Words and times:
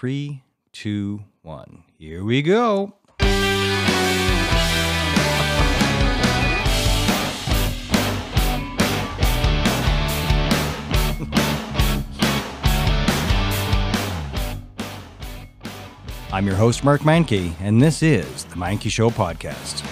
three, 0.00 0.42
two, 0.72 1.22
one. 1.42 1.84
Here 1.98 2.24
we 2.24 2.40
go. 2.40 2.94
I'm 16.32 16.46
your 16.46 16.56
host, 16.56 16.82
Mark 16.82 17.02
Meincke, 17.02 17.52
and 17.60 17.82
this 17.82 18.02
is 18.02 18.44
the 18.44 18.56
Meincke 18.56 18.90
Show 18.90 19.10
podcast. 19.10 19.89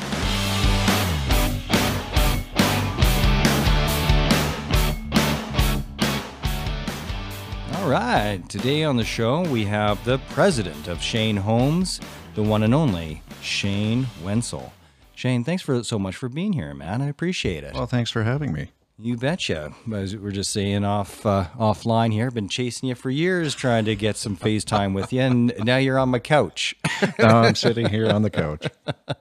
Right, 8.29 8.47
today 8.47 8.85
on 8.85 8.99
the 8.99 9.07
show 9.07 9.41
we 9.49 9.65
have 9.65 10.05
the 10.05 10.19
president 10.19 10.87
of 10.87 11.01
Shane 11.01 11.39
Homes, 11.39 11.99
the 12.35 12.43
one 12.43 12.63
and 12.63 12.75
only 12.75 13.23
Shane 13.41 14.07
Wenzel. 14.23 14.71
Shane, 15.15 15.45
thanks 15.45 15.63
for 15.63 15.83
so 15.83 15.99
much 15.99 16.15
for 16.15 16.29
being 16.29 16.53
here, 16.53 16.75
man. 16.75 17.01
I 17.01 17.07
appreciate 17.07 17.65
it. 17.65 17.73
Well, 17.73 17.87
thanks 17.87 18.11
for 18.11 18.25
having 18.25 18.53
me. 18.53 18.73
You 18.99 19.17
betcha. 19.17 19.73
As 19.91 20.15
we're 20.15 20.33
just 20.33 20.53
saying 20.53 20.85
off 20.85 21.25
uh, 21.25 21.47
offline 21.59 22.13
here, 22.13 22.31
been 22.31 22.51
chasing 22.51 22.91
you 22.91 22.95
for 22.95 23.09
years, 23.09 23.55
trying 23.55 23.87
to 23.87 23.97
get 23.97 24.19
some 24.19 24.37
FaceTime 24.37 24.95
with 24.95 25.11
you, 25.11 25.23
and 25.23 25.55
now 25.65 25.79
you're 25.79 25.99
on 25.99 26.11
my 26.11 26.19
couch. 26.19 26.77
Now 27.19 27.41
I'm 27.41 27.55
sitting 27.55 27.89
here 27.89 28.11
on 28.11 28.21
the 28.21 28.31
couch. 28.31 28.67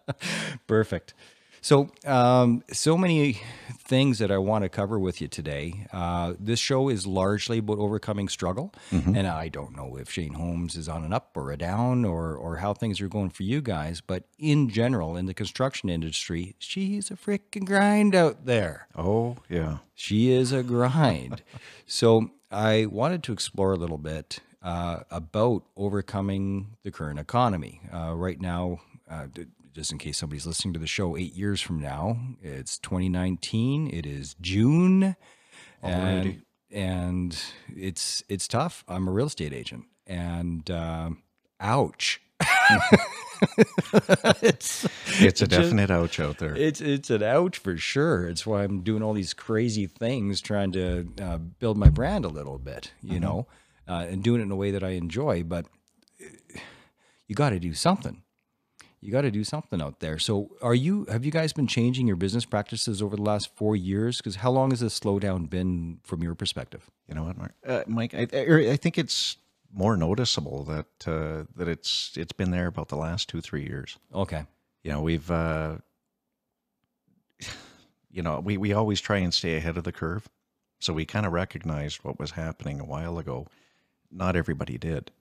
Perfect. 0.67 1.13
So, 1.67 1.89
um, 2.05 2.63
so 2.71 2.97
many 2.97 3.41
things 3.77 4.19
that 4.19 4.31
I 4.31 4.37
want 4.37 4.63
to 4.63 4.69
cover 4.69 4.97
with 4.97 5.19
you 5.19 5.27
today. 5.27 5.85
Uh, 5.91 6.35
this 6.39 6.61
show 6.61 6.87
is 6.87 7.05
largely 7.05 7.57
about 7.57 7.77
overcoming 7.77 8.29
struggle, 8.29 8.73
and 8.89 9.27
I 9.27 9.49
don't 9.49 9.75
know 9.75 9.97
if 9.97 10.09
Shane 10.09 10.35
Homes 10.35 10.77
is 10.77 10.87
on 10.87 11.03
an 11.03 11.11
up 11.11 11.35
or 11.35 11.51
a 11.51 11.57
down, 11.57 12.05
or 12.05 12.37
or 12.37 12.55
how 12.55 12.73
things 12.73 13.01
are 13.01 13.09
going 13.09 13.31
for 13.31 13.43
you 13.43 13.59
guys. 13.59 13.99
But 13.99 14.23
in 14.39 14.69
general, 14.69 15.17
in 15.17 15.25
the 15.25 15.33
construction 15.33 15.89
industry, 15.89 16.55
she's 16.57 17.11
a 17.11 17.15
freaking 17.15 17.65
grind 17.65 18.15
out 18.15 18.45
there. 18.45 18.87
Oh, 18.95 19.35
yeah. 19.49 19.79
She 19.93 20.31
is 20.31 20.53
a 20.53 20.63
grind. 20.63 21.43
so 21.85 22.31
I 22.49 22.85
wanted 22.85 23.23
to 23.23 23.33
explore 23.33 23.73
a 23.73 23.77
little 23.77 23.97
bit 23.97 24.39
uh, 24.63 25.01
about 25.11 25.63
overcoming 25.75 26.77
the 26.83 26.91
current 26.91 27.19
economy. 27.19 27.81
Uh, 27.93 28.13
right 28.15 28.39
now, 28.39 28.79
uh, 29.09 29.27
just 29.77 29.91
in 29.91 29.99
case 29.99 30.17
somebody's 30.17 30.47
listening 30.47 30.73
to 30.73 30.79
the 30.79 30.87
show 30.87 31.15
eight 31.15 31.35
years 31.35 31.61
from 31.61 31.79
now, 31.79 32.17
it's 32.41 32.79
2019. 32.79 33.87
It 33.93 34.07
is 34.07 34.35
June, 34.41 35.15
and 35.83 36.41
and 36.71 37.39
it's 37.75 38.23
it's 38.27 38.47
tough. 38.47 38.83
I'm 38.87 39.07
a 39.07 39.11
real 39.11 39.27
estate 39.27 39.53
agent, 39.53 39.85
and 40.07 40.69
um 40.71 41.21
ouch. 41.59 42.19
it's 44.41 44.85
It's 45.21 45.41
a 45.43 45.47
just- 45.47 45.51
definite 45.51 45.91
ouch 45.91 46.19
out 46.19 46.39
there. 46.39 46.55
it's 46.55 46.81
it's 46.81 47.11
an 47.11 47.21
ouch 47.21 47.59
for 47.59 47.77
sure. 47.77 48.27
It's 48.27 48.47
why 48.47 48.63
I'm 48.63 48.81
doing 48.81 49.03
all 49.03 49.13
these 49.13 49.35
crazy 49.35 49.85
things, 49.85 50.41
trying 50.41 50.71
to 50.71 51.07
uh, 51.21 51.37
build 51.37 51.77
my 51.77 51.89
brand 51.89 52.25
a 52.25 52.29
little 52.29 52.57
bit, 52.57 52.93
you 53.03 53.19
know, 53.19 53.45
uh, 53.87 54.07
and 54.09 54.23
doing 54.23 54.39
it 54.41 54.45
in 54.45 54.51
a 54.51 54.55
way 54.55 54.71
that 54.71 54.83
I 54.83 54.89
enjoy. 54.91 55.43
But 55.43 55.65
uh, 56.19 56.59
you 57.27 57.35
got 57.35 57.51
to 57.51 57.59
do 57.59 57.75
something. 57.75 58.23
You 58.99 59.11
got 59.11 59.21
to 59.21 59.31
do 59.31 59.43
something 59.43 59.81
out 59.81 59.99
there. 59.99 60.17
So, 60.17 60.49
are 60.61 60.73
you? 60.73 61.05
Have 61.05 61.23
you 61.23 61.31
guys 61.31 61.53
been 61.53 61.67
changing 61.67 62.07
your 62.07 62.15
business 62.15 62.45
practices 62.45 63.01
over 63.01 63.15
the 63.15 63.21
last 63.21 63.55
four 63.55 63.75
years? 63.75 64.17
Because 64.17 64.37
how 64.37 64.49
long 64.49 64.71
has 64.71 64.79
this 64.79 64.99
slowdown 64.99 65.49
been 65.49 65.99
from 66.03 66.23
your 66.23 66.33
perspective? 66.33 66.89
You 67.07 67.13
know 67.13 67.23
what, 67.23 67.37
Mark? 67.37 67.53
Uh, 67.65 67.83
Mike, 67.85 68.15
I, 68.15 68.27
I 68.33 68.71
I 68.71 68.75
think 68.75 68.97
it's 68.97 69.37
more 69.71 69.95
noticeable 69.97 70.63
that 70.63 70.87
uh, 71.07 71.43
that 71.55 71.67
it's 71.67 72.13
it's 72.17 72.31
been 72.31 72.51
there 72.51 72.67
about 72.67 72.89
the 72.89 72.95
last 72.95 73.29
two 73.29 73.41
three 73.41 73.63
years. 73.63 73.97
Okay. 74.13 74.45
You 74.83 74.91
know, 74.91 75.01
we've 75.01 75.29
uh, 75.29 75.77
you 78.11 78.23
know 78.23 78.39
we 78.39 78.57
we 78.57 78.73
always 78.73 78.99
try 78.99 79.17
and 79.17 79.33
stay 79.33 79.57
ahead 79.57 79.77
of 79.77 79.83
the 79.83 79.91
curve, 79.91 80.27
so 80.79 80.91
we 80.93 81.05
kind 81.05 81.25
of 81.25 81.33
recognized 81.33 81.99
what 82.03 82.19
was 82.19 82.31
happening 82.31 82.79
a 82.79 82.85
while 82.85 83.19
ago. 83.19 83.47
Not 84.11 84.35
everybody 84.35 84.77
did. 84.77 85.11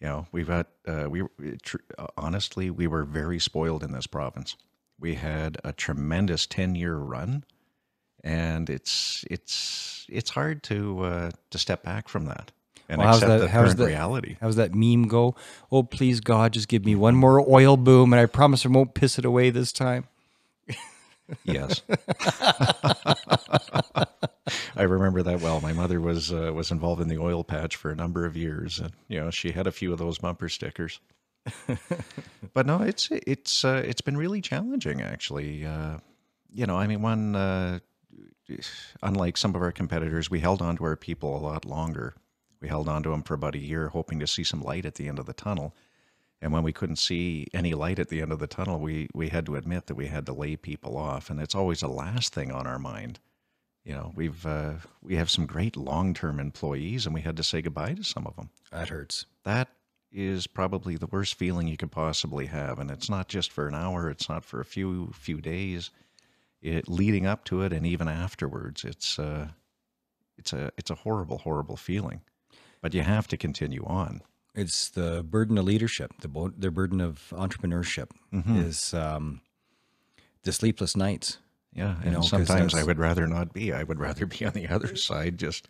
You 0.00 0.08
know, 0.08 0.26
we've 0.32 0.46
got 0.48 0.66
uh, 0.86 1.06
we 1.08 1.22
tr- 1.62 1.76
honestly 2.16 2.70
we 2.70 2.86
were 2.86 3.04
very 3.04 3.38
spoiled 3.38 3.82
in 3.82 3.92
this 3.92 4.06
province. 4.06 4.56
We 5.00 5.14
had 5.14 5.58
a 5.64 5.72
tremendous 5.72 6.46
ten 6.46 6.74
year 6.74 6.96
run, 6.96 7.44
and 8.22 8.68
it's 8.68 9.24
it's 9.30 10.06
it's 10.08 10.30
hard 10.30 10.62
to 10.64 11.04
uh, 11.04 11.30
to 11.50 11.58
step 11.58 11.82
back 11.82 12.08
from 12.08 12.26
that 12.26 12.52
and 12.88 12.98
Well, 12.98 13.08
how's 13.08 13.22
accept 13.22 13.30
that- 13.30 13.38
the 13.46 13.48
how's 13.48 13.64
current 13.68 13.78
that- 13.78 13.86
reality. 13.86 14.36
How's 14.40 14.56
that 14.56 14.74
meme 14.74 15.08
go? 15.08 15.34
Oh, 15.72 15.82
please 15.82 16.20
God, 16.20 16.52
just 16.52 16.68
give 16.68 16.84
me 16.84 16.94
one 16.94 17.16
more 17.16 17.40
oil 17.50 17.76
boom, 17.78 18.12
and 18.12 18.20
I 18.20 18.26
promise 18.26 18.66
I 18.66 18.68
won't 18.68 18.92
piss 18.94 19.18
it 19.18 19.24
away 19.24 19.48
this 19.50 19.72
time. 19.72 20.04
Yes. 21.44 21.80
I 24.76 24.82
remember 24.82 25.22
that 25.22 25.40
well. 25.40 25.60
My 25.60 25.72
mother 25.72 26.00
was 26.00 26.32
uh, 26.32 26.52
was 26.54 26.70
involved 26.70 27.00
in 27.00 27.08
the 27.08 27.18
oil 27.18 27.44
patch 27.44 27.76
for 27.76 27.90
a 27.90 27.96
number 27.96 28.24
of 28.24 28.36
years, 28.36 28.80
and 28.80 28.92
you 29.08 29.20
know 29.20 29.30
she 29.30 29.52
had 29.52 29.66
a 29.66 29.72
few 29.72 29.92
of 29.92 29.98
those 29.98 30.18
bumper 30.18 30.48
stickers. 30.48 31.00
but 32.54 32.66
no, 32.66 32.82
it's 32.82 33.08
it's 33.10 33.64
uh, 33.64 33.82
it's 33.84 34.00
been 34.00 34.16
really 34.16 34.40
challenging, 34.40 35.02
actually. 35.02 35.64
Uh, 35.64 35.98
you 36.52 36.66
know, 36.66 36.76
I 36.76 36.86
mean, 36.86 37.02
one 37.02 37.36
uh, 37.36 37.78
unlike 39.02 39.36
some 39.36 39.54
of 39.54 39.62
our 39.62 39.72
competitors, 39.72 40.30
we 40.30 40.40
held 40.40 40.62
on 40.62 40.76
to 40.76 40.84
our 40.84 40.96
people 40.96 41.36
a 41.36 41.40
lot 41.40 41.64
longer. 41.64 42.14
We 42.60 42.68
held 42.68 42.88
on 42.88 43.02
to 43.02 43.10
them 43.10 43.22
for 43.22 43.34
about 43.34 43.54
a 43.54 43.58
year, 43.58 43.88
hoping 43.88 44.18
to 44.20 44.26
see 44.26 44.44
some 44.44 44.62
light 44.62 44.86
at 44.86 44.94
the 44.94 45.08
end 45.08 45.18
of 45.18 45.26
the 45.26 45.34
tunnel. 45.34 45.74
And 46.40 46.52
when 46.52 46.62
we 46.62 46.72
couldn't 46.72 46.96
see 46.96 47.46
any 47.54 47.74
light 47.74 47.98
at 47.98 48.08
the 48.08 48.20
end 48.20 48.32
of 48.32 48.38
the 48.38 48.46
tunnel, 48.46 48.78
we 48.80 49.08
we 49.14 49.28
had 49.28 49.46
to 49.46 49.56
admit 49.56 49.86
that 49.86 49.94
we 49.94 50.06
had 50.06 50.26
to 50.26 50.32
lay 50.32 50.56
people 50.56 50.96
off, 50.96 51.30
and 51.30 51.40
it's 51.40 51.54
always 51.54 51.80
the 51.80 51.88
last 51.88 52.34
thing 52.34 52.50
on 52.50 52.66
our 52.66 52.78
mind. 52.78 53.20
You 53.84 53.94
know, 53.94 54.12
we've 54.14 54.44
uh, 54.46 54.74
we 55.02 55.16
have 55.16 55.30
some 55.30 55.46
great 55.46 55.76
long 55.76 56.14
term 56.14 56.40
employees, 56.40 57.04
and 57.04 57.14
we 57.14 57.20
had 57.20 57.36
to 57.36 57.42
say 57.42 57.60
goodbye 57.60 57.94
to 57.94 58.02
some 58.04 58.26
of 58.26 58.34
them. 58.36 58.48
That 58.72 58.88
hurts. 58.88 59.26
That 59.44 59.68
is 60.10 60.46
probably 60.46 60.96
the 60.96 61.06
worst 61.06 61.34
feeling 61.34 61.68
you 61.68 61.76
could 61.76 61.90
possibly 61.92 62.46
have, 62.46 62.78
and 62.78 62.90
it's 62.90 63.10
not 63.10 63.28
just 63.28 63.52
for 63.52 63.68
an 63.68 63.74
hour; 63.74 64.08
it's 64.08 64.28
not 64.28 64.44
for 64.44 64.60
a 64.60 64.64
few 64.64 65.10
few 65.12 65.40
days. 65.40 65.90
It 66.62 66.88
leading 66.88 67.26
up 67.26 67.44
to 67.44 67.60
it, 67.60 67.74
and 67.74 67.84
even 67.86 68.08
afterwards, 68.08 68.84
it's 68.84 69.18
uh, 69.18 69.48
it's 70.38 70.54
a 70.54 70.72
it's 70.78 70.90
a 70.90 70.94
horrible, 70.94 71.38
horrible 71.38 71.76
feeling. 71.76 72.22
But 72.80 72.94
you 72.94 73.02
have 73.02 73.28
to 73.28 73.36
continue 73.36 73.84
on. 73.84 74.22
It's 74.54 74.88
the 74.88 75.22
burden 75.22 75.58
of 75.58 75.64
leadership, 75.66 76.12
the 76.20 76.28
bo- 76.28 76.52
the 76.56 76.70
burden 76.70 77.00
of 77.02 77.32
entrepreneurship 77.32 78.10
is 78.56 78.94
um, 78.94 79.40
the 80.44 80.52
sleepless 80.52 80.96
nights. 80.96 81.38
Yeah, 81.74 81.96
You 82.04 82.10
and 82.12 82.24
sometimes 82.24 82.74
I 82.74 82.84
would 82.84 82.98
rather 82.98 83.26
not 83.26 83.52
be. 83.52 83.72
I 83.72 83.82
would 83.82 83.98
rather 83.98 84.26
be 84.26 84.44
on 84.44 84.52
the 84.52 84.68
other 84.68 84.96
side, 84.96 85.38
just 85.38 85.68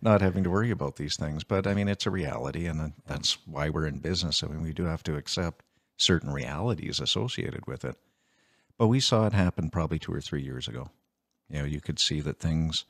not 0.00 0.20
having 0.20 0.44
to 0.44 0.50
worry 0.50 0.70
about 0.70 0.96
these 0.96 1.16
things. 1.16 1.44
But 1.44 1.66
I 1.66 1.74
mean, 1.74 1.88
it's 1.88 2.06
a 2.06 2.10
reality, 2.10 2.66
and 2.66 2.80
uh, 2.80 2.88
that's 3.06 3.38
why 3.46 3.68
we're 3.68 3.86
in 3.86 3.98
business. 3.98 4.42
I 4.42 4.46
mean, 4.46 4.62
we 4.62 4.72
do 4.72 4.84
have 4.84 5.02
to 5.04 5.16
accept 5.16 5.64
certain 5.96 6.32
realities 6.32 7.00
associated 7.00 7.66
with 7.66 7.84
it. 7.84 7.96
But 8.78 8.86
we 8.86 9.00
saw 9.00 9.26
it 9.26 9.32
happen 9.32 9.70
probably 9.70 9.98
two 9.98 10.14
or 10.14 10.20
three 10.20 10.42
years 10.42 10.68
ago. 10.68 10.90
You 11.50 11.60
know, 11.60 11.64
you 11.64 11.80
could 11.80 11.98
see 11.98 12.20
that 12.20 12.38
things 12.38 12.84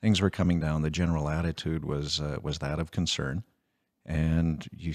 things 0.00 0.20
were 0.20 0.30
coming 0.30 0.58
down. 0.58 0.82
The 0.82 0.90
general 0.90 1.28
attitude 1.28 1.84
was 1.84 2.20
uh, 2.20 2.38
was 2.42 2.58
that 2.58 2.80
of 2.80 2.90
concern, 2.90 3.44
and 4.04 4.66
you 4.72 4.94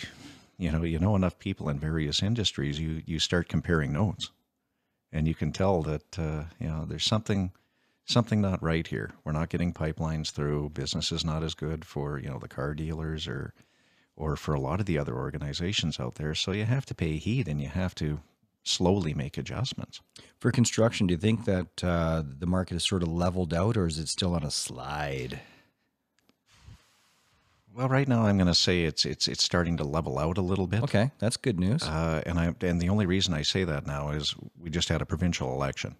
you 0.58 0.70
know 0.70 0.84
you 0.84 1.00
know 1.00 1.16
enough 1.16 1.40
people 1.40 1.70
in 1.70 1.80
various 1.80 2.22
industries, 2.22 2.78
you 2.78 3.02
you 3.06 3.20
start 3.20 3.48
comparing 3.48 3.94
notes 3.94 4.32
and 5.14 5.28
you 5.28 5.36
can 5.36 5.54
tell 5.54 5.82
that 5.84 6.20
uh, 6.20 6.44
you 6.60 6.68
know 6.68 6.86
there's 6.86 7.06
something 7.06 7.52
something 8.06 8.42
not 8.42 8.62
right 8.62 8.86
here. 8.86 9.12
We're 9.24 9.32
not 9.32 9.50
getting 9.50 9.74
pipelines 9.74 10.32
through. 10.32 10.72
Business 10.72 11.12
is 11.12 11.24
not 11.24 11.44
as 11.44 11.54
good 11.54 11.86
for 11.86 12.20
you 12.20 12.30
know 12.30 12.40
the 12.40 12.50
car 12.50 12.74
dealers 12.74 13.28
or 13.28 13.54
or 14.16 14.36
for 14.36 14.54
a 14.54 14.60
lot 14.60 14.80
of 14.80 14.86
the 14.86 14.98
other 14.98 15.16
organizations 15.16 16.00
out 16.00 16.16
there. 16.16 16.36
So 16.36 16.52
you 16.52 16.66
have 16.66 16.86
to 16.88 16.96
pay 16.96 17.18
heed 17.18 17.48
and 17.48 17.62
you 17.62 17.70
have 17.70 17.96
to 17.96 18.20
slowly 18.64 19.14
make 19.14 19.38
adjustments. 19.38 20.02
For 20.40 20.52
construction, 20.52 21.08
do 21.08 21.14
you 21.14 21.18
think 21.18 21.46
that 21.46 21.84
uh, 21.84 22.24
the 22.26 22.46
market 22.46 22.76
is 22.76 22.84
sort 22.84 23.04
of 23.04 23.10
leveled 23.10 23.54
out, 23.54 23.76
or 23.76 23.88
is 23.88 23.98
it 23.98 24.08
still 24.08 24.36
on 24.36 24.44
a 24.44 24.52
slide? 24.52 25.40
Well, 27.76 27.90
right 27.90 28.08
now 28.08 28.26
I'm 28.26 28.38
going 28.38 28.48
to 28.48 28.56
say 28.56 28.84
it's 28.84 29.06
it's 29.06 29.28
it's 29.28 29.44
starting 29.44 29.78
to 29.78 29.84
level 29.84 30.20
out 30.20 30.38
a 30.38 30.42
little 30.42 30.68
bit. 30.68 30.84
Okay, 30.84 31.12
that's 31.20 31.38
good 31.38 31.60
news. 31.60 31.84
Uh, 31.84 32.22
and 32.26 32.40
I 32.40 32.54
and 32.62 32.82
the 32.82 32.90
only 32.90 33.06
reason 33.06 33.34
I 33.34 33.42
say 33.42 33.64
that 33.64 33.88
now 33.88 34.12
is 34.12 34.36
we 34.58 34.70
just 34.70 34.90
had 34.90 35.02
a 35.02 35.06
provincial 35.06 35.54
election. 35.54 35.96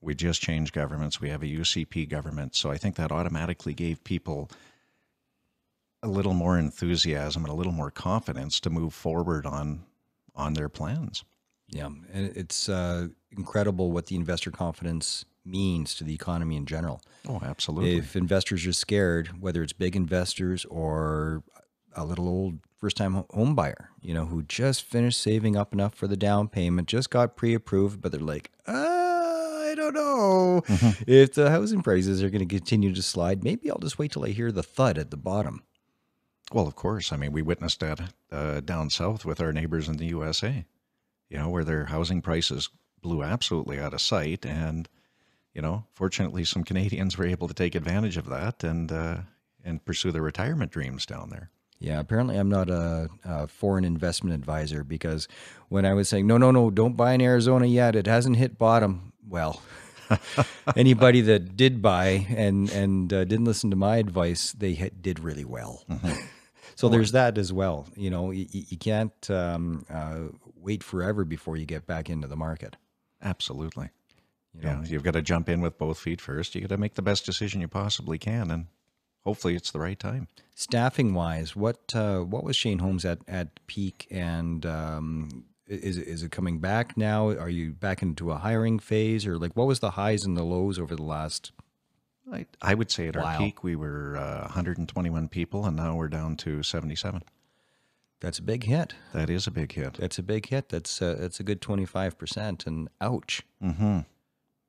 We 0.00 0.14
just 0.14 0.40
changed 0.42 0.72
governments. 0.72 1.20
We 1.20 1.28
have 1.28 1.42
a 1.42 1.46
UCP 1.46 2.08
government, 2.08 2.56
so 2.56 2.70
I 2.70 2.78
think 2.78 2.96
that 2.96 3.12
automatically 3.12 3.74
gave 3.74 4.02
people 4.02 4.50
a 6.02 6.08
little 6.08 6.34
more 6.34 6.58
enthusiasm 6.58 7.44
and 7.44 7.52
a 7.52 7.56
little 7.56 7.72
more 7.72 7.90
confidence 7.90 8.60
to 8.60 8.70
move 8.70 8.92
forward 8.92 9.46
on 9.46 9.84
on 10.34 10.54
their 10.54 10.68
plans. 10.68 11.24
Yeah, 11.68 11.86
and 11.86 12.36
it's 12.36 12.68
uh, 12.68 13.08
incredible 13.30 13.92
what 13.92 14.06
the 14.06 14.16
investor 14.16 14.50
confidence 14.50 15.24
means 15.48 15.94
to 15.96 16.04
the 16.04 16.14
economy 16.14 16.56
in 16.56 16.66
general. 16.66 17.00
Oh, 17.28 17.40
absolutely. 17.42 17.96
If 17.96 18.16
investors 18.16 18.66
are 18.66 18.72
scared, 18.72 19.40
whether 19.40 19.62
it's 19.62 19.72
big 19.72 19.96
investors 19.96 20.64
or 20.66 21.42
a 21.94 22.04
little 22.04 22.28
old 22.28 22.60
first 22.78 22.96
time 22.96 23.24
home 23.30 23.54
buyer, 23.54 23.90
you 24.00 24.14
know, 24.14 24.26
who 24.26 24.42
just 24.42 24.84
finished 24.84 25.20
saving 25.20 25.56
up 25.56 25.72
enough 25.72 25.94
for 25.94 26.06
the 26.06 26.16
down 26.16 26.48
payment, 26.48 26.88
just 26.88 27.10
got 27.10 27.36
pre 27.36 27.54
approved, 27.54 28.00
but 28.00 28.12
they're 28.12 28.20
like, 28.20 28.50
uh, 28.66 28.72
I 28.72 29.74
don't 29.76 29.94
know 29.94 30.62
if 31.06 31.34
the 31.34 31.50
housing 31.50 31.82
prices 31.82 32.22
are 32.22 32.30
going 32.30 32.46
to 32.46 32.54
continue 32.54 32.94
to 32.94 33.02
slide. 33.02 33.44
Maybe 33.44 33.70
I'll 33.70 33.78
just 33.78 33.98
wait 33.98 34.12
till 34.12 34.24
I 34.24 34.30
hear 34.30 34.52
the 34.52 34.62
thud 34.62 34.98
at 34.98 35.10
the 35.10 35.16
bottom. 35.16 35.64
Well, 36.52 36.66
of 36.66 36.76
course. 36.76 37.12
I 37.12 37.16
mean, 37.16 37.32
we 37.32 37.42
witnessed 37.42 37.80
that 37.80 38.00
uh, 38.32 38.60
down 38.60 38.90
south 38.90 39.24
with 39.24 39.40
our 39.40 39.52
neighbors 39.52 39.88
in 39.88 39.96
the 39.98 40.06
USA, 40.06 40.64
you 41.28 41.36
know, 41.36 41.50
where 41.50 41.64
their 41.64 41.86
housing 41.86 42.22
prices 42.22 42.70
blew 43.02 43.22
absolutely 43.22 43.78
out 43.78 43.92
of 43.94 44.00
sight. 44.00 44.46
And, 44.46 44.88
you 45.54 45.62
know, 45.62 45.84
fortunately, 45.92 46.44
some 46.44 46.64
Canadians 46.64 47.16
were 47.16 47.26
able 47.26 47.48
to 47.48 47.54
take 47.54 47.74
advantage 47.74 48.16
of 48.16 48.26
that 48.26 48.62
and, 48.62 48.92
uh, 48.92 49.18
and 49.64 49.84
pursue 49.84 50.12
their 50.12 50.22
retirement 50.22 50.70
dreams 50.70 51.06
down 51.06 51.30
there. 51.30 51.50
Yeah, 51.80 52.00
apparently 52.00 52.36
I'm 52.36 52.48
not 52.48 52.70
a, 52.70 53.08
a, 53.24 53.46
foreign 53.46 53.84
investment 53.84 54.34
advisor 54.34 54.82
because 54.82 55.28
when 55.68 55.86
I 55.86 55.94
was 55.94 56.08
saying, 56.08 56.26
no, 56.26 56.36
no, 56.36 56.50
no, 56.50 56.70
don't 56.70 56.96
buy 56.96 57.12
in 57.12 57.20
Arizona 57.20 57.66
yet, 57.66 57.94
it 57.94 58.06
hasn't 58.06 58.36
hit 58.36 58.58
bottom. 58.58 59.12
Well, 59.28 59.62
anybody 60.76 61.20
that 61.20 61.56
did 61.56 61.80
buy 61.80 62.26
and 62.30 62.68
and 62.70 63.12
uh, 63.12 63.24
didn't 63.24 63.44
listen 63.44 63.70
to 63.70 63.76
my 63.76 63.98
advice, 63.98 64.52
they 64.52 64.90
did 65.00 65.20
really 65.20 65.44
well. 65.44 65.84
Mm-hmm. 65.88 66.20
so 66.74 66.88
there's 66.88 67.12
that 67.12 67.38
as 67.38 67.52
well. 67.52 67.86
You 67.96 68.10
know, 68.10 68.32
you, 68.32 68.46
you 68.50 68.76
can't 68.76 69.30
um, 69.30 69.86
uh, 69.88 70.34
wait 70.56 70.82
forever 70.82 71.24
before 71.24 71.56
you 71.56 71.66
get 71.66 71.86
back 71.86 72.10
into 72.10 72.26
the 72.26 72.36
market. 72.36 72.76
Absolutely. 73.22 73.90
You 74.54 74.62
know, 74.62 74.80
yeah, 74.82 74.88
you've 74.88 75.02
got 75.02 75.12
to 75.12 75.22
jump 75.22 75.48
in 75.48 75.60
with 75.60 75.78
both 75.78 75.98
feet 75.98 76.20
first. 76.20 76.54
You 76.54 76.62
got 76.62 76.70
to 76.70 76.78
make 76.78 76.94
the 76.94 77.02
best 77.02 77.26
decision 77.26 77.60
you 77.60 77.68
possibly 77.68 78.18
can, 78.18 78.50
and 78.50 78.66
hopefully 79.24 79.54
it's 79.54 79.70
the 79.70 79.78
right 79.78 79.98
time. 79.98 80.28
Staffing 80.54 81.14
wise, 81.14 81.54
what 81.54 81.94
uh, 81.94 82.20
what 82.20 82.44
was 82.44 82.56
Shane 82.56 82.78
Homes 82.78 83.04
at 83.04 83.18
at 83.28 83.66
peak, 83.66 84.06
and 84.10 84.64
um, 84.66 85.44
is 85.66 85.98
is 85.98 86.22
it 86.22 86.32
coming 86.32 86.58
back 86.60 86.96
now? 86.96 87.28
Are 87.28 87.50
you 87.50 87.72
back 87.72 88.02
into 88.02 88.30
a 88.32 88.36
hiring 88.36 88.78
phase, 88.78 89.26
or 89.26 89.38
like 89.38 89.52
what 89.54 89.66
was 89.66 89.80
the 89.80 89.92
highs 89.92 90.24
and 90.24 90.36
the 90.36 90.42
lows 90.42 90.78
over 90.78 90.96
the 90.96 91.02
last? 91.02 91.52
I, 92.30 92.46
I 92.60 92.74
would 92.74 92.90
say 92.90 93.08
at 93.08 93.16
while? 93.16 93.26
our 93.26 93.38
peak 93.38 93.64
we 93.64 93.74
were 93.74 94.16
uh, 94.16 94.42
121 94.42 95.28
people, 95.28 95.64
and 95.64 95.76
now 95.76 95.96
we're 95.96 96.08
down 96.08 96.36
to 96.38 96.62
77. 96.62 97.22
That's 98.20 98.38
a 98.38 98.42
big 98.42 98.64
hit. 98.64 98.94
That 99.14 99.30
is 99.30 99.46
a 99.46 99.50
big 99.50 99.72
hit. 99.72 99.94
That's 99.94 100.18
a 100.18 100.22
big 100.22 100.48
hit. 100.48 100.68
That's 100.68 101.00
uh, 101.00 101.16
that's 101.18 101.38
a 101.38 101.42
good 101.42 101.60
25 101.60 102.18
percent, 102.18 102.66
and 102.66 102.88
ouch. 103.00 103.42
Mm-hmm. 103.62 104.00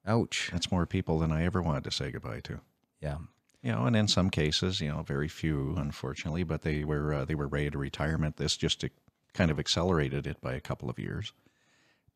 Ouch. 0.05 0.49
That's 0.51 0.71
more 0.71 0.85
people 0.85 1.19
than 1.19 1.31
I 1.31 1.45
ever 1.45 1.61
wanted 1.61 1.83
to 1.85 1.91
say 1.91 2.11
goodbye 2.11 2.41
to. 2.41 2.61
Yeah. 3.01 3.17
You 3.61 3.73
know, 3.73 3.85
and 3.85 3.95
in 3.95 4.07
some 4.07 4.29
cases, 4.29 4.79
you 4.79 4.89
know, 4.89 5.01
very 5.01 5.27
few, 5.27 5.75
unfortunately, 5.77 6.43
but 6.43 6.61
they 6.61 6.83
were 6.85 7.13
uh, 7.13 7.25
they 7.25 7.35
were 7.35 7.47
ready 7.47 7.69
to 7.69 7.77
retirement. 7.77 8.37
This 8.37 8.55
just 8.55 8.85
kind 9.33 9.51
of 9.51 9.59
accelerated 9.59 10.25
it 10.25 10.39
by 10.41 10.53
a 10.53 10.61
couple 10.61 10.89
of 10.89 10.97
years. 10.97 11.33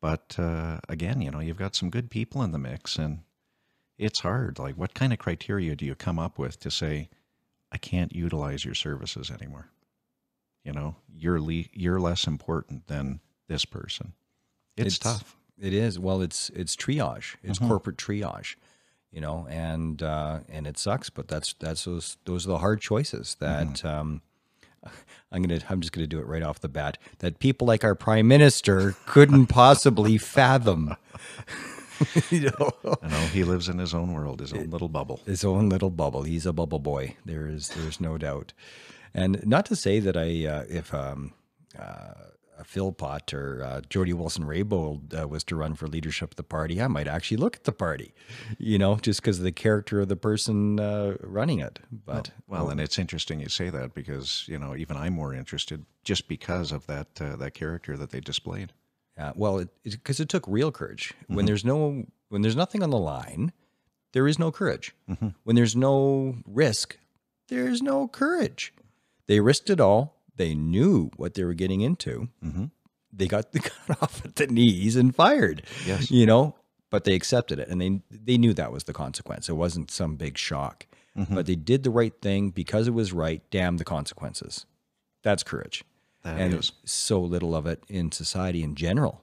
But 0.00 0.36
uh, 0.38 0.80
again, 0.88 1.20
you 1.20 1.30
know, 1.30 1.40
you've 1.40 1.58
got 1.58 1.74
some 1.74 1.90
good 1.90 2.10
people 2.10 2.42
in 2.42 2.52
the 2.52 2.58
mix, 2.58 2.96
and 2.96 3.20
it's 3.98 4.20
hard. 4.20 4.58
Like, 4.58 4.76
what 4.76 4.94
kind 4.94 5.12
of 5.12 5.18
criteria 5.18 5.76
do 5.76 5.84
you 5.84 5.94
come 5.94 6.18
up 6.18 6.38
with 6.38 6.58
to 6.60 6.70
say, 6.70 7.08
I 7.70 7.78
can't 7.78 8.14
utilize 8.14 8.64
your 8.64 8.74
services 8.74 9.30
anymore? 9.30 9.68
You 10.64 10.72
know, 10.72 10.96
you're 11.14 11.40
le- 11.40 11.70
you're 11.72 12.00
less 12.00 12.26
important 12.26 12.86
than 12.86 13.20
this 13.48 13.64
person. 13.64 14.14
It's, 14.76 14.86
it's, 14.86 14.98
tough. 14.98 15.36
It 15.60 15.72
is. 15.72 15.98
Well, 15.98 16.20
it's 16.20 16.50
it's 16.50 16.76
triage. 16.76 17.36
It's 17.42 17.58
mm-hmm. 17.58 17.68
corporate 17.68 17.96
triage. 17.96 18.56
You 19.12 19.20
know, 19.20 19.46
and 19.48 20.02
uh, 20.02 20.40
and 20.48 20.66
it 20.66 20.76
sucks, 20.76 21.10
but 21.10 21.28
that's 21.28 21.54
that's 21.54 21.84
those 21.84 22.16
those 22.24 22.46
are 22.46 22.50
the 22.50 22.58
hard 22.58 22.80
choices 22.80 23.36
that. 23.40 23.66
Mm-hmm. 23.66 23.86
Um, 23.86 24.22
I'm 25.32 25.42
gonna 25.42 25.60
I'm 25.68 25.80
just 25.80 25.92
gonna 25.92 26.06
do 26.06 26.18
it 26.18 26.26
right 26.26 26.42
off 26.42 26.60
the 26.60 26.68
bat 26.68 26.98
that 27.18 27.38
people 27.38 27.66
like 27.66 27.84
our 27.84 27.94
prime 27.94 28.28
minister 28.28 28.94
couldn't 29.06 29.46
possibly 29.46 30.18
fathom. 30.18 30.96
you 32.30 32.50
know? 32.58 32.70
I 33.02 33.08
know 33.08 33.26
he 33.28 33.44
lives 33.44 33.68
in 33.68 33.78
his 33.78 33.94
own 33.94 34.12
world, 34.12 34.40
his 34.40 34.52
own 34.52 34.70
little 34.70 34.88
bubble. 34.88 35.20
His 35.26 35.44
own 35.44 35.68
little 35.68 35.90
bubble. 35.90 36.22
He's 36.22 36.46
a 36.46 36.52
bubble 36.52 36.78
boy. 36.78 37.16
There 37.24 37.46
is 37.46 37.68
there's 37.68 38.00
no 38.00 38.18
doubt. 38.18 38.52
And 39.14 39.46
not 39.46 39.66
to 39.66 39.76
say 39.76 40.00
that 40.00 40.16
I 40.16 40.46
uh, 40.46 40.64
if 40.68 40.92
um, 40.92 41.32
uh, 41.78 42.14
Philpott 42.62 43.34
or 43.34 43.62
uh, 43.62 43.80
Jody 43.88 44.12
Wilson 44.12 44.44
Raybould 44.44 45.22
uh, 45.22 45.26
was 45.26 45.42
to 45.44 45.56
run 45.56 45.74
for 45.74 45.88
leadership 45.88 46.30
of 46.32 46.36
the 46.36 46.42
party, 46.42 46.80
I 46.80 46.86
might 46.86 47.08
actually 47.08 47.38
look 47.38 47.56
at 47.56 47.64
the 47.64 47.72
party, 47.72 48.14
you 48.58 48.78
know, 48.78 48.96
just 48.96 49.20
because 49.20 49.38
of 49.38 49.44
the 49.44 49.52
character 49.52 50.00
of 50.00 50.08
the 50.08 50.16
person 50.16 50.78
uh, 50.78 51.16
running 51.20 51.60
it. 51.60 51.80
But 51.90 52.30
well, 52.46 52.64
well, 52.64 52.70
and 52.70 52.80
it's 52.80 52.98
interesting 52.98 53.40
you 53.40 53.48
say 53.48 53.70
that 53.70 53.94
because 53.94 54.44
you 54.48 54.58
know 54.58 54.76
even 54.76 54.96
I'm 54.96 55.14
more 55.14 55.34
interested 55.34 55.84
just 56.04 56.28
because 56.28 56.72
of 56.72 56.86
that 56.86 57.20
uh, 57.20 57.36
that 57.36 57.54
character 57.54 57.96
that 57.96 58.10
they 58.10 58.20
displayed. 58.20 58.72
Yeah, 59.16 59.32
well, 59.36 59.64
because 59.84 60.20
it, 60.20 60.24
it, 60.24 60.28
took 60.28 60.44
real 60.48 60.72
courage. 60.72 61.14
Mm-hmm. 61.24 61.34
When 61.36 61.46
there's 61.46 61.64
no 61.64 62.04
when 62.28 62.42
there's 62.42 62.56
nothing 62.56 62.82
on 62.82 62.90
the 62.90 62.98
line, 62.98 63.52
there 64.12 64.26
is 64.26 64.38
no 64.38 64.50
courage. 64.50 64.94
Mm-hmm. 65.08 65.28
When 65.44 65.56
there's 65.56 65.76
no 65.76 66.36
risk, 66.46 66.98
there's 67.48 67.82
no 67.82 68.08
courage. 68.08 68.72
They 69.26 69.40
risked 69.40 69.70
it 69.70 69.80
all 69.80 70.13
they 70.36 70.54
knew 70.54 71.10
what 71.16 71.34
they 71.34 71.44
were 71.44 71.54
getting 71.54 71.80
into. 71.80 72.28
Mm-hmm. 72.44 72.64
They 73.12 73.26
got 73.26 73.52
the 73.52 73.60
cut 73.60 74.02
off 74.02 74.24
at 74.24 74.36
the 74.36 74.46
knees 74.46 74.96
and 74.96 75.14
fired. 75.14 75.62
Yes, 75.86 76.10
you 76.10 76.26
know, 76.26 76.56
but 76.90 77.04
they 77.04 77.14
accepted 77.14 77.58
it, 77.58 77.68
and 77.68 77.80
they 77.80 78.00
they 78.10 78.38
knew 78.38 78.54
that 78.54 78.72
was 78.72 78.84
the 78.84 78.92
consequence. 78.92 79.48
It 79.48 79.54
wasn't 79.54 79.90
some 79.90 80.16
big 80.16 80.38
shock, 80.38 80.86
mm-hmm. 81.16 81.34
but 81.34 81.46
they 81.46 81.56
did 81.56 81.82
the 81.82 81.90
right 81.90 82.14
thing 82.20 82.50
because 82.50 82.88
it 82.88 82.94
was 82.94 83.12
right. 83.12 83.42
Damn 83.50 83.76
the 83.76 83.84
consequences. 83.84 84.66
That's 85.22 85.42
courage, 85.42 85.84
that 86.22 86.38
and 86.38 86.54
is. 86.54 86.72
so 86.84 87.20
little 87.20 87.54
of 87.54 87.66
it 87.66 87.82
in 87.88 88.12
society 88.12 88.62
in 88.62 88.74
general. 88.74 89.22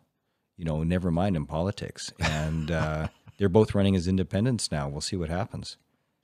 You 0.58 0.66
know, 0.66 0.84
never 0.84 1.12
mind 1.12 1.36
in 1.36 1.46
politics. 1.46 2.14
And 2.20 2.70
uh, 2.70 3.08
they're 3.38 3.50
both 3.50 3.74
running 3.74 3.96
as 3.96 4.08
independents 4.08 4.72
now. 4.72 4.88
We'll 4.88 5.02
see 5.02 5.16
what 5.16 5.30
happens. 5.30 5.78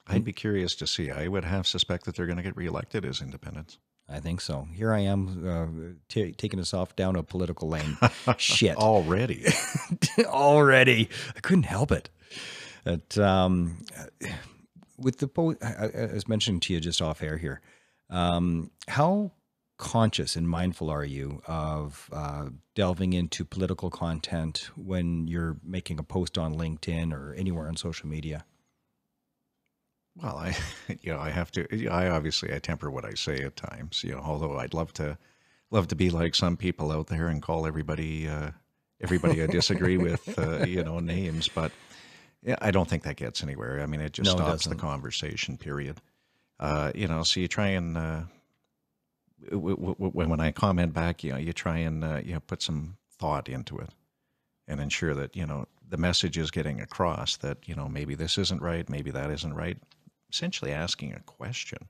I'd 0.05 0.23
be 0.23 0.33
curious 0.33 0.75
to 0.75 0.87
see. 0.87 1.11
I 1.11 1.27
would 1.27 1.43
half 1.43 1.65
suspect 1.65 2.05
that 2.05 2.15
they're 2.15 2.27
going 2.27 2.37
to 2.37 2.43
get 2.43 2.55
reelected 2.55 3.03
as 3.03 3.21
independents. 3.21 3.79
I 4.09 4.19
think 4.19 4.39
so. 4.39 4.67
Here 4.73 4.93
I 4.93 4.99
am 4.99 5.47
uh, 5.47 5.95
t- 6.07 6.31
taking 6.31 6.59
us 6.59 6.73
off 6.73 6.95
down 6.95 7.15
a 7.15 7.23
political 7.23 7.67
lane. 7.67 7.97
Shit. 8.37 8.77
Already. 8.77 9.45
Already. 10.25 11.09
I 11.35 11.39
couldn't 11.41 11.63
help 11.63 11.91
it. 11.91 12.09
But, 12.85 13.17
um, 13.17 13.83
with 14.97 15.17
the, 15.17 15.57
I 15.61 16.13
was 16.13 16.27
mentioning 16.27 16.61
to 16.61 16.73
you 16.73 16.79
just 16.79 17.01
off 17.01 17.21
air 17.21 17.37
here, 17.37 17.61
um, 18.09 18.71
how 18.87 19.31
conscious 19.77 20.35
and 20.35 20.49
mindful 20.49 20.89
are 20.89 21.03
you 21.05 21.41
of 21.45 22.09
uh, 22.11 22.47
delving 22.75 23.13
into 23.13 23.45
political 23.45 23.89
content 23.89 24.69
when 24.75 25.27
you're 25.27 25.57
making 25.63 25.99
a 25.99 26.03
post 26.03 26.37
on 26.37 26.55
LinkedIn 26.55 27.13
or 27.13 27.33
anywhere 27.33 27.67
on 27.67 27.75
social 27.75 28.07
media? 28.07 28.45
Well, 30.21 30.37
I, 30.37 30.55
you 31.01 31.13
know, 31.13 31.19
I 31.19 31.29
have 31.29 31.51
to. 31.51 31.89
I 31.89 32.09
obviously 32.09 32.53
I 32.53 32.59
temper 32.59 32.89
what 32.89 33.05
I 33.05 33.13
say 33.13 33.43
at 33.43 33.55
times. 33.55 34.03
You 34.03 34.13
know, 34.13 34.21
although 34.23 34.57
I'd 34.57 34.73
love 34.73 34.93
to, 34.93 35.17
love 35.71 35.87
to 35.89 35.95
be 35.95 36.09
like 36.09 36.35
some 36.35 36.57
people 36.57 36.91
out 36.91 37.07
there 37.07 37.27
and 37.27 37.41
call 37.41 37.65
everybody, 37.65 38.27
uh, 38.27 38.51
everybody 39.01 39.43
I 39.43 39.47
disagree 39.47 39.97
with, 39.97 40.37
uh, 40.37 40.65
you 40.65 40.83
know, 40.83 40.99
names. 40.99 41.47
But 41.47 41.71
yeah, 42.43 42.55
I 42.61 42.71
don't 42.71 42.89
think 42.89 43.03
that 43.03 43.17
gets 43.17 43.43
anywhere. 43.43 43.81
I 43.81 43.85
mean, 43.85 44.01
it 44.01 44.13
just 44.13 44.35
no, 44.35 44.43
stops 44.43 44.65
it 44.65 44.69
the 44.69 44.75
conversation. 44.75 45.57
Period. 45.57 45.97
Uh, 46.59 46.91
you 46.95 47.07
know, 47.07 47.21
so 47.23 47.39
you 47.39 47.47
try 47.47 47.67
and 47.67 47.95
uh, 47.95 48.21
w- 49.51 49.75
w- 49.75 49.95
w- 49.95 50.29
when 50.29 50.39
I 50.39 50.51
comment 50.51 50.93
back, 50.93 51.23
you 51.23 51.31
know, 51.31 51.37
you 51.37 51.53
try 51.53 51.77
and 51.77 52.03
uh, 52.03 52.21
you 52.23 52.33
know 52.33 52.39
put 52.39 52.63
some 52.63 52.97
thought 53.19 53.47
into 53.47 53.77
it 53.77 53.89
and 54.67 54.79
ensure 54.81 55.13
that 55.13 55.35
you 55.35 55.45
know 55.45 55.67
the 55.87 55.97
message 55.97 56.37
is 56.37 56.49
getting 56.49 56.81
across 56.81 57.37
that 57.37 57.67
you 57.67 57.75
know 57.75 57.87
maybe 57.87 58.15
this 58.15 58.39
isn't 58.39 58.61
right, 58.61 58.89
maybe 58.89 59.11
that 59.11 59.29
isn't 59.29 59.53
right 59.53 59.77
essentially 60.31 60.71
asking 60.71 61.13
a 61.13 61.19
question. 61.19 61.87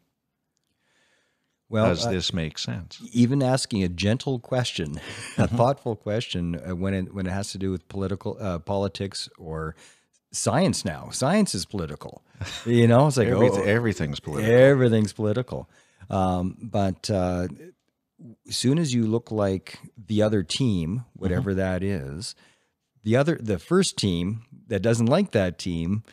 Well, 1.70 1.88
does 1.88 2.06
uh, 2.06 2.12
this 2.12 2.34
make 2.34 2.58
sense? 2.58 3.02
Even 3.12 3.44
asking 3.44 3.84
a 3.84 3.90
gentle 3.90 4.40
question, 4.40 4.98
a 5.38 5.44
mm-hmm. 5.44 5.56
thoughtful 5.56 5.96
question, 5.96 6.56
uh, 6.56 6.76
when 6.76 6.94
it 6.94 7.14
when 7.14 7.28
it 7.28 7.32
has 7.32 7.52
to 7.52 7.58
do 7.58 7.72
with 7.72 7.88
political 7.90 8.38
uh, 8.40 8.60
politics 8.60 9.28
or 9.38 9.76
science. 10.32 10.86
Now, 10.86 11.10
science 11.12 11.54
is 11.56 11.66
political. 11.66 12.24
You 12.68 12.88
know, 12.88 13.08
it's 13.08 13.18
like 13.18 13.30
oh, 13.30 13.64
everything's 13.64 14.20
political. 14.20 14.54
Everything's 14.54 15.12
political. 15.12 15.68
Um, 16.08 16.56
but 16.62 17.10
uh, 17.10 17.48
as 18.48 18.56
soon 18.56 18.78
as 18.78 18.94
you 18.94 19.08
look 19.08 19.32
like 19.32 19.80
the 19.98 20.22
other 20.22 20.44
team, 20.44 21.06
whatever 21.14 21.50
mm-hmm. 21.50 21.60
that 21.62 21.82
is, 21.82 22.36
the 23.04 23.16
other 23.16 23.40
the 23.42 23.58
first 23.58 23.98
team 23.98 24.44
that 24.68 24.84
doesn't 24.84 25.08
like 25.08 25.32
that 25.32 25.58
team 25.58 26.04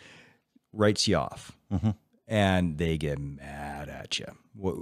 writes 0.73 1.07
you 1.07 1.17
off. 1.17 1.53
Mm-hmm 1.71 1.91
and 2.27 2.79
they 2.79 2.97
get 2.99 3.19
mad 3.19 3.89
at 3.89 4.19
you. 4.19 4.27
What, 4.55 4.77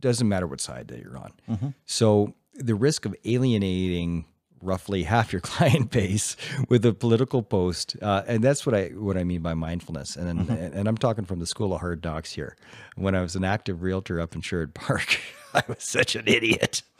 doesn't 0.00 0.28
matter 0.28 0.46
what 0.46 0.60
side 0.60 0.88
that 0.88 1.00
you're 1.00 1.16
on. 1.16 1.32
Mm-hmm. 1.48 1.68
So 1.86 2.34
the 2.54 2.74
risk 2.74 3.04
of 3.04 3.14
alienating 3.24 4.26
roughly 4.62 5.02
half 5.14 5.32
your 5.32 5.40
client 5.40 5.90
base 5.90 6.36
with 6.68 6.84
a 6.86 6.92
political 6.92 7.42
post, 7.42 7.96
uh, 8.02 8.22
and 8.26 8.42
that's 8.42 8.64
what 8.64 8.74
I 8.74 8.86
what 8.88 9.16
I 9.16 9.24
mean 9.24 9.42
by 9.42 9.54
mindfulness. 9.54 10.16
And 10.16 10.40
Mm-hmm. 10.40 10.52
and, 10.52 10.74
and 10.74 10.88
I'm 10.88 10.96
talking 10.96 11.24
from 11.24 11.38
the 11.38 11.46
school 11.46 11.74
of 11.74 11.80
hard 11.80 12.02
knocks 12.02 12.32
here. 12.32 12.56
When 12.96 13.14
I 13.14 13.20
was 13.20 13.36
an 13.36 13.44
active 13.44 13.82
realtor 13.82 14.20
up 14.20 14.34
in 14.34 14.40
Sherwood 14.40 14.74
Park, 14.74 15.20
I 15.54 15.62
was 15.68 15.82
such 15.82 16.16
an 16.16 16.24
idiot. 16.26 16.82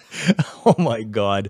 Oh 0.66 0.76
my 0.78 1.02
god, 1.02 1.48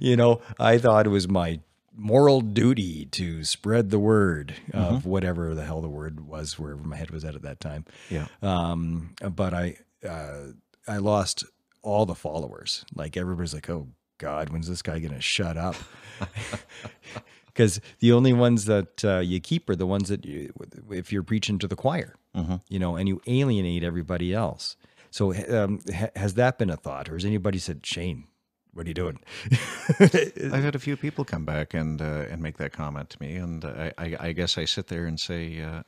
you 0.00 0.14
know 0.16 0.40
I 0.58 0.78
thought 0.78 1.04
it 1.04 1.10
was 1.10 1.28
my 1.28 1.58
moral 1.94 2.40
duty 2.40 3.04
to 3.06 3.44
spread 3.44 3.90
the 3.90 3.98
word 3.98 4.54
Mm-hmm. 4.72 4.94
of 4.96 5.06
whatever 5.06 5.54
the 5.54 5.64
hell 5.64 5.80
the 5.80 5.88
word 5.88 6.26
was, 6.26 6.58
wherever 6.58 6.82
my 6.82 6.96
head 6.96 7.10
was 7.10 7.24
at 7.24 7.34
at 7.34 7.42
that 7.42 7.60
time. 7.60 7.84
Yeah. 8.10 8.26
Um, 8.42 9.14
but 9.34 9.52
I, 9.54 9.76
uh, 10.08 10.52
I 10.88 10.96
lost 10.98 11.44
all 11.82 12.06
the 12.06 12.14
followers. 12.14 12.84
Like 12.94 13.16
everybody's 13.16 13.52
like, 13.54 13.68
"Oh 13.68 13.88
God, 14.18 14.50
when's 14.50 14.68
this 14.68 14.82
guy 14.82 14.98
gonna 15.00 15.20
shut 15.20 15.56
up?" 15.56 15.76
Because 17.46 17.82
the 17.98 18.12
only 18.12 18.32
ones 18.32 18.64
that 18.64 19.04
uh, 19.04 19.18
you 19.18 19.38
keep 19.38 19.68
are 19.68 19.76
the 19.76 19.86
ones 19.86 20.08
that 20.08 20.24
you, 20.24 20.54
if 20.90 21.12
you're 21.12 21.22
preaching 21.22 21.58
to 21.58 21.68
the 21.68 21.76
choir, 21.76 22.14
you 22.70 22.78
know, 22.78 22.96
and 22.96 23.06
you 23.06 23.20
alienate 23.26 23.84
everybody 23.84 24.32
else. 24.32 24.74
So 25.10 25.34
um, 25.54 25.80
ha- 25.94 26.08
has 26.16 26.32
that 26.34 26.56
been 26.56 26.70
a 26.70 26.78
thought, 26.78 27.10
or 27.10 27.12
has 27.12 27.26
anybody 27.26 27.58
said, 27.58 27.84
"Shane, 27.84 28.24
what 28.72 28.86
are 28.86 28.88
you 28.90 28.94
doing?" 28.94 29.18
I've 30.00 30.64
had 30.64 30.74
a 30.74 30.78
few 30.78 30.96
people 30.96 31.24
come 31.24 31.44
back 31.44 31.74
and 31.74 32.00
uh, 32.00 32.26
and 32.30 32.42
make 32.42 32.56
that 32.58 32.72
comment 32.72 33.10
to 33.10 33.18
me, 33.22 33.36
and 33.36 33.64
I, 33.64 33.92
I, 33.98 34.16
I 34.28 34.32
guess 34.32 34.58
I 34.58 34.64
sit 34.64 34.86
there 34.88 35.06
and 35.06 35.18
say, 35.20 35.60
uh, 35.60 35.82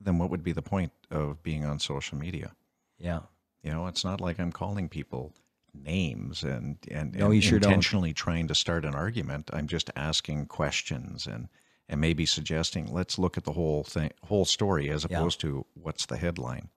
then 0.00 0.18
what 0.18 0.30
would 0.30 0.42
be 0.44 0.52
the 0.52 0.62
point 0.62 0.92
of 1.10 1.42
being 1.42 1.64
on 1.64 1.78
social 1.78 2.18
media? 2.18 2.52
yeah, 2.98 3.20
You 3.62 3.70
know, 3.72 3.86
it's 3.86 4.04
not 4.04 4.20
like 4.20 4.38
I'm 4.38 4.52
calling 4.52 4.88
people 4.88 5.32
names 5.72 6.42
and 6.44 6.76
and, 6.90 7.14
No, 7.14 7.30
and 7.32 7.42
sure 7.42 7.58
don't. 7.58 7.70
intentionally 7.70 8.12
trying 8.12 8.48
to 8.48 8.54
start 8.54 8.84
an 8.84 8.94
argument. 8.94 9.50
I'm 9.52 9.66
just 9.66 9.90
asking 9.96 10.46
questions 10.46 11.26
and 11.26 11.48
and 11.88 12.00
maybe 12.00 12.24
suggesting 12.26 12.86
let's 12.92 13.18
look 13.18 13.36
at 13.36 13.44
the 13.44 13.52
whole 13.52 13.84
thing, 13.84 14.10
whole 14.24 14.44
story, 14.46 14.88
as 14.90 15.06
Yeah. 15.08 15.18
opposed 15.18 15.40
to 15.40 15.66
what's 15.74 16.06
the 16.06 16.16
headline. 16.16 16.70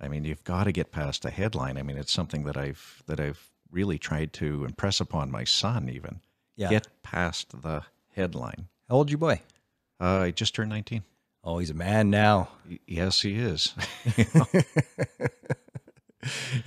I 0.00 0.08
mean, 0.08 0.24
you've 0.24 0.42
got 0.44 0.64
to 0.64 0.72
get 0.72 0.90
past 0.90 1.22
the 1.22 1.30
headline. 1.30 1.76
I 1.76 1.82
mean, 1.82 1.96
it's 1.98 2.12
something 2.12 2.44
that 2.44 2.56
I've 2.56 3.02
that 3.06 3.20
I've 3.20 3.51
really 3.72 3.98
tried 3.98 4.32
to 4.34 4.64
impress 4.64 5.00
upon 5.00 5.30
my 5.30 5.44
son. 5.44 5.88
Even 5.88 6.20
yeah. 6.56 6.68
get 6.70 6.88
past 7.02 7.62
the 7.62 7.82
headline. 8.14 8.68
How 8.88 8.96
old 8.96 9.10
your 9.10 9.18
boy? 9.18 9.40
Uh, 10.00 10.18
I 10.20 10.30
just 10.30 10.54
turned 10.54 10.70
19. 10.70 11.02
Oh, 11.44 11.58
he's 11.58 11.70
a 11.70 11.74
man 11.74 12.10
now. 12.10 12.48
Y- 12.68 12.78
Yes, 12.86 13.22
he 13.22 13.34
is. 13.36 13.74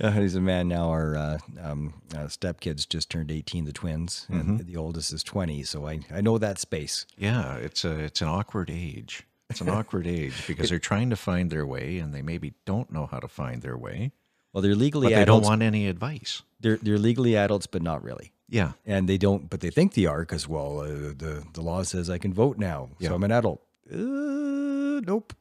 Uh, 0.00 0.10
he's 0.10 0.34
a 0.34 0.40
man 0.40 0.68
now. 0.68 0.90
Our 0.90 1.16
uh, 1.16 1.38
um, 1.62 1.94
uh, 2.14 2.24
stepkids 2.26 2.86
just 2.86 3.08
turned 3.08 3.30
18, 3.30 3.64
the 3.64 3.72
twins, 3.72 4.26
and 4.28 4.60
the 4.60 4.76
oldest 4.76 5.14
is 5.14 5.22
20. 5.22 5.62
So 5.62 5.86
I, 5.86 6.00
I 6.12 6.20
know 6.20 6.36
that 6.36 6.58
space. 6.58 7.06
Yeah, 7.16 7.54
it's 7.56 7.82
a 7.82 7.98
it's 8.00 8.20
an 8.20 8.28
awkward 8.28 8.68
age. 8.70 9.22
It's 9.48 9.62
an 9.62 9.68
awkward 9.70 10.06
age 10.06 10.46
because 10.46 10.68
they're 10.68 10.78
trying 10.78 11.08
to 11.08 11.16
find 11.16 11.50
their 11.50 11.64
way 11.64 11.98
and 11.98 12.12
they 12.14 12.20
maybe 12.20 12.52
don't 12.66 12.92
know 12.92 13.06
how 13.06 13.18
to 13.18 13.28
find 13.28 13.62
their 13.62 13.78
way, 13.78 14.12
Well, 14.52 14.62
they're 14.62 14.74
legally 14.74 15.08
but 15.08 15.16
they 15.16 15.24
don't 15.24 15.42
want 15.42 15.62
any 15.62 15.86
advice. 15.88 16.42
they're, 16.60 16.78
they're 16.78 16.98
legally 16.98 17.36
adults, 17.36 17.66
but 17.66 17.82
not 17.82 18.02
really. 18.02 18.32
Yeah, 18.48 18.72
And 18.86 19.08
they 19.08 19.18
don't, 19.18 19.50
but 19.50 19.60
they 19.60 19.70
think 19.70 19.94
they 19.94 20.06
are 20.06 20.20
because, 20.20 20.46
well, 20.48 20.78
uh, 20.80 20.86
the, 20.86 21.44
the 21.52 21.60
law 21.60 21.82
says 21.82 22.08
I 22.08 22.18
can 22.18 22.32
vote 22.32 22.58
now. 22.58 22.90
So 23.00 23.12
I'm 23.14 23.24
an 23.24 23.32
adult. 23.32 23.60
Uh, 23.92 25.00
nope. 25.04 25.32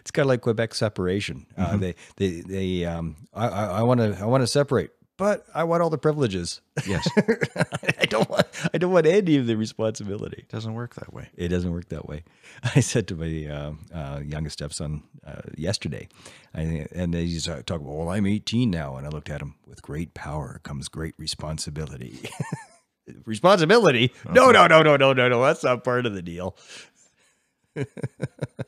It's 0.00 0.10
kind 0.10 0.24
of 0.24 0.28
like 0.28 0.40
Quebec 0.40 0.74
separation. 0.74 1.46
Uh, 1.56 1.76
they, 1.76 1.94
they, 2.16 2.40
they, 2.40 2.84
um, 2.84 3.14
I, 3.32 3.46
I 3.46 3.82
want 3.82 4.00
to, 4.00 4.18
I 4.20 4.24
want 4.24 4.42
to 4.42 4.48
separate, 4.48 4.90
but 5.20 5.44
I 5.54 5.64
want 5.64 5.82
all 5.82 5.90
the 5.90 5.98
privileges. 5.98 6.62
yes, 6.86 7.06
I 8.00 8.06
don't 8.06 8.28
want, 8.30 8.46
I 8.72 8.78
don't 8.78 8.90
want 8.90 9.04
any 9.04 9.36
of 9.36 9.46
the 9.46 9.54
responsibility. 9.54 10.38
it 10.38 10.48
doesn't 10.48 10.72
work 10.72 10.94
that 10.94 11.12
way. 11.12 11.28
It 11.36 11.48
doesn't 11.48 11.70
work 11.70 11.90
that 11.90 12.08
way. 12.08 12.24
I 12.74 12.80
said 12.80 13.06
to 13.08 13.16
my 13.16 13.46
uh, 13.46 13.72
uh, 13.94 14.20
youngest 14.24 14.54
stepson 14.54 15.02
uh, 15.26 15.42
yesterday, 15.58 16.08
I, 16.54 16.86
and 16.94 17.12
he's 17.12 17.44
talking 17.44 17.64
about, 17.68 17.82
well, 17.82 18.08
I'm 18.08 18.24
18 18.24 18.70
now. 18.70 18.96
And 18.96 19.06
I 19.06 19.10
looked 19.10 19.28
at 19.28 19.42
him, 19.42 19.56
with 19.66 19.82
great 19.82 20.14
power 20.14 20.58
comes 20.62 20.88
great 20.88 21.14
responsibility. 21.18 22.18
responsibility? 23.26 24.14
No, 24.24 24.50
no, 24.50 24.66
no, 24.66 24.82
no, 24.82 24.96
no, 24.96 25.12
no, 25.12 25.28
no. 25.28 25.44
That's 25.44 25.62
not 25.62 25.84
part 25.84 26.06
of 26.06 26.14
the 26.14 26.22
deal. 26.22 26.56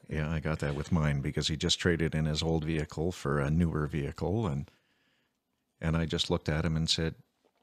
Yeah, 0.09 0.31
I 0.31 0.41
got 0.41 0.59
that 0.59 0.75
with 0.75 0.93
mine 0.93 1.23
because 1.23 1.49
he 1.49 1.57
just 1.57 1.79
traded 1.79 2.15
in 2.15 2.27
his 2.27 2.43
old 2.43 2.65
vehicle 2.65 3.11
for 3.11 3.41
a 3.41 3.51
newer 3.51 3.87
vehicle, 3.87 4.47
and 4.47 4.71
and 5.83 5.97
I 5.97 6.07
just 6.07 6.31
looked 6.31 6.49
at 6.49 6.65
him 6.65 6.77
and 6.77 6.89
said, 6.89 7.17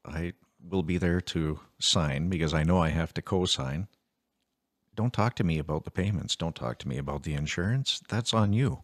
I 0.05 0.33
will 0.61 0.83
be 0.83 0.97
there 0.97 1.21
to 1.21 1.59
sign 1.79 2.29
because 2.29 2.53
I 2.53 2.63
know 2.63 2.79
I 2.79 2.89
have 2.89 3.13
to 3.15 3.21
co-sign. 3.21 3.87
Don't 4.95 5.13
talk 5.13 5.35
to 5.35 5.43
me 5.43 5.57
about 5.57 5.85
the 5.85 5.91
payments. 5.91 6.35
Don't 6.35 6.55
talk 6.55 6.77
to 6.79 6.87
me 6.87 6.97
about 6.97 7.23
the 7.23 7.33
insurance. 7.33 8.01
That's 8.09 8.33
on 8.33 8.51
you. 8.53 8.83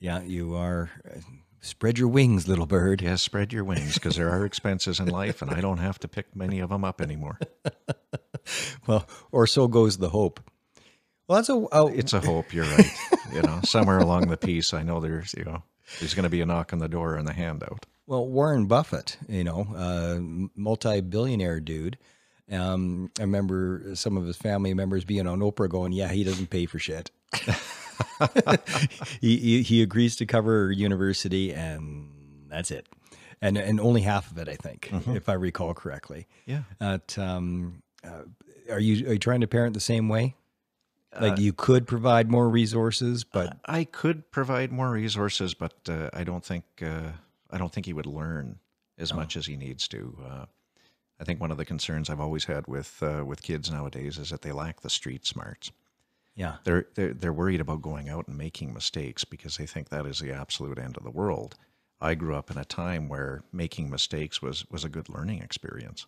Yeah, 0.00 0.22
you 0.22 0.54
are. 0.54 0.90
Uh, 1.08 1.20
spread 1.60 1.98
your 1.98 2.08
wings, 2.08 2.48
little 2.48 2.66
bird. 2.66 3.02
Yes, 3.02 3.22
spread 3.22 3.52
your 3.52 3.64
wings 3.64 3.94
because 3.94 4.16
there 4.16 4.30
are 4.30 4.46
expenses 4.46 4.98
in 4.98 5.08
life, 5.08 5.42
and 5.42 5.50
I 5.50 5.60
don't 5.60 5.78
have 5.78 5.98
to 6.00 6.08
pick 6.08 6.34
many 6.34 6.60
of 6.60 6.70
them 6.70 6.84
up 6.84 7.00
anymore. 7.00 7.38
Well, 8.86 9.08
or 9.32 9.48
so 9.48 9.66
goes 9.66 9.96
the 9.96 10.10
hope. 10.10 10.38
Well, 11.26 11.36
that's 11.36 11.48
a. 11.48 11.66
a 11.72 11.86
It's 11.88 12.12
a 12.12 12.20
hope. 12.20 12.54
You're 12.54 12.64
right. 12.64 12.90
You 13.34 13.42
know, 13.42 13.60
somewhere 13.64 13.98
along 13.98 14.28
the 14.28 14.36
piece, 14.36 14.72
I 14.72 14.84
know 14.84 15.00
there's 15.00 15.34
you 15.36 15.44
know 15.44 15.64
there's 15.98 16.14
going 16.14 16.24
to 16.24 16.30
be 16.30 16.40
a 16.40 16.46
knock 16.46 16.72
on 16.72 16.78
the 16.78 16.88
door 16.88 17.16
and 17.16 17.26
the 17.26 17.32
handout. 17.32 17.86
Well, 18.06 18.26
Warren 18.28 18.66
Buffett, 18.66 19.16
you 19.28 19.42
know, 19.42 19.66
uh, 19.76 20.18
multi-billionaire 20.54 21.60
dude. 21.60 21.98
Um, 22.50 23.10
I 23.18 23.22
remember 23.22 23.94
some 23.94 24.16
of 24.16 24.24
his 24.24 24.36
family 24.36 24.72
members 24.74 25.04
being 25.04 25.26
on 25.26 25.40
Oprah 25.40 25.68
going, 25.68 25.92
"Yeah, 25.92 26.08
he 26.08 26.22
doesn't 26.22 26.48
pay 26.48 26.66
for 26.66 26.78
shit. 26.78 27.10
he, 29.20 29.36
he 29.36 29.62
he 29.62 29.82
agrees 29.82 30.14
to 30.16 30.26
cover 30.26 30.70
university, 30.70 31.52
and 31.52 32.08
that's 32.48 32.70
it, 32.70 32.86
and 33.42 33.58
and 33.58 33.80
only 33.80 34.02
half 34.02 34.30
of 34.30 34.38
it, 34.38 34.48
I 34.48 34.54
think, 34.54 34.90
if 35.08 35.28
I 35.28 35.32
recall 35.32 35.74
correctly. 35.74 36.28
Yeah. 36.46 36.62
At, 36.80 37.18
um, 37.18 37.82
uh, 38.04 38.22
are 38.70 38.80
you 38.80 39.08
are 39.08 39.14
you 39.14 39.18
trying 39.18 39.40
to 39.40 39.48
parent 39.48 39.74
the 39.74 39.80
same 39.80 40.08
way? 40.08 40.36
Like 41.18 41.38
you 41.38 41.52
could 41.54 41.86
provide 41.86 42.30
more 42.30 42.48
resources, 42.48 43.24
but 43.24 43.56
I 43.64 43.84
could 43.84 44.30
provide 44.30 44.70
more 44.70 44.90
resources, 44.90 45.54
but 45.54 45.72
uh, 45.88 46.10
I 46.12 46.24
don't 46.24 46.44
think 46.44 46.64
uh, 46.82 47.12
I 47.50 47.58
don't 47.58 47.72
think 47.72 47.86
he 47.86 47.92
would 47.92 48.06
learn 48.06 48.58
as 48.98 49.12
much 49.12 49.36
as 49.36 49.46
he 49.46 49.56
needs 49.56 49.86
to. 49.88 50.18
Uh, 50.24 50.46
I 51.18 51.24
think 51.24 51.40
one 51.40 51.50
of 51.50 51.56
the 51.56 51.64
concerns 51.64 52.10
I've 52.10 52.20
always 52.20 52.44
had 52.44 52.66
with 52.66 53.02
uh, 53.02 53.24
with 53.26 53.42
kids 53.42 53.70
nowadays 53.70 54.18
is 54.18 54.30
that 54.30 54.42
they 54.42 54.52
lack 54.52 54.80
the 54.80 54.90
street 54.90 55.26
smarts. 55.26 55.70
yeah, 56.34 56.56
They're, 56.64 56.86
they're 56.94 57.14
they're 57.14 57.32
worried 57.32 57.60
about 57.60 57.82
going 57.82 58.08
out 58.08 58.28
and 58.28 58.36
making 58.36 58.74
mistakes 58.74 59.24
because 59.24 59.56
they 59.56 59.66
think 59.66 59.88
that 59.88 60.06
is 60.06 60.18
the 60.18 60.32
absolute 60.32 60.78
end 60.78 60.96
of 60.96 61.04
the 61.04 61.10
world. 61.10 61.54
I 62.00 62.14
grew 62.14 62.34
up 62.34 62.50
in 62.50 62.58
a 62.58 62.64
time 62.64 63.08
where 63.08 63.42
making 63.52 63.88
mistakes 63.90 64.42
was 64.42 64.66
was 64.70 64.84
a 64.84 64.90
good 64.90 65.08
learning 65.08 65.40
experience. 65.42 66.06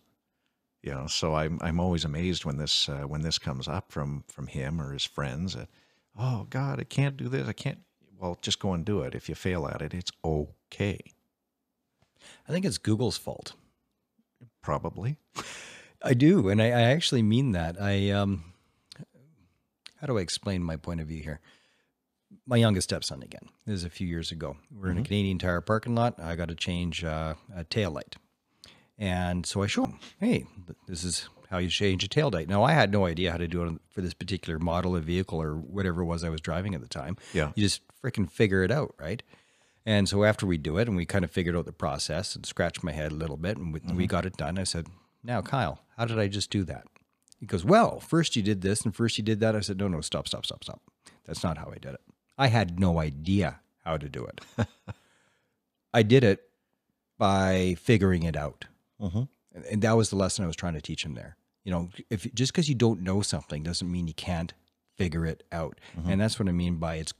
You 0.83 0.91
know, 0.91 1.07
so 1.07 1.35
I'm 1.35 1.57
I'm 1.61 1.79
always 1.79 2.05
amazed 2.05 2.45
when 2.45 2.57
this 2.57 2.87
uh, 2.87 3.03
when 3.07 3.21
this 3.21 3.39
comes 3.39 3.67
up 3.67 3.91
from 3.91 4.23
from 4.27 4.47
him 4.47 4.79
or 4.79 4.93
his 4.93 5.05
friends. 5.05 5.55
That, 5.55 5.69
oh 6.17 6.45
God, 6.49 6.79
I 6.79 6.83
can't 6.83 7.17
do 7.17 7.27
this. 7.27 7.47
I 7.47 7.53
can't. 7.53 7.79
Well, 8.19 8.37
just 8.41 8.59
go 8.59 8.73
and 8.73 8.85
do 8.85 9.01
it. 9.01 9.15
If 9.15 9.29
you 9.29 9.35
fail 9.35 9.65
at 9.67 9.81
it, 9.81 9.93
it's 9.93 10.11
okay. 10.23 10.99
I 12.49 12.51
think 12.51 12.65
it's 12.65 12.79
Google's 12.79 13.17
fault. 13.17 13.53
Probably. 14.63 15.17
I 16.01 16.15
do, 16.15 16.49
and 16.49 16.61
I, 16.61 16.67
I 16.67 16.81
actually 16.81 17.21
mean 17.21 17.51
that. 17.51 17.79
I 17.79 18.09
um, 18.09 18.53
how 20.01 20.07
do 20.07 20.17
I 20.17 20.21
explain 20.21 20.63
my 20.63 20.75
point 20.75 20.99
of 20.99 21.07
view 21.07 21.21
here? 21.21 21.41
My 22.47 22.57
youngest 22.57 22.89
stepson 22.89 23.21
again. 23.21 23.49
This 23.65 23.75
is 23.75 23.83
a 23.83 23.89
few 23.89 24.07
years 24.07 24.31
ago. 24.31 24.57
We're 24.71 24.89
in 24.89 24.97
a 24.97 25.03
Canadian 25.03 25.37
Tire 25.37 25.61
parking 25.61 25.93
lot. 25.93 26.19
I 26.19 26.35
got 26.35 26.47
to 26.49 26.55
change 26.55 27.03
uh, 27.03 27.35
a 27.55 27.63
tail 27.65 27.91
light, 27.91 28.15
and 28.97 29.45
so 29.45 29.61
I 29.61 29.67
show 29.67 29.85
him, 29.85 29.99
"Hey, 30.19 30.45
this 30.87 31.03
is 31.03 31.29
how 31.51 31.59
you 31.59 31.69
change 31.69 32.03
a 32.03 32.07
tail 32.07 32.31
light." 32.31 32.49
Now 32.49 32.63
I 32.63 32.73
had 32.73 32.91
no 32.91 33.05
idea 33.05 33.31
how 33.31 33.37
to 33.37 33.47
do 33.47 33.63
it 33.63 33.73
for 33.89 34.01
this 34.01 34.13
particular 34.15 34.57
model 34.57 34.95
of 34.95 35.03
vehicle 35.03 35.39
or 35.39 35.55
whatever 35.55 36.01
it 36.01 36.05
was 36.05 36.23
I 36.23 36.29
was 36.29 36.41
driving 36.41 36.73
at 36.73 36.81
the 36.81 36.87
time. 36.87 37.17
Yeah. 37.33 37.51
you 37.55 37.63
just 37.63 37.81
freaking 38.03 38.29
figure 38.29 38.63
it 38.63 38.71
out, 38.71 38.95
right? 38.99 39.21
And 39.85 40.07
so 40.09 40.23
after 40.23 40.45
we 40.45 40.57
do 40.57 40.77
it, 40.77 40.87
and 40.87 40.95
we 40.97 41.05
kind 41.05 41.23
of 41.25 41.31
figured 41.31 41.55
out 41.55 41.65
the 41.65 41.71
process 41.71 42.35
and 42.35 42.45
scratched 42.45 42.83
my 42.83 42.91
head 42.91 43.11
a 43.11 43.15
little 43.15 43.37
bit, 43.37 43.57
and 43.57 43.73
we, 43.73 43.79
we 43.93 44.07
got 44.07 44.25
it 44.25 44.37
done. 44.37 44.59
I 44.59 44.63
said, 44.65 44.87
"Now, 45.23 45.41
Kyle, 45.41 45.79
how 45.97 46.05
did 46.05 46.19
I 46.19 46.27
just 46.27 46.51
do 46.51 46.63
that?" 46.65 46.85
He 47.39 47.45
goes, 47.45 47.63
"Well, 47.65 47.99
first 47.99 48.35
you 48.35 48.43
did 48.43 48.61
this, 48.61 48.81
and 48.81 48.95
first 48.95 49.17
you 49.17 49.23
did 49.23 49.39
that." 49.39 49.55
I 49.55 49.61
said, 49.61 49.77
"No, 49.77 49.87
no, 49.87 50.01
stop, 50.01 50.27
stop, 50.27 50.45
stop, 50.45 50.63
stop. 50.63 50.81
That's 51.25 51.43
not 51.43 51.57
how 51.57 51.71
I 51.73 51.77
did 51.79 51.93
it. 51.93 52.01
I 52.37 52.47
had 52.47 52.79
no 52.79 52.99
idea 52.99 53.61
how 53.85 53.97
to 53.97 54.09
do 54.09 54.25
it. 54.25 54.41
I 55.93 56.03
did 56.03 56.23
it 56.23 56.41
by 57.17 57.75
figuring 57.79 58.23
it 58.23 58.35
out, 58.37 58.65
Mhm. 59.01 59.27
and, 59.53 59.65
and 59.65 59.81
that 59.81 59.93
was 59.97 60.09
the 60.09 60.15
lesson 60.15 60.43
I 60.43 60.47
was 60.47 60.55
trying 60.55 60.73
to 60.75 60.81
teach 60.81 61.03
him 61.05 61.15
there. 61.15 61.35
You 61.63 61.71
know, 61.71 61.89
if 62.09 62.31
just 62.33 62.51
because 62.53 62.69
you 62.69 62.75
don't 62.75 63.01
know 63.01 63.21
something 63.21 63.63
doesn't 63.63 63.91
mean 63.91 64.07
you 64.07 64.13
can't 64.13 64.53
figure 64.95 65.25
it 65.25 65.43
out, 65.51 65.79
and 66.05 66.19
that's 66.21 66.39
what 66.39 66.47
I 66.47 66.51
mean 66.51 66.75
by 66.75 66.95
it's 66.95 67.13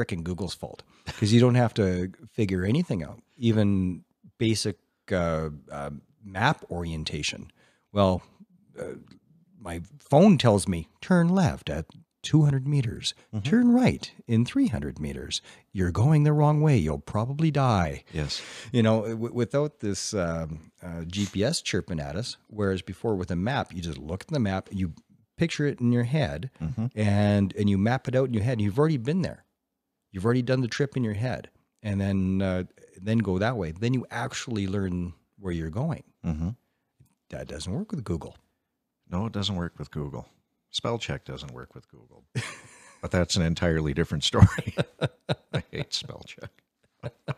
freaking 0.00 0.22
Google's 0.24 0.54
fault 0.54 0.82
because 1.04 1.32
you 1.32 1.40
don't 1.40 1.56
have 1.56 1.74
to 1.74 2.10
figure 2.32 2.64
anything 2.64 3.02
out, 3.02 3.20
even 3.36 4.04
basic 4.38 4.78
uh, 5.12 5.50
uh, 5.70 5.90
map 6.24 6.64
orientation. 6.70 7.50
Well, 7.92 8.22
uh, 8.78 8.94
my 9.58 9.82
phone 9.98 10.38
tells 10.38 10.66
me 10.66 10.88
turn 11.00 11.28
left 11.28 11.68
at 11.68 11.86
200 12.22 12.68
meters, 12.68 13.14
turn 13.44 13.72
right 13.72 14.12
in 14.26 14.44
300 14.44 14.98
meters. 15.00 15.40
You're 15.72 15.90
going 15.90 16.24
the 16.24 16.32
wrong 16.34 16.60
way. 16.60 16.76
You'll 16.76 16.98
probably 16.98 17.50
die. 17.50 18.04
Yes. 18.12 18.42
You 18.72 18.82
know, 18.82 19.02
w- 19.08 19.32
without 19.32 19.80
this 19.80 20.12
um, 20.14 20.70
uh, 20.82 21.02
GPS 21.06 21.62
chirping 21.62 21.98
at 21.98 22.16
us, 22.16 22.36
whereas 22.48 22.82
before 22.82 23.16
with 23.16 23.30
a 23.30 23.36
map, 23.36 23.72
you 23.74 23.80
just 23.80 23.98
look 23.98 24.22
at 24.22 24.28
the 24.28 24.38
map, 24.40 24.68
you 24.70 24.92
picture 25.38 25.66
it 25.66 25.80
in 25.80 25.92
your 25.92 26.04
head, 26.04 26.50
and 26.94 27.54
and 27.56 27.70
you 27.70 27.78
map 27.78 28.06
it 28.06 28.14
out 28.14 28.28
in 28.28 28.34
your 28.34 28.42
head. 28.42 28.60
You've 28.60 28.78
already 28.78 28.98
been 28.98 29.22
there. 29.22 29.44
You've 30.12 30.24
already 30.24 30.42
done 30.42 30.60
the 30.60 30.68
trip 30.68 30.96
in 30.96 31.04
your 31.04 31.14
head, 31.14 31.50
and 31.82 32.00
then 32.00 32.42
uh, 32.42 32.64
then 33.00 33.18
go 33.18 33.38
that 33.38 33.56
way. 33.56 33.72
Then 33.72 33.94
you 33.94 34.06
actually 34.10 34.66
learn 34.66 35.14
where 35.38 35.52
you're 35.52 35.70
going. 35.70 36.04
Mm-hmm. 36.24 36.50
That 37.30 37.48
doesn't 37.48 37.72
work 37.72 37.92
with 37.92 38.04
Google. 38.04 38.36
No, 39.10 39.26
it 39.26 39.32
doesn't 39.32 39.56
work 39.56 39.78
with 39.78 39.90
Google. 39.90 40.28
Spell 40.70 40.98
check 40.98 41.24
doesn't 41.24 41.52
work 41.52 41.74
with 41.74 41.88
Google. 41.88 42.24
but 43.00 43.10
that's 43.10 43.36
an 43.36 43.42
entirely 43.42 43.94
different 43.94 44.24
story. 44.24 44.74
I 45.52 45.62
hate 45.70 45.94
spell 45.94 46.22
check. 46.26 46.50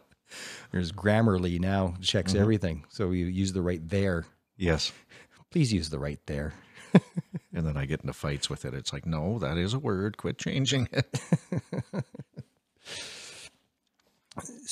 There's 0.70 0.92
Grammarly 0.92 1.60
now 1.60 1.94
checks 2.00 2.34
everything, 2.34 2.84
so 2.88 3.10
you 3.10 3.26
use 3.26 3.52
the 3.52 3.60
right 3.60 3.86
there. 3.86 4.24
Yes. 4.56 4.92
Please 5.50 5.72
use 5.72 5.90
the 5.90 5.98
right 5.98 6.20
there. 6.26 6.54
And 7.54 7.66
then 7.66 7.76
I 7.76 7.84
get 7.84 8.00
into 8.00 8.14
fights 8.14 8.48
with 8.48 8.64
it. 8.64 8.72
It's 8.72 8.92
like, 8.92 9.04
no, 9.04 9.38
that 9.38 9.58
is 9.58 9.74
a 9.74 9.78
word. 9.78 10.16
Quit 10.16 10.38
changing 10.38 10.88
it. 10.90 11.20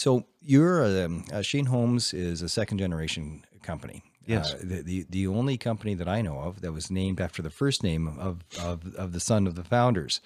So 0.00 0.24
you're 0.40 1.04
um, 1.04 1.26
uh, 1.30 1.42
Shane 1.42 1.66
Homes 1.66 2.14
is 2.14 2.40
a 2.40 2.48
second 2.48 2.78
generation 2.78 3.44
company. 3.62 4.02
Yes. 4.24 4.54
Uh, 4.54 4.58
the, 4.62 4.80
the 4.80 5.06
the 5.10 5.26
only 5.26 5.58
company 5.58 5.92
that 5.92 6.08
I 6.08 6.22
know 6.22 6.38
of 6.38 6.62
that 6.62 6.72
was 6.72 6.90
named 6.90 7.20
after 7.20 7.42
the 7.42 7.50
first 7.50 7.82
name 7.82 8.08
of 8.18 8.42
of, 8.58 8.94
of 8.94 9.12
the 9.12 9.20
son 9.20 9.46
of 9.46 9.56
the 9.56 9.62
founders, 9.62 10.22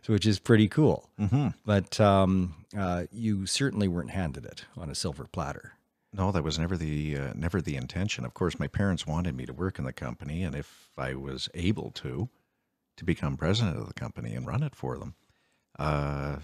so 0.00 0.14
which 0.14 0.26
is 0.26 0.38
pretty 0.38 0.66
cool. 0.66 1.10
Mm-hmm. 1.20 1.48
But 1.66 2.00
um, 2.00 2.54
uh, 2.74 3.04
you 3.12 3.44
certainly 3.44 3.86
weren't 3.86 4.12
handed 4.12 4.46
it 4.46 4.64
on 4.78 4.88
a 4.88 4.94
silver 4.94 5.26
platter. 5.30 5.72
No, 6.14 6.32
that 6.32 6.42
was 6.42 6.58
never 6.58 6.78
the 6.78 7.18
uh, 7.18 7.32
never 7.34 7.60
the 7.60 7.76
intention. 7.76 8.24
Of 8.24 8.32
course, 8.32 8.58
my 8.58 8.66
parents 8.66 9.06
wanted 9.06 9.36
me 9.36 9.44
to 9.44 9.52
work 9.52 9.78
in 9.78 9.84
the 9.84 9.92
company, 9.92 10.42
and 10.42 10.54
if 10.54 10.88
I 10.96 11.12
was 11.12 11.50
able 11.52 11.90
to, 11.90 12.30
to 12.96 13.04
become 13.04 13.36
president 13.36 13.76
of 13.76 13.88
the 13.88 14.00
company 14.00 14.34
and 14.34 14.46
run 14.46 14.62
it 14.62 14.74
for 14.74 14.96
them. 14.96 15.16
Uh, 15.78 16.36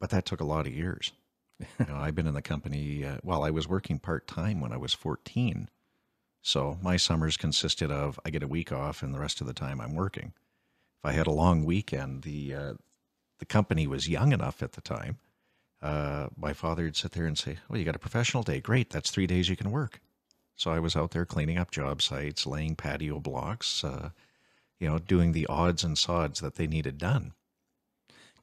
but 0.00 0.08
that 0.08 0.24
took 0.24 0.40
a 0.40 0.44
lot 0.44 0.66
of 0.66 0.72
years. 0.72 1.12
you 1.78 1.86
know, 1.86 1.96
I've 1.96 2.14
been 2.14 2.26
in 2.26 2.34
the 2.34 2.42
company. 2.42 3.04
Uh, 3.04 3.18
well, 3.22 3.44
I 3.44 3.50
was 3.50 3.68
working 3.68 3.98
part 3.98 4.26
time 4.26 4.60
when 4.60 4.72
I 4.72 4.76
was 4.76 4.94
fourteen, 4.94 5.68
so 6.42 6.78
my 6.82 6.96
summers 6.96 7.36
consisted 7.36 7.90
of 7.90 8.18
I 8.24 8.30
get 8.30 8.42
a 8.42 8.48
week 8.48 8.72
off, 8.72 9.02
and 9.02 9.14
the 9.14 9.20
rest 9.20 9.40
of 9.40 9.46
the 9.46 9.52
time 9.52 9.80
I'm 9.80 9.94
working. 9.94 10.32
If 11.02 11.10
I 11.10 11.12
had 11.12 11.26
a 11.26 11.32
long 11.32 11.64
weekend, 11.64 12.22
the 12.22 12.54
uh, 12.54 12.74
the 13.38 13.46
company 13.46 13.86
was 13.86 14.08
young 14.08 14.32
enough 14.32 14.62
at 14.62 14.72
the 14.72 14.80
time 14.80 15.18
uh, 15.82 16.28
my 16.36 16.52
father 16.52 16.84
would 16.84 16.96
sit 16.96 17.12
there 17.12 17.26
and 17.26 17.38
say, 17.38 17.58
"Well, 17.68 17.78
you 17.78 17.84
got 17.84 17.96
a 17.96 18.00
professional 18.00 18.42
day. 18.42 18.60
Great, 18.60 18.90
that's 18.90 19.10
three 19.10 19.26
days 19.26 19.48
you 19.48 19.56
can 19.56 19.70
work." 19.70 20.00
So 20.56 20.70
I 20.70 20.78
was 20.78 20.94
out 20.94 21.12
there 21.12 21.24
cleaning 21.24 21.56
up 21.58 21.70
job 21.70 22.02
sites, 22.02 22.46
laying 22.46 22.76
patio 22.76 23.18
blocks, 23.18 23.82
uh, 23.82 24.10
you 24.78 24.88
know, 24.88 24.98
doing 24.98 25.32
the 25.32 25.46
odds 25.46 25.82
and 25.84 25.96
sods 25.96 26.40
that 26.40 26.56
they 26.56 26.66
needed 26.66 26.98
done. 26.98 27.32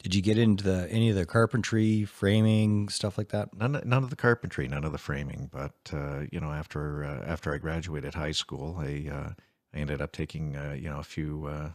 Did 0.03 0.13
you 0.13 0.21
get 0.21 0.37
into 0.37 0.63
the, 0.63 0.87
any 0.91 1.09
of 1.09 1.15
the 1.15 1.25
carpentry, 1.25 2.05
framing, 2.05 2.87
stuff 2.89 3.17
like 3.17 3.29
that? 3.29 3.55
None, 3.55 3.81
none 3.83 4.03
of 4.03 4.09
the 4.09 4.15
carpentry, 4.15 4.67
none 4.67 4.83
of 4.83 4.91
the 4.91 4.97
framing. 4.97 5.49
But 5.51 5.73
uh, 5.91 6.21
you 6.31 6.39
know, 6.39 6.51
after 6.51 7.03
uh, 7.03 7.23
after 7.25 7.53
I 7.53 7.57
graduated 7.57 8.13
high 8.13 8.31
school, 8.31 8.77
I 8.79 9.09
uh, 9.11 9.29
I 9.73 9.77
ended 9.77 10.01
up 10.01 10.11
taking 10.11 10.55
uh, 10.55 10.75
you 10.79 10.89
know 10.89 10.99
a 10.99 11.03
few 11.03 11.47
uh, 11.47 11.71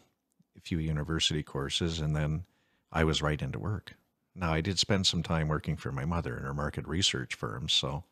a 0.56 0.60
few 0.60 0.78
university 0.78 1.42
courses, 1.42 2.00
and 2.00 2.14
then 2.14 2.44
I 2.92 3.04
was 3.04 3.22
right 3.22 3.40
into 3.40 3.58
work. 3.58 3.94
Now 4.34 4.52
I 4.52 4.60
did 4.60 4.78
spend 4.78 5.06
some 5.06 5.22
time 5.22 5.48
working 5.48 5.76
for 5.76 5.92
my 5.92 6.04
mother 6.04 6.36
in 6.36 6.44
her 6.44 6.54
market 6.54 6.86
research 6.86 7.34
firm, 7.34 7.68
so 7.68 8.04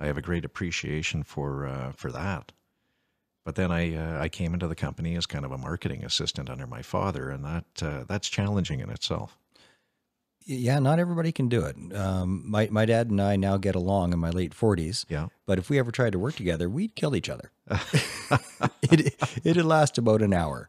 I 0.00 0.06
have 0.06 0.18
a 0.18 0.22
great 0.22 0.44
appreciation 0.44 1.22
for 1.22 1.66
uh, 1.66 1.92
for 1.92 2.10
that. 2.10 2.52
But 3.44 3.56
then 3.56 3.70
I 3.70 3.94
uh, 3.94 4.20
I 4.20 4.28
came 4.28 4.54
into 4.54 4.66
the 4.66 4.74
company 4.74 5.14
as 5.16 5.26
kind 5.26 5.44
of 5.44 5.52
a 5.52 5.58
marketing 5.58 6.04
assistant 6.04 6.48
under 6.48 6.66
my 6.66 6.82
father, 6.82 7.30
and 7.30 7.44
that 7.44 7.82
uh, 7.82 8.04
that's 8.08 8.28
challenging 8.28 8.80
in 8.80 8.90
itself. 8.90 9.38
Yeah, 10.44 10.78
not 10.78 10.98
everybody 10.98 11.32
can 11.32 11.48
do 11.48 11.64
it. 11.64 11.76
Um, 11.96 12.42
my 12.50 12.68
my 12.70 12.84
dad 12.84 13.10
and 13.10 13.20
I 13.20 13.36
now 13.36 13.56
get 13.56 13.74
along 13.74 14.12
in 14.12 14.18
my 14.18 14.30
late 14.30 14.54
forties. 14.54 15.06
Yeah. 15.08 15.28
But 15.46 15.58
if 15.58 15.70
we 15.70 15.78
ever 15.78 15.90
tried 15.90 16.12
to 16.12 16.18
work 16.18 16.34
together, 16.34 16.68
we'd 16.68 16.94
kill 16.94 17.14
each 17.14 17.28
other. 17.28 17.50
it 18.82 19.14
it'd 19.44 19.64
last 19.64 19.98
about 19.98 20.22
an 20.22 20.32
hour. 20.32 20.68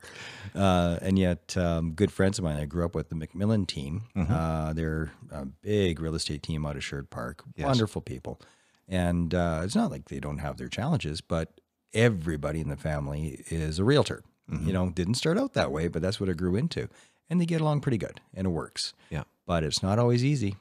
Uh, 0.55 0.99
and 1.01 1.17
yet, 1.17 1.57
um, 1.57 1.93
good 1.93 2.12
friends 2.12 2.38
of 2.38 2.43
mine 2.43 2.57
I 2.57 2.65
grew 2.65 2.86
up 2.86 2.93
with, 2.93 3.09
the 3.09 3.15
McMillan 3.15 3.67
team. 3.67 4.03
Uh, 4.15 4.73
they're 4.73 5.12
a 5.31 5.45
big 5.45 5.99
real 5.99 6.15
estate 6.15 6.43
team 6.43 6.65
out 6.65 6.75
of 6.75 6.83
Sherwood 6.83 7.09
Park. 7.09 7.43
Yes. 7.55 7.65
Wonderful 7.65 8.01
people. 8.01 8.39
And 8.88 9.33
uh, 9.33 9.62
it's 9.63 9.75
not 9.75 9.89
like 9.89 10.09
they 10.09 10.19
don't 10.19 10.38
have 10.39 10.57
their 10.57 10.67
challenges, 10.67 11.21
but 11.21 11.59
everybody 11.93 12.59
in 12.59 12.69
the 12.69 12.77
family 12.77 13.43
is 13.49 13.79
a 13.79 13.83
realtor. 13.83 14.23
You 14.51 14.73
know, 14.73 14.89
didn't 14.89 15.15
start 15.15 15.39
out 15.39 15.53
that 15.53 15.71
way, 15.71 15.88
but 15.88 16.01
that's 16.01 16.19
what 16.19 16.29
it 16.29 16.38
grew 16.38 16.55
into. 16.55 16.88
And 17.29 17.39
they 17.41 17.45
get 17.45 17.62
along 17.62 17.81
pretty 17.81 17.97
good, 17.97 18.21
and 18.33 18.45
it 18.45 18.51
works. 18.51 18.93
Yeah. 19.09 19.23
But 19.45 19.63
it's 19.63 19.81
not 19.81 19.99
always 19.99 20.23
easy. 20.23 20.55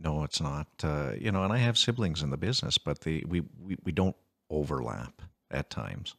No, 0.00 0.22
it's 0.22 0.40
not. 0.40 0.68
Uh, 0.82 1.12
you 1.18 1.32
know, 1.32 1.42
and 1.42 1.52
I 1.52 1.58
have 1.58 1.76
siblings 1.76 2.22
in 2.22 2.30
the 2.30 2.36
business, 2.36 2.78
but 2.78 3.00
they 3.00 3.24
we 3.26 3.42
we, 3.60 3.76
we 3.84 3.92
don't 3.92 4.16
overlap 4.48 5.22
at 5.50 5.70
times. 5.70 6.14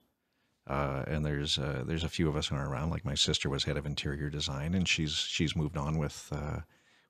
Uh, 0.68 1.04
and 1.08 1.26
there's 1.26 1.58
uh, 1.58 1.84
there's 1.86 2.04
a 2.04 2.10
few 2.10 2.28
of 2.30 2.36
us 2.36 2.48
who 2.48 2.56
are 2.56 2.70
around. 2.70 2.92
Like 2.92 3.06
my 3.06 3.16
sister 3.16 3.50
was 3.50 3.64
head 3.64 3.78
of 3.78 3.86
interior 3.86 4.30
design, 4.30 4.76
and 4.76 4.88
she's 4.88 5.14
she's 5.14 5.56
moved 5.56 5.78
on 5.78 5.98
with 5.98 6.30
uh, 6.32 6.60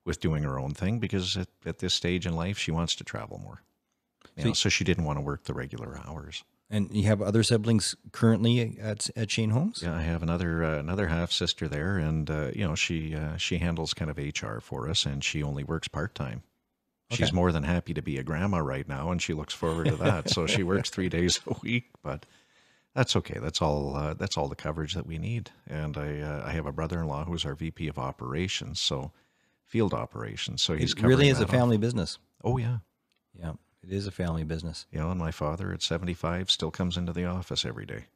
with 0.04 0.20
doing 0.20 0.44
her 0.44 0.58
own 0.58 0.72
thing 0.72 0.98
because 0.98 1.36
at, 1.36 1.48
at 1.66 1.78
this 1.78 1.92
stage 1.92 2.26
in 2.26 2.34
life 2.34 2.58
she 2.58 2.70
wants 2.70 2.94
to 2.96 3.04
travel 3.04 3.38
more. 3.38 3.62
You 4.36 4.44
know, 4.44 4.52
so 4.52 4.68
she 4.68 4.84
didn't 4.84 5.04
want 5.04 5.18
to 5.18 5.22
work 5.22 5.44
the 5.44 5.54
regular 5.54 6.00
hours. 6.06 6.44
And 6.72 6.94
you 6.94 7.02
have 7.04 7.20
other 7.20 7.42
siblings 7.42 7.96
currently 8.12 8.78
at 8.80 9.10
at 9.16 9.30
Shane 9.30 9.50
Homes. 9.50 9.82
Yeah, 9.82 9.96
I 9.96 10.02
have 10.02 10.22
another 10.22 10.62
uh, 10.62 10.78
another 10.78 11.08
half 11.08 11.32
sister 11.32 11.66
there, 11.66 11.98
and 11.98 12.30
uh, 12.30 12.50
you 12.54 12.64
know 12.66 12.76
she 12.76 13.14
uh, 13.14 13.36
she 13.36 13.58
handles 13.58 13.92
kind 13.92 14.10
of 14.10 14.18
HR 14.18 14.60
for 14.60 14.88
us, 14.88 15.04
and 15.04 15.24
she 15.24 15.42
only 15.42 15.64
works 15.64 15.88
part 15.88 16.14
time. 16.14 16.42
She's 17.12 17.32
more 17.32 17.50
than 17.50 17.64
happy 17.64 17.92
to 17.94 18.02
be 18.02 18.18
a 18.18 18.22
grandma 18.22 18.58
right 18.58 18.86
now, 18.88 19.10
and 19.10 19.20
she 19.20 19.32
looks 19.34 19.52
forward 19.52 19.88
to 19.88 19.96
that. 19.96 20.30
so 20.30 20.46
she 20.46 20.62
works 20.62 20.90
three 20.90 21.08
days 21.18 21.40
a 21.44 21.56
week, 21.60 21.86
but 22.04 22.24
that's 22.94 23.16
okay. 23.16 23.40
That's 23.40 23.60
all. 23.60 23.96
Uh, 23.96 24.14
that's 24.14 24.36
all 24.38 24.46
the 24.46 24.54
coverage 24.54 24.94
that 24.94 25.06
we 25.08 25.18
need. 25.18 25.50
And 25.66 25.96
I 25.96 26.20
uh, 26.20 26.44
I 26.46 26.52
have 26.52 26.66
a 26.66 26.72
brother-in-law 26.72 27.24
who's 27.24 27.44
our 27.44 27.56
VP 27.56 27.88
of 27.88 27.98
operations, 27.98 28.78
so 28.80 29.10
field 29.66 29.92
operations. 29.92 30.62
So 30.62 30.74
he's 30.74 30.92
It 30.92 31.02
really 31.02 31.28
is 31.30 31.38
a 31.38 31.40
that 31.40 31.44
off. 31.48 31.50
family 31.50 31.78
business. 31.78 32.18
Oh 32.44 32.58
yeah, 32.58 32.78
Yeah, 33.36 33.54
it 33.82 33.92
is 33.92 34.06
a 34.06 34.10
family 34.10 34.44
business. 34.44 34.86
you 34.92 34.98
know, 34.98 35.10
and 35.10 35.18
my 35.18 35.30
father 35.30 35.72
at 35.72 35.82
seventy-five 35.82 36.50
still 36.50 36.70
comes 36.70 36.96
into 36.96 37.12
the 37.12 37.24
office 37.24 37.64
every 37.64 37.86
day. 37.86 38.06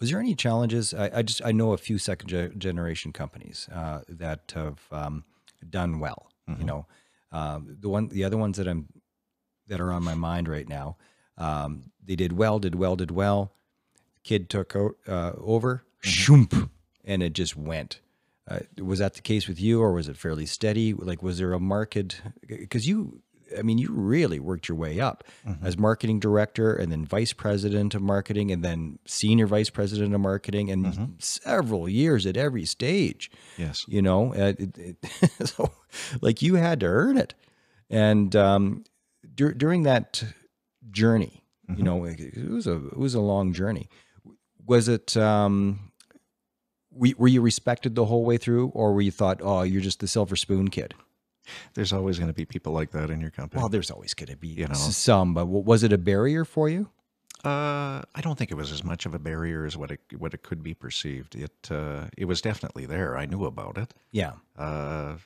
Was 0.00 0.10
there 0.10 0.20
any 0.20 0.34
challenges? 0.34 0.94
I, 0.94 1.10
I 1.18 1.22
just 1.22 1.42
I 1.44 1.52
know 1.52 1.72
a 1.72 1.78
few 1.78 1.98
second 1.98 2.28
ge- 2.28 2.56
generation 2.58 3.12
companies 3.12 3.68
uh, 3.72 4.00
that 4.08 4.52
have 4.54 4.78
um, 4.90 5.24
done 5.68 6.00
well. 6.00 6.26
You 6.58 6.64
know, 6.64 6.86
um, 7.30 7.76
the 7.78 7.88
one 7.88 8.08
the 8.08 8.24
other 8.24 8.36
ones 8.36 8.56
that 8.56 8.66
I'm 8.66 8.88
that 9.68 9.80
are 9.80 9.92
on 9.92 10.02
my 10.02 10.14
mind 10.14 10.48
right 10.48 10.68
now. 10.68 10.96
Um, 11.38 11.92
they 12.04 12.16
did 12.16 12.32
well, 12.32 12.58
did 12.58 12.74
well, 12.74 12.96
did 12.96 13.12
well. 13.12 13.52
Kid 14.24 14.50
took 14.50 14.74
o- 14.74 14.96
uh, 15.06 15.32
over, 15.38 15.84
shoomp, 16.02 16.68
and 17.04 17.22
it 17.22 17.34
just 17.34 17.56
went. 17.56 18.00
Uh, 18.48 18.58
was 18.82 18.98
that 18.98 19.14
the 19.14 19.20
case 19.22 19.46
with 19.46 19.60
you, 19.60 19.80
or 19.80 19.92
was 19.92 20.08
it 20.08 20.16
fairly 20.16 20.44
steady? 20.44 20.92
Like, 20.92 21.22
was 21.22 21.38
there 21.38 21.52
a 21.52 21.60
market? 21.60 22.20
Because 22.48 22.88
you, 22.88 23.22
I 23.58 23.62
mean, 23.62 23.78
you 23.78 23.90
really 23.90 24.38
worked 24.38 24.68
your 24.68 24.76
way 24.76 25.00
up 25.00 25.24
as 25.62 25.76
marketing 25.76 26.20
director, 26.20 26.74
and 26.74 26.90
then 26.92 27.04
vice 27.04 27.32
president 27.32 27.94
of 27.94 28.02
marketing, 28.02 28.50
and 28.50 28.64
then 28.64 28.98
senior 29.06 29.46
vice 29.46 29.70
president 29.70 30.14
of 30.14 30.20
marketing, 30.20 30.70
and 30.70 31.16
several 31.18 31.88
years 31.88 32.26
at 32.26 32.36
every 32.36 32.64
stage. 32.64 33.30
Yes. 33.58 33.84
You 33.88 34.02
know, 34.02 34.34
uh, 34.34 34.54
it, 34.58 34.78
it, 34.78 34.96
so 35.48 35.72
like 36.20 36.42
you 36.42 36.54
had 36.54 36.80
to 36.80 36.86
earn 36.86 37.16
it, 37.18 37.34
and 37.88 38.34
um, 38.36 38.84
dur- 39.34 39.54
during 39.54 39.82
that 39.84 40.22
journey, 40.90 41.42
you 41.76 41.82
know, 41.82 42.04
it, 42.04 42.20
it 42.20 42.48
was 42.48 42.66
a 42.66 42.76
it 42.76 42.98
was 42.98 43.14
a 43.14 43.20
long 43.20 43.52
journey. 43.52 43.88
Was 44.66 44.88
it? 44.88 45.16
Um, 45.16 45.92
were 46.92 47.28
you 47.28 47.40
respected 47.40 47.94
the 47.94 48.04
whole 48.06 48.24
way 48.24 48.36
through, 48.36 48.68
or 48.68 48.92
were 48.92 49.00
you 49.00 49.12
thought, 49.12 49.40
oh, 49.42 49.62
you're 49.62 49.80
just 49.80 50.00
the 50.00 50.08
silver 50.08 50.34
spoon 50.36 50.68
kid? 50.68 50.94
There's 51.74 51.92
always 51.92 52.18
going 52.18 52.28
to 52.28 52.34
be 52.34 52.44
people 52.44 52.72
like 52.72 52.90
that 52.92 53.10
in 53.10 53.20
your 53.20 53.30
company. 53.30 53.60
Well, 53.60 53.68
there's 53.68 53.90
always 53.90 54.14
going 54.14 54.28
to 54.30 54.36
be 54.36 54.48
You 54.48 54.68
know. 54.68 54.74
some, 54.74 55.34
but 55.34 55.46
was 55.46 55.82
it 55.82 55.92
a 55.92 55.98
barrier 55.98 56.44
for 56.44 56.68
you? 56.68 56.88
Uh, 57.44 58.02
I 58.14 58.20
don't 58.20 58.36
think 58.36 58.50
it 58.50 58.56
was 58.56 58.70
as 58.70 58.84
much 58.84 59.06
of 59.06 59.14
a 59.14 59.18
barrier 59.18 59.64
as 59.64 59.74
what 59.76 59.90
it 59.90 60.00
what 60.18 60.34
it 60.34 60.42
could 60.42 60.62
be 60.62 60.74
perceived. 60.74 61.34
It 61.34 61.70
uh, 61.70 62.08
it 62.18 62.26
was 62.26 62.42
definitely 62.42 62.84
there. 62.84 63.16
I 63.16 63.24
knew 63.24 63.46
about 63.46 63.78
it. 63.78 63.94
Yeah, 64.10 64.32
Uh, 64.58 65.16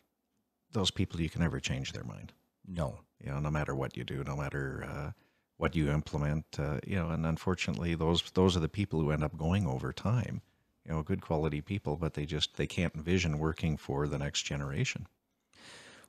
those 0.70 0.92
people 0.92 1.20
you 1.20 1.28
can 1.28 1.40
never 1.40 1.58
change 1.60 1.92
their 1.92 2.04
mind. 2.04 2.32
no, 2.66 3.00
You 3.24 3.32
know, 3.32 3.40
no 3.40 3.50
matter 3.50 3.74
what 3.74 3.96
you 3.96 4.04
do, 4.04 4.22
no 4.24 4.36
matter 4.36 4.86
uh, 4.88 5.10
what 5.56 5.74
you 5.74 5.90
implement. 5.90 6.44
Uh, 6.56 6.78
you 6.86 6.96
know, 6.96 7.10
and 7.10 7.26
unfortunately, 7.26 7.96
those 7.96 8.22
those 8.34 8.56
are 8.56 8.60
the 8.60 8.68
people 8.68 9.00
who 9.00 9.10
end 9.10 9.24
up 9.24 9.36
going 9.36 9.66
over 9.66 9.92
time 9.92 10.40
you 10.86 10.92
know, 10.92 11.02
good 11.02 11.20
quality 11.20 11.60
people, 11.60 11.96
but 11.96 12.14
they 12.14 12.26
just 12.26 12.56
they 12.56 12.66
can't 12.66 12.94
envision 12.94 13.38
working 13.38 13.76
for 13.76 14.06
the 14.06 14.18
next 14.18 14.42
generation. 14.42 15.06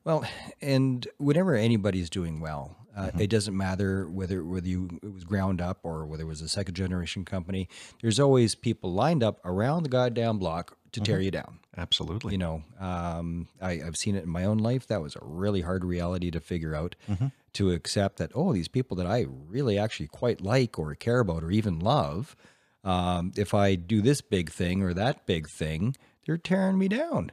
Well, 0.06 0.24
and 0.62 1.06
whenever 1.18 1.56
anybody's 1.56 2.12
doing 2.12 2.40
well, 2.40 2.78
uh, 2.96 3.10
it 3.20 3.30
doesn't 3.30 3.58
matter 3.58 4.08
whether 4.08 4.44
whether 4.44 4.68
you 4.68 4.88
it 5.04 5.12
was 5.12 5.26
ground 5.26 5.60
up 5.60 5.80
or 5.84 6.06
whether 6.06 6.24
it 6.24 6.28
was 6.28 6.42
a 6.42 6.48
second 6.48 6.76
generation 6.76 7.26
company. 7.26 7.68
There's 8.02 8.20
always 8.20 8.56
people 8.56 8.94
lined 8.94 9.24
up 9.24 9.40
around 9.44 9.84
the 9.84 9.90
goddamn 9.90 10.38
block 10.38 10.78
to 10.94 11.02
tear 11.02 11.20
you 11.20 11.32
down. 11.32 11.60
Absolutely. 11.76 12.32
You 12.34 12.38
know, 12.38 12.64
um, 12.80 13.50
I, 13.62 13.82
I've 13.86 13.98
seen 13.98 14.16
it 14.16 14.24
in 14.24 14.30
my 14.30 14.46
own 14.46 14.60
life. 14.60 14.88
That 14.88 15.02
was 15.02 15.16
a 15.16 15.20
really 15.22 15.60
hard 15.62 15.84
reality 15.84 16.32
to 16.32 16.40
figure 16.40 16.74
out, 16.74 16.96
to 17.54 17.72
accept 17.72 18.18
that 18.18 18.32
oh, 18.34 18.54
these 18.54 18.70
people 18.70 18.96
that 18.98 19.08
I 19.08 19.26
really 19.28 19.78
actually 19.78 20.08
quite 20.08 20.40
like 20.40 20.80
or 20.80 20.96
care 20.96 21.20
about 21.20 21.44
or 21.44 21.52
even 21.52 21.80
love, 21.80 22.36
um, 22.86 23.34
if 23.36 23.54
I 23.54 23.76
do 23.76 24.02
this 24.02 24.22
big 24.22 24.52
thing 24.52 24.84
or 24.84 24.94
that 24.94 25.26
big 25.26 25.50
thing, 25.50 25.98
they're 26.26 26.38
tearing 26.38 26.78
me 26.78 26.88
down 26.88 27.32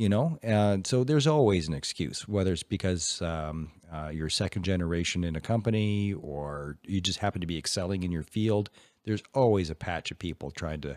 you 0.00 0.08
know 0.08 0.38
and 0.42 0.86
so 0.86 1.04
there's 1.04 1.26
always 1.26 1.68
an 1.68 1.74
excuse 1.74 2.26
whether 2.26 2.54
it's 2.54 2.62
because 2.62 3.20
um, 3.20 3.70
uh, 3.92 4.08
you're 4.08 4.30
second 4.30 4.62
generation 4.62 5.24
in 5.24 5.36
a 5.36 5.40
company 5.40 6.14
or 6.14 6.78
you 6.86 7.02
just 7.02 7.18
happen 7.18 7.42
to 7.42 7.46
be 7.46 7.58
excelling 7.58 8.02
in 8.02 8.10
your 8.10 8.22
field 8.22 8.70
there's 9.04 9.22
always 9.34 9.68
a 9.68 9.74
patch 9.74 10.10
of 10.10 10.18
people 10.18 10.50
trying 10.50 10.80
to 10.80 10.96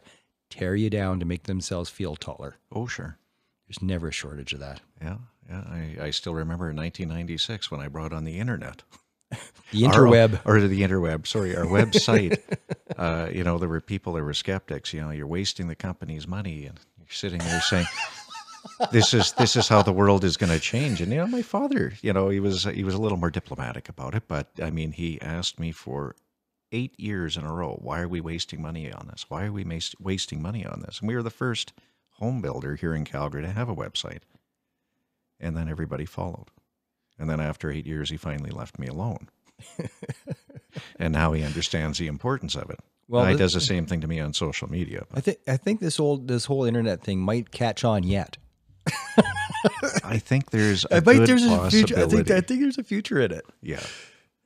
tear 0.50 0.74
you 0.74 0.90
down 0.90 1.20
to 1.20 1.26
make 1.26 1.44
themselves 1.44 1.90
feel 1.90 2.16
taller 2.16 2.56
oh, 2.72 2.88
sure. 2.88 3.18
there's 3.68 3.82
never 3.82 4.08
a 4.08 4.12
shortage 4.12 4.54
of 4.54 4.62
that 4.62 4.80
Yeah, 5.02 5.18
yeah. 5.50 5.64
I, 5.68 5.98
I 6.04 6.10
still 6.12 6.34
remember 6.34 6.70
in 6.70 6.78
1996 6.78 7.70
when 7.70 7.82
I 7.82 7.90
brought 7.90 8.14
on 8.14 8.24
the 8.24 8.40
internet. 8.40 8.84
the 9.72 9.86
Our- 9.86 9.92
interweb 9.92 10.40
or 10.46 10.62
the 10.62 10.82
interweb, 10.82 11.28
sorry, 11.28 11.58
our 11.58 11.66
website. 11.66 12.40
uh, 12.98 13.30
you 13.34 13.44
know, 13.44 13.58
there 13.58 13.68
were 13.68 13.82
people 13.82 14.14
that 14.14 14.24
were 14.24 14.34
skeptics. 14.34 14.94
You 14.94 15.02
know, 15.02 15.10
you're 15.10 15.28
wasting 15.28 15.68
the 15.68 15.76
company's 15.76 16.28
money, 16.28 16.66
and 16.66 16.80
you're 17.00 17.08
sitting 17.10 17.40
there 17.40 17.62
saying, 17.62 17.88
"This 18.92 19.14
is 19.14 19.34
this 19.34 19.56
is 19.56 19.68
how 19.68 19.82
the 19.82 19.92
world 19.94 20.24
is 20.24 20.38
going 20.38 20.52
to 20.52 20.60
change." 20.60 21.02
And 21.02 21.12
you 21.12 21.18
know, 21.18 21.28
my 21.28 21.42
father, 21.42 21.94
you 22.02 22.14
know, 22.14 22.30
he 22.30 22.40
was 22.40 22.64
he 22.64 22.84
was 22.84 22.94
a 22.94 23.02
little 23.02 23.18
more 23.18 23.32
diplomatic 23.32 23.90
about 23.90 24.16
it, 24.16 24.24
but 24.28 24.50
I 24.62 24.70
mean, 24.72 24.92
he 24.92 25.22
asked 25.22 25.60
me 25.60 25.72
for 25.72 26.16
eight 26.72 27.00
years 27.00 27.38
in 27.38 27.44
a 27.44 27.54
row, 27.54 27.78
"Why 27.82 28.02
are 28.02 28.08
we 28.08 28.22
wasting 28.22 28.62
money 28.62 28.92
on 28.92 29.08
this? 29.08 29.26
Why 29.30 29.46
are 29.46 29.52
we 29.52 29.64
mas- 29.64 29.96
wasting 30.00 30.42
money 30.42 30.66
on 30.66 30.82
this?" 30.82 31.00
And 31.00 31.08
we 31.08 31.16
were 31.16 31.24
the 31.24 31.30
first 31.30 31.74
home 32.20 32.42
builder 32.42 32.76
here 32.76 32.94
in 32.94 33.06
Calgary 33.06 33.42
to 33.42 33.52
have 33.52 33.70
a 33.70 33.76
website, 33.76 34.22
and 35.40 35.56
then 35.58 35.68
everybody 35.70 36.06
followed. 36.06 36.48
And 37.20 37.30
then 37.30 37.40
after 37.40 37.72
eight 37.72 37.86
years, 37.86 38.10
he 38.10 38.18
finally 38.18 38.50
left 38.50 38.80
me 38.80 38.88
alone. 38.88 39.30
and 41.00 41.14
now 41.14 41.32
he 41.34 41.44
understands 41.44 41.98
the 42.00 42.08
importance 42.08 42.56
of 42.56 42.70
it. 42.70 42.80
Well, 43.08 43.26
he 43.26 43.36
does 43.36 43.54
the 43.54 43.62
same 43.62 43.86
thing 43.86 44.02
to 44.02 44.08
me 44.08 44.20
on 44.20 44.34
social 44.34 44.70
media. 44.70 45.06
i 45.14 45.20
think 45.20 45.38
i 45.48 45.58
think 45.58 45.80
this 45.80 46.00
old 46.00 46.28
this 46.28 46.46
whole 46.46 46.64
internet 46.64 47.04
thing 47.04 47.20
might 47.20 47.52
catch 47.52 47.84
on 47.84 48.04
yet 48.04 48.38
I 50.04 50.18
think 50.18 50.52
there's 50.52 50.86
a 50.86 50.96
i 50.98 51.00
good 51.00 51.28
there's 51.28 51.44
a 51.46 51.70
future 51.70 51.98
i 51.98 52.06
think 52.06 52.30
i 52.32 52.42
think 52.42 52.62
there's 52.62 52.78
a 52.78 52.84
future 52.84 53.20
in 53.22 53.32
it 53.32 53.46
yeah, 53.62 53.84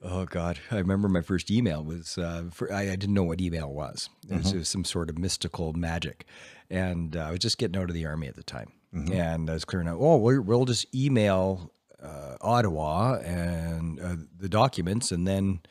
Oh 0.04 0.26
God! 0.26 0.60
I 0.70 0.78
remember 0.78 1.10
my 1.10 1.22
first 1.22 1.50
email 1.50 1.84
was 1.84 2.20
uh, 2.20 2.44
for, 2.52 2.72
I, 2.72 2.82
I 2.92 2.96
didn't 2.96 3.16
know 3.16 3.24
what 3.24 3.42
email 3.42 3.74
was. 3.74 4.10
It 4.30 4.38
was, 4.38 4.52
it 4.54 4.58
was 4.60 4.70
some 4.70 4.86
sort 4.86 5.10
of 5.10 5.18
mystical 5.18 5.74
magic, 5.74 6.26
and 6.70 7.16
uh, 7.18 7.22
I 7.22 7.32
was 7.32 7.40
just 7.40 7.58
getting 7.58 7.82
out 7.82 7.90
of 7.90 7.96
the 7.96 8.06
army 8.06 8.28
at 8.28 8.36
the 8.36 8.44
time, 8.44 8.74
and 8.94 9.50
I 9.50 9.54
was 9.54 9.66
clearing 9.66 9.88
out. 9.88 9.98
Oh, 10.00 10.18
we'll, 10.18 10.42
we'll 10.42 10.66
just 10.66 10.86
email 10.94 11.72
uh, 12.02 12.36
Ottawa 12.42 13.16
and 13.26 14.00
uh, 14.00 14.16
the 14.38 14.48
documents, 14.48 15.12
and 15.12 15.28
then 15.28 15.62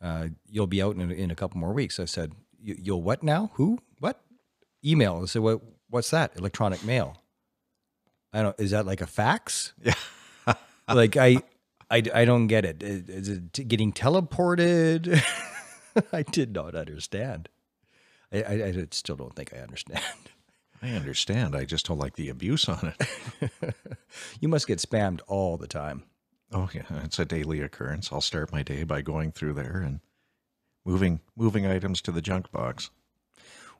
uh, 0.00 0.28
you'll 0.48 0.66
be 0.66 0.80
out 0.80 0.96
in 0.96 1.02
a, 1.02 1.12
in 1.12 1.30
a 1.30 1.34
couple 1.34 1.60
more 1.60 1.74
weeks. 1.74 2.00
I 2.00 2.06
said, 2.06 2.32
"You- 2.58 2.78
"You'll 2.82 3.02
what 3.02 3.22
now? 3.22 3.50
Who? 3.54 3.80
What? 3.98 4.18
Email?" 4.82 5.20
I 5.22 5.26
said, 5.26 5.42
"What? 5.42 5.60
What's 5.90 6.08
that? 6.10 6.34
Electronic 6.38 6.82
mail? 6.84 7.18
I 8.32 8.42
don't. 8.42 8.58
Is 8.58 8.70
that 8.72 8.86
like 8.86 9.00
a 9.00 9.06
fax? 9.06 9.72
Yeah. 9.82 9.94
like 10.88 11.16
I, 11.16 11.38
I, 11.90 12.02
I 12.14 12.24
don't 12.24 12.46
get 12.46 12.64
it. 12.64 12.82
Is 12.82 13.28
it 13.28 13.68
getting 13.68 13.92
teleported? 13.92 15.22
I 16.12 16.22
did 16.22 16.52
not 16.52 16.74
understand. 16.74 17.48
I, 18.32 18.42
I, 18.42 18.52
I 18.66 18.86
still 18.90 19.16
don't 19.16 19.34
think 19.34 19.52
I 19.54 19.58
understand. 19.58 20.02
I 20.82 20.90
understand. 20.90 21.56
I 21.56 21.64
just 21.64 21.86
don't 21.86 21.98
like 21.98 22.14
the 22.14 22.28
abuse 22.28 22.68
on 22.68 22.92
it. 23.00 23.74
You 24.38 24.48
must 24.48 24.68
get 24.68 24.78
spammed 24.78 25.20
all 25.26 25.56
the 25.56 25.66
time. 25.66 26.04
Oh 26.52 26.68
yeah, 26.72 26.84
it's 27.04 27.18
a 27.18 27.24
daily 27.24 27.60
occurrence. 27.60 28.12
I'll 28.12 28.20
start 28.20 28.52
my 28.52 28.62
day 28.62 28.84
by 28.84 29.02
going 29.02 29.32
through 29.32 29.54
there 29.54 29.82
and 29.84 30.00
moving 30.84 31.20
moving 31.36 31.66
items 31.66 32.00
to 32.02 32.12
the 32.12 32.22
junk 32.22 32.50
box. 32.52 32.90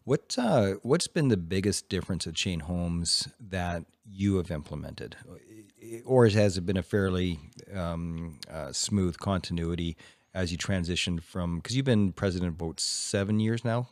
What 0.09 0.37
uh, 0.39 0.77
what's 0.81 1.07
been 1.07 1.29
the 1.29 1.37
biggest 1.37 1.91
difference 1.91 2.27
at 2.27 2.39
Shane 2.39 2.61
Homes 2.61 3.29
that 3.39 3.85
you 4.07 4.39
have 4.39 4.51
implemented, 4.51 5.17
or 6.07 6.27
has 6.27 6.57
it 6.57 6.65
been 6.65 6.79
a 6.79 6.83
fairly 6.83 7.39
um, 7.75 8.41
uh, 8.51 8.73
smooth 8.73 9.19
continuity 9.19 9.99
as 10.33 10.51
you 10.51 10.57
transitioned 10.57 11.23
from? 11.23 11.57
Because 11.57 11.77
you've 11.77 11.85
been 11.85 12.13
president 12.13 12.59
about 12.59 12.81
seven 12.81 13.39
years 13.39 13.67
now, 13.67 13.91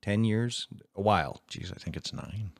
ten 0.00 0.24
years, 0.24 0.66
a 0.96 1.00
while. 1.00 1.40
Geez, 1.46 1.70
I 1.70 1.78
think 1.78 1.96
it's 1.96 2.12
nine. 2.12 2.50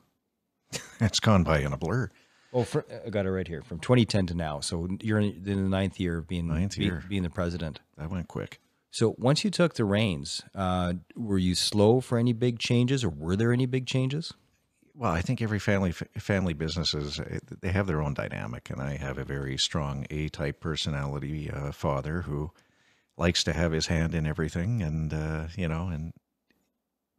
it's 1.01 1.19
gone 1.19 1.43
by 1.43 1.59
in 1.59 1.73
a 1.73 1.77
blur. 1.77 2.09
Oh, 2.53 2.63
for, 2.63 2.85
I 3.05 3.09
got 3.09 3.25
it 3.25 3.31
right 3.31 3.47
here 3.49 3.63
from 3.63 3.79
2010 3.79 4.27
to 4.27 4.33
now. 4.33 4.61
So 4.61 4.87
you're 5.01 5.19
in, 5.19 5.43
the 5.43 5.55
ninth 5.55 5.99
year 5.99 6.19
of 6.19 6.27
being 6.29 6.47
Ninth 6.47 6.77
be- 6.77 6.85
year. 6.85 7.03
being 7.09 7.23
the 7.23 7.29
president. 7.29 7.81
That 7.97 8.09
went 8.09 8.29
quick. 8.29 8.61
So 8.93 9.15
once 9.17 9.43
you 9.43 9.49
took 9.49 9.73
the 9.73 9.85
reins, 9.85 10.43
uh, 10.53 10.93
were 11.15 11.39
you 11.39 11.55
slow 11.55 11.99
for 11.99 12.19
any 12.19 12.31
big 12.31 12.59
changes, 12.59 13.03
or 13.03 13.09
were 13.09 13.35
there 13.35 13.51
any 13.51 13.65
big 13.65 13.87
changes? 13.87 14.35
Well, 14.93 15.11
I 15.11 15.19
think 15.19 15.41
every 15.41 15.57
family 15.57 15.91
family 15.91 16.53
businesses 16.53 17.19
eh, 17.19 17.39
they 17.61 17.71
have 17.71 17.87
their 17.87 18.03
own 18.03 18.13
dynamic, 18.13 18.69
and 18.69 18.79
I 18.79 18.97
have 18.97 19.17
a 19.17 19.25
very 19.25 19.57
strong 19.57 20.05
A 20.11 20.29
type 20.29 20.59
personality 20.59 21.49
uh, 21.49 21.71
father 21.71 22.21
who 22.21 22.51
likes 23.17 23.43
to 23.45 23.53
have 23.53 23.71
his 23.71 23.87
hand 23.87 24.13
in 24.13 24.27
everything, 24.27 24.83
and 24.83 25.11
uh, 25.11 25.47
you 25.57 25.67
know, 25.67 25.87
and 25.87 26.13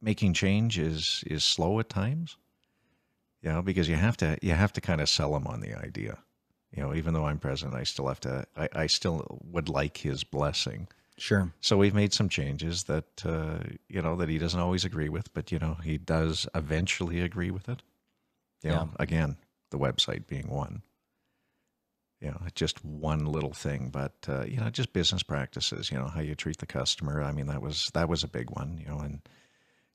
making 0.01 0.33
change 0.33 0.79
is 0.79 1.25
is 1.27 1.43
slow 1.43 1.81
at 1.81 1.89
times. 1.89 2.37
You 3.43 3.51
know, 3.51 3.63
because 3.63 3.89
you 3.89 3.97
have 3.97 4.17
to 4.19 4.39
you 4.41 4.53
have 4.53 4.73
to 4.75 4.81
kind 4.81 5.01
of 5.01 5.09
sell 5.09 5.35
him 5.35 5.49
on 5.49 5.59
the 5.59 5.75
idea. 5.75 6.19
You 6.71 6.85
know, 6.85 6.95
even 6.95 7.15
though 7.15 7.27
I'm 7.27 7.41
president, 7.41 7.75
I 7.75 7.83
still 7.83 8.07
have 8.07 8.21
to. 8.21 8.47
I, 8.57 8.69
I 8.75 8.87
still 8.87 9.41
would 9.43 9.69
like 9.69 9.97
his 9.97 10.23
blessing. 10.23 10.87
Sure. 11.17 11.53
So 11.61 11.77
we've 11.77 11.95
made 11.95 12.13
some 12.13 12.29
changes 12.29 12.85
that 12.85 13.25
uh, 13.25 13.59
you 13.89 14.03
know 14.03 14.17
that 14.17 14.29
he 14.29 14.39
doesn't 14.39 14.59
always 14.59 14.85
agree 14.85 15.09
with, 15.09 15.33
but 15.33 15.53
you 15.53 15.59
know 15.59 15.75
he 15.75 15.97
does 15.97 16.49
eventually 16.55 17.21
agree 17.21 17.51
with 17.53 17.69
it. 17.69 17.83
You 18.63 18.71
know, 18.71 18.91
again, 18.99 19.37
the 19.71 19.79
website 19.79 20.27
being 20.27 20.49
one. 20.49 20.83
You 22.21 22.31
know, 22.31 22.41
just 22.55 22.85
one 22.85 23.27
little 23.27 23.53
thing, 23.53 23.91
but 23.91 24.15
uh, 24.29 24.45
you 24.45 24.57
know, 24.57 24.71
just 24.71 24.93
business 24.93 25.23
practices. 25.23 25.91
You 25.91 25.99
know, 25.99 26.09
how 26.09 26.21
you 26.21 26.35
treat 26.35 26.59
the 26.59 26.67
customer. 26.67 27.23
I 27.23 27.33
mean, 27.33 27.47
that 27.47 27.63
was 27.63 27.91
that 27.95 28.09
was 28.09 28.25
a 28.25 28.29
big 28.29 28.51
one. 28.51 28.79
You 28.79 28.89
know, 28.89 28.99
and 28.99 29.21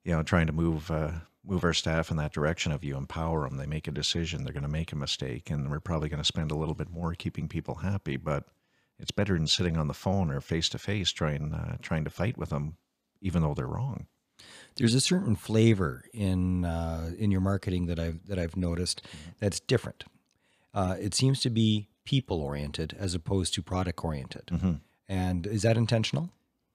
you 0.03 0.15
know, 0.15 0.23
trying 0.23 0.47
to 0.47 0.53
move 0.53 0.89
uh, 0.91 1.11
move 1.43 1.63
our 1.63 1.73
staff 1.73 2.11
in 2.11 2.17
that 2.17 2.33
direction 2.33 2.71
of 2.71 2.83
you 2.83 2.95
empower 2.95 3.47
them. 3.47 3.57
They 3.57 3.65
make 3.65 3.87
a 3.87 3.91
decision. 3.91 4.43
They're 4.43 4.53
going 4.53 4.63
to 4.63 4.69
make 4.69 4.91
a 4.91 4.95
mistake, 4.95 5.49
and 5.49 5.69
we're 5.69 5.79
probably 5.79 6.09
going 6.09 6.21
to 6.21 6.25
spend 6.25 6.51
a 6.51 6.55
little 6.55 6.75
bit 6.75 6.89
more 6.91 7.13
keeping 7.15 7.47
people 7.47 7.75
happy, 7.75 8.15
but 8.15 8.45
it's 8.99 9.11
better 9.11 9.35
than 9.35 9.47
sitting 9.47 9.77
on 9.77 9.87
the 9.87 9.93
phone 9.93 10.29
or 10.29 10.41
face 10.41 10.69
to 10.69 10.77
face 10.77 11.11
trying 11.11 11.53
uh, 11.53 11.77
trying 11.81 12.03
to 12.03 12.09
fight 12.09 12.37
with 12.37 12.49
them, 12.49 12.77
even 13.21 13.41
though 13.41 13.53
they're 13.53 13.67
wrong. 13.67 14.07
There's 14.75 14.93
a 14.93 15.01
certain 15.01 15.35
flavor 15.35 16.05
in 16.13 16.65
uh, 16.65 17.11
in 17.17 17.31
your 17.31 17.41
marketing 17.41 17.87
that 17.87 17.99
I've 17.99 18.25
that 18.27 18.39
I've 18.39 18.55
noticed 18.55 19.01
that's 19.39 19.59
different. 19.59 20.05
Uh, 20.73 20.95
it 20.99 21.13
seems 21.13 21.41
to 21.41 21.49
be 21.49 21.87
people 22.05 22.41
oriented 22.41 22.95
as 22.97 23.13
opposed 23.13 23.53
to 23.55 23.61
product 23.61 24.03
oriented. 24.03 24.49
And 25.07 25.47
is 25.47 25.63
that 25.63 25.77
intentional? 25.77 26.29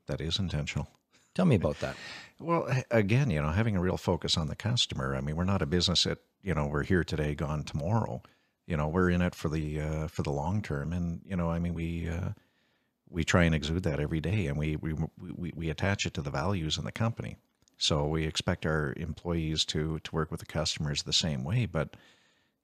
That 0.07 0.21
is 0.21 0.39
intentional. 0.39 0.89
Tell 1.35 1.45
me 1.45 1.57
about 1.57 1.81
that. 1.81 1.97
Well, 2.41 2.69
again, 2.91 3.31
you 3.31 3.41
know, 3.41 3.51
having 3.51 3.77
a 3.77 3.81
real 3.81 3.97
focus 3.97 4.37
on 4.37 4.49
the 4.49 4.57
customer. 4.57 5.15
I 5.15 5.21
mean, 5.21 5.37
we're 5.37 5.45
not 5.45 5.63
a 5.63 5.67
business 5.67 6.03
that 6.03 6.19
you 6.43 6.53
know 6.53 6.67
we're 6.67 6.83
here 6.83 7.05
today, 7.05 7.37
gone 7.37 7.63
tomorrow. 7.63 8.23
You 8.66 8.77
know, 8.77 8.88
we're 8.88 9.11
in 9.11 9.22
it 9.22 9.35
for 9.35 9.48
the 9.48 9.81
uh, 9.81 10.09
for 10.09 10.22
the 10.22 10.31
long 10.31 10.62
term, 10.62 10.92
and 10.92 11.20
you 11.24 11.37
know, 11.37 11.50
I 11.50 11.59
mean, 11.59 11.74
we 11.74 12.09
uh, 12.09 12.31
we 13.09 13.24
try 13.24 13.44
and 13.44 13.55
exude 13.55 13.83
that 13.85 14.00
every 14.00 14.20
day, 14.20 14.46
and 14.46 14.59
we 14.59 14.77
we, 14.77 14.94
we 15.18 15.53
we 15.55 15.70
attach 15.70 16.07
it 16.07 16.14
to 16.14 16.22
the 16.22 16.31
values 16.31 16.79
in 16.79 16.85
the 16.85 16.92
company. 16.92 17.37
So 17.77 18.07
we 18.07 18.24
expect 18.24 18.64
our 18.64 18.94
employees 18.96 19.64
to 19.66 19.98
to 20.00 20.14
work 20.14 20.31
with 20.31 20.40
the 20.40 20.46
customers 20.46 21.03
the 21.03 21.12
same 21.12 21.44
way. 21.44 21.66
But 21.66 21.96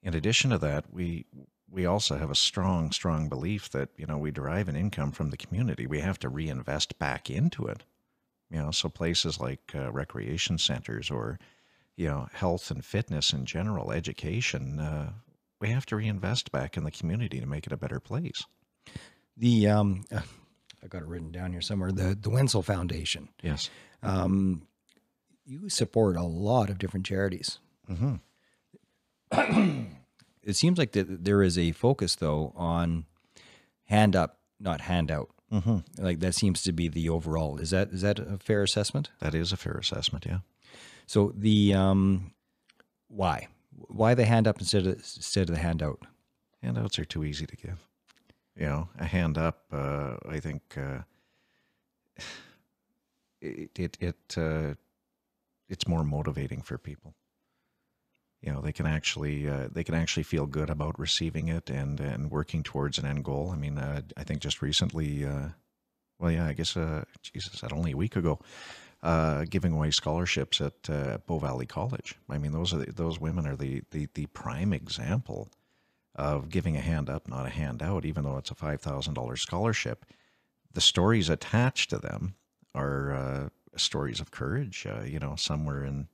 in 0.01 0.15
addition 0.15 0.49
to 0.51 0.57
that, 0.59 0.85
we 0.91 1.25
we 1.69 1.85
also 1.85 2.17
have 2.17 2.31
a 2.31 2.35
strong 2.35 2.91
strong 2.91 3.29
belief 3.29 3.69
that 3.71 3.89
you 3.97 4.07
know 4.07 4.17
we 4.17 4.31
derive 4.31 4.67
an 4.69 4.75
income 4.75 5.11
from 5.11 5.29
the 5.29 5.37
community. 5.37 5.85
We 5.85 5.99
have 5.99 6.19
to 6.19 6.29
reinvest 6.29 6.97
back 6.97 7.29
into 7.29 7.67
it 7.67 7.83
you 8.51 8.57
know 8.59 8.71
so 8.71 8.89
places 8.89 9.39
like 9.39 9.71
uh, 9.73 9.91
recreation 9.91 10.57
centers 10.57 11.09
or 11.09 11.39
you 11.95 12.07
know 12.07 12.27
health 12.33 12.69
and 12.69 12.83
fitness 12.83 13.33
in 13.33 13.45
general 13.45 13.91
education 13.91 14.79
uh, 14.79 15.11
we 15.61 15.69
have 15.69 15.85
to 15.85 15.95
reinvest 15.95 16.51
back 16.51 16.75
in 16.75 16.83
the 16.83 16.91
community 16.91 17.39
to 17.39 17.45
make 17.45 17.65
it 17.65 17.71
a 17.71 17.77
better 17.77 17.99
place 17.99 18.43
The 19.37 19.67
um, 19.69 20.03
uh, 20.11 20.21
I 20.83 20.87
got 20.87 21.03
it 21.03 21.07
written 21.07 21.31
down 21.31 21.51
here 21.51 21.61
somewhere. 21.61 21.91
The 21.91 22.17
the 22.19 22.29
Wenzel 22.29 22.63
Foundation. 22.63 23.29
yes 23.41 23.69
Um, 24.03 24.63
you 25.45 25.69
support 25.69 26.17
a 26.17 26.23
lot 26.23 26.69
of 26.69 26.77
different 26.77 27.05
charities. 27.05 27.59
Mm-hmm. 27.89 28.15
it 30.43 30.55
seems 30.55 30.77
like 30.77 30.91
that 30.93 31.23
there 31.23 31.43
is 31.43 31.57
a 31.57 31.71
focus 31.71 32.15
though 32.15 32.53
on 32.55 33.05
hand 33.85 34.15
up, 34.15 34.39
not 34.59 34.81
hand 34.81 35.11
out. 35.11 35.29
Mm-hmm. 35.51 36.03
Like 36.03 36.19
that 36.21 36.35
seems 36.35 36.61
to 36.63 36.71
be 36.71 36.87
the 36.87 37.09
overall. 37.09 37.57
Is 37.57 37.71
that 37.71 37.89
is 37.91 38.01
that 38.01 38.19
a 38.19 38.37
fair 38.37 38.63
assessment? 38.63 39.11
That 39.19 39.35
is 39.35 39.51
a 39.51 39.57
fair 39.57 39.73
assessment, 39.73 40.25
yeah. 40.25 40.39
So 41.05 41.33
the 41.35 41.73
um, 41.73 42.33
why 43.09 43.47
why 43.71 44.13
the 44.13 44.25
hand 44.25 44.47
up 44.47 44.59
instead 44.59 44.87
of 44.87 44.95
instead 44.95 45.49
of 45.49 45.55
the 45.55 45.61
handout? 45.61 45.99
Handouts 46.61 46.99
are 46.99 47.05
too 47.05 47.23
easy 47.23 47.45
to 47.45 47.55
give. 47.55 47.87
You 48.55 48.65
know, 48.67 48.89
a 48.99 49.05
hand 49.05 49.37
up. 49.37 49.65
Uh, 49.71 50.17
I 50.27 50.39
think 50.39 50.61
uh, 50.77 50.99
it 53.41 53.71
it, 53.77 53.97
it 53.99 54.37
uh, 54.37 54.75
it's 55.69 55.87
more 55.87 56.03
motivating 56.03 56.61
for 56.61 56.77
people. 56.77 57.15
You 58.41 58.51
know, 58.51 58.61
they 58.61 58.71
can 58.71 58.87
actually 58.87 59.47
uh, 59.47 59.69
they 59.71 59.83
can 59.83 59.95
actually 59.95 60.23
feel 60.23 60.45
good 60.45 60.69
about 60.69 60.99
receiving 60.99 61.47
it 61.47 61.69
and 61.69 61.99
and 61.99 62.31
working 62.31 62.63
towards 62.63 62.97
an 62.97 63.05
end 63.05 63.23
goal. 63.23 63.51
I 63.53 63.55
mean, 63.55 63.77
uh, 63.77 64.01
I 64.17 64.23
think 64.23 64.41
just 64.41 64.61
recently, 64.61 65.25
uh, 65.25 65.49
well, 66.19 66.31
yeah, 66.31 66.47
I 66.47 66.53
guess 66.53 66.75
uh, 66.75 67.03
Jesus, 67.21 67.61
that 67.61 67.71
only 67.71 67.91
a 67.91 67.97
week 67.97 68.15
ago, 68.15 68.39
uh, 69.03 69.45
giving 69.49 69.73
away 69.73 69.91
scholarships 69.91 70.61
at 70.61 70.89
uh, 70.89 71.17
Bow 71.25 71.39
Valley 71.39 71.65
College. 71.65 72.15
I 72.29 72.37
mean, 72.37 72.51
those 72.51 72.73
are 72.73 72.77
the, 72.77 72.91
those 72.91 73.19
women 73.19 73.47
are 73.47 73.55
the, 73.55 73.81
the 73.91 74.07
the 74.13 74.27
prime 74.27 74.73
example 74.73 75.49
of 76.15 76.49
giving 76.49 76.75
a 76.75 76.81
hand 76.81 77.09
up, 77.09 77.27
not 77.27 77.45
a 77.45 77.49
handout, 77.49 78.05
even 78.05 78.23
though 78.23 78.37
it's 78.37 78.51
a 78.51 78.55
five 78.55 78.81
thousand 78.81 79.15
dollars 79.15 79.41
scholarship. 79.41 80.05
The 80.73 80.81
stories 80.81 81.29
attached 81.29 81.89
to 81.89 81.97
them 81.97 82.35
are 82.73 83.13
uh, 83.13 83.49
stories 83.75 84.19
of 84.19 84.31
courage. 84.31 84.85
Uh, 84.85 85.03
you 85.03 85.19
know, 85.19 85.35
some 85.35 85.65
were 85.65 85.83
in 85.83 86.07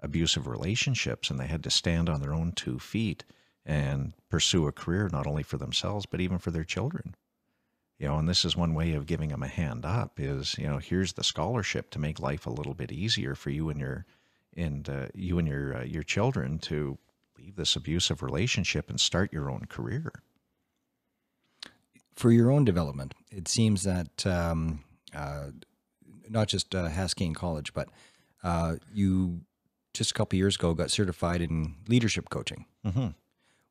abusive 0.00 0.46
relationships 0.46 1.30
and 1.30 1.40
they 1.40 1.46
had 1.46 1.64
to 1.64 1.70
stand 1.70 2.08
on 2.08 2.20
their 2.20 2.34
own 2.34 2.52
two 2.52 2.78
feet 2.78 3.24
and 3.66 4.12
pursue 4.28 4.66
a 4.66 4.72
career 4.72 5.08
not 5.12 5.26
only 5.26 5.42
for 5.42 5.56
themselves 5.56 6.06
but 6.06 6.20
even 6.20 6.38
for 6.38 6.50
their 6.50 6.64
children 6.64 7.14
you 7.98 8.06
know 8.06 8.16
and 8.18 8.28
this 8.28 8.44
is 8.44 8.56
one 8.56 8.74
way 8.74 8.92
of 8.92 9.06
giving 9.06 9.30
them 9.30 9.42
a 9.42 9.48
hand 9.48 9.84
up 9.84 10.18
is 10.20 10.56
you 10.58 10.66
know 10.66 10.78
here's 10.78 11.14
the 11.14 11.24
scholarship 11.24 11.90
to 11.90 11.98
make 11.98 12.20
life 12.20 12.46
a 12.46 12.50
little 12.50 12.74
bit 12.74 12.92
easier 12.92 13.34
for 13.34 13.50
you 13.50 13.68
and 13.68 13.80
your 13.80 14.06
and 14.56 14.88
uh, 14.88 15.06
you 15.14 15.38
and 15.38 15.48
your 15.48 15.78
uh, 15.78 15.84
your 15.84 16.02
children 16.02 16.58
to 16.58 16.98
leave 17.38 17.56
this 17.56 17.76
abusive 17.76 18.22
relationship 18.22 18.90
and 18.90 19.00
start 19.00 19.32
your 19.32 19.50
own 19.50 19.66
career 19.68 20.12
For 22.16 22.32
your 22.32 22.50
own 22.50 22.64
development, 22.64 23.14
it 23.30 23.46
seems 23.46 23.84
that 23.84 24.26
um, 24.26 24.82
uh, 25.14 25.50
not 26.28 26.48
just 26.48 26.74
uh, 26.74 26.88
Haskayne 26.88 27.34
College, 27.34 27.72
but 27.72 27.88
uh, 28.42 28.76
you 28.92 29.42
just 29.94 30.10
a 30.10 30.14
couple 30.14 30.36
years 30.36 30.56
ago 30.56 30.74
got 30.74 30.90
certified 30.90 31.40
in 31.40 31.76
leadership 31.86 32.28
coaching. 32.28 32.66
mm-hmm. 32.84 33.08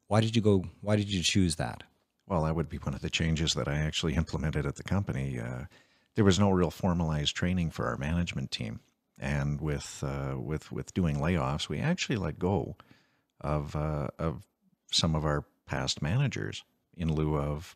Why 0.07 0.21
did 0.21 0.35
you 0.35 0.41
go? 0.41 0.63
Why 0.79 0.95
did 0.95 1.09
you 1.11 1.21
choose 1.23 1.57
that? 1.57 1.83
Well, 2.27 2.43
that 2.43 2.55
would 2.55 2.69
be 2.69 2.77
one 2.77 2.93
of 2.93 3.01
the 3.01 3.09
changes 3.09 3.53
that 3.53 3.69
I 3.69 3.75
actually 3.75 4.15
implemented 4.15 4.65
at 4.65 4.75
the 4.75 4.83
company. 4.83 5.39
Uh, 5.39 5.65
there 6.15 6.25
was 6.25 6.39
no 6.39 6.49
real 6.49 6.71
formalized 6.71 7.35
training 7.35 7.71
for 7.71 7.85
our 7.87 7.97
management 7.97 8.51
team, 8.51 8.81
and 9.17 9.61
with 9.61 10.03
uh, 10.05 10.35
with 10.37 10.71
with 10.71 10.93
doing 10.93 11.17
layoffs, 11.17 11.69
we 11.69 11.79
actually 11.79 12.17
let 12.17 12.37
go 12.37 12.75
of 13.39 13.75
uh, 13.75 14.07
of 14.19 14.43
some 14.91 15.15
of 15.15 15.23
our 15.25 15.45
past 15.65 16.01
managers 16.01 16.63
in 16.97 17.13
lieu 17.13 17.37
of 17.37 17.75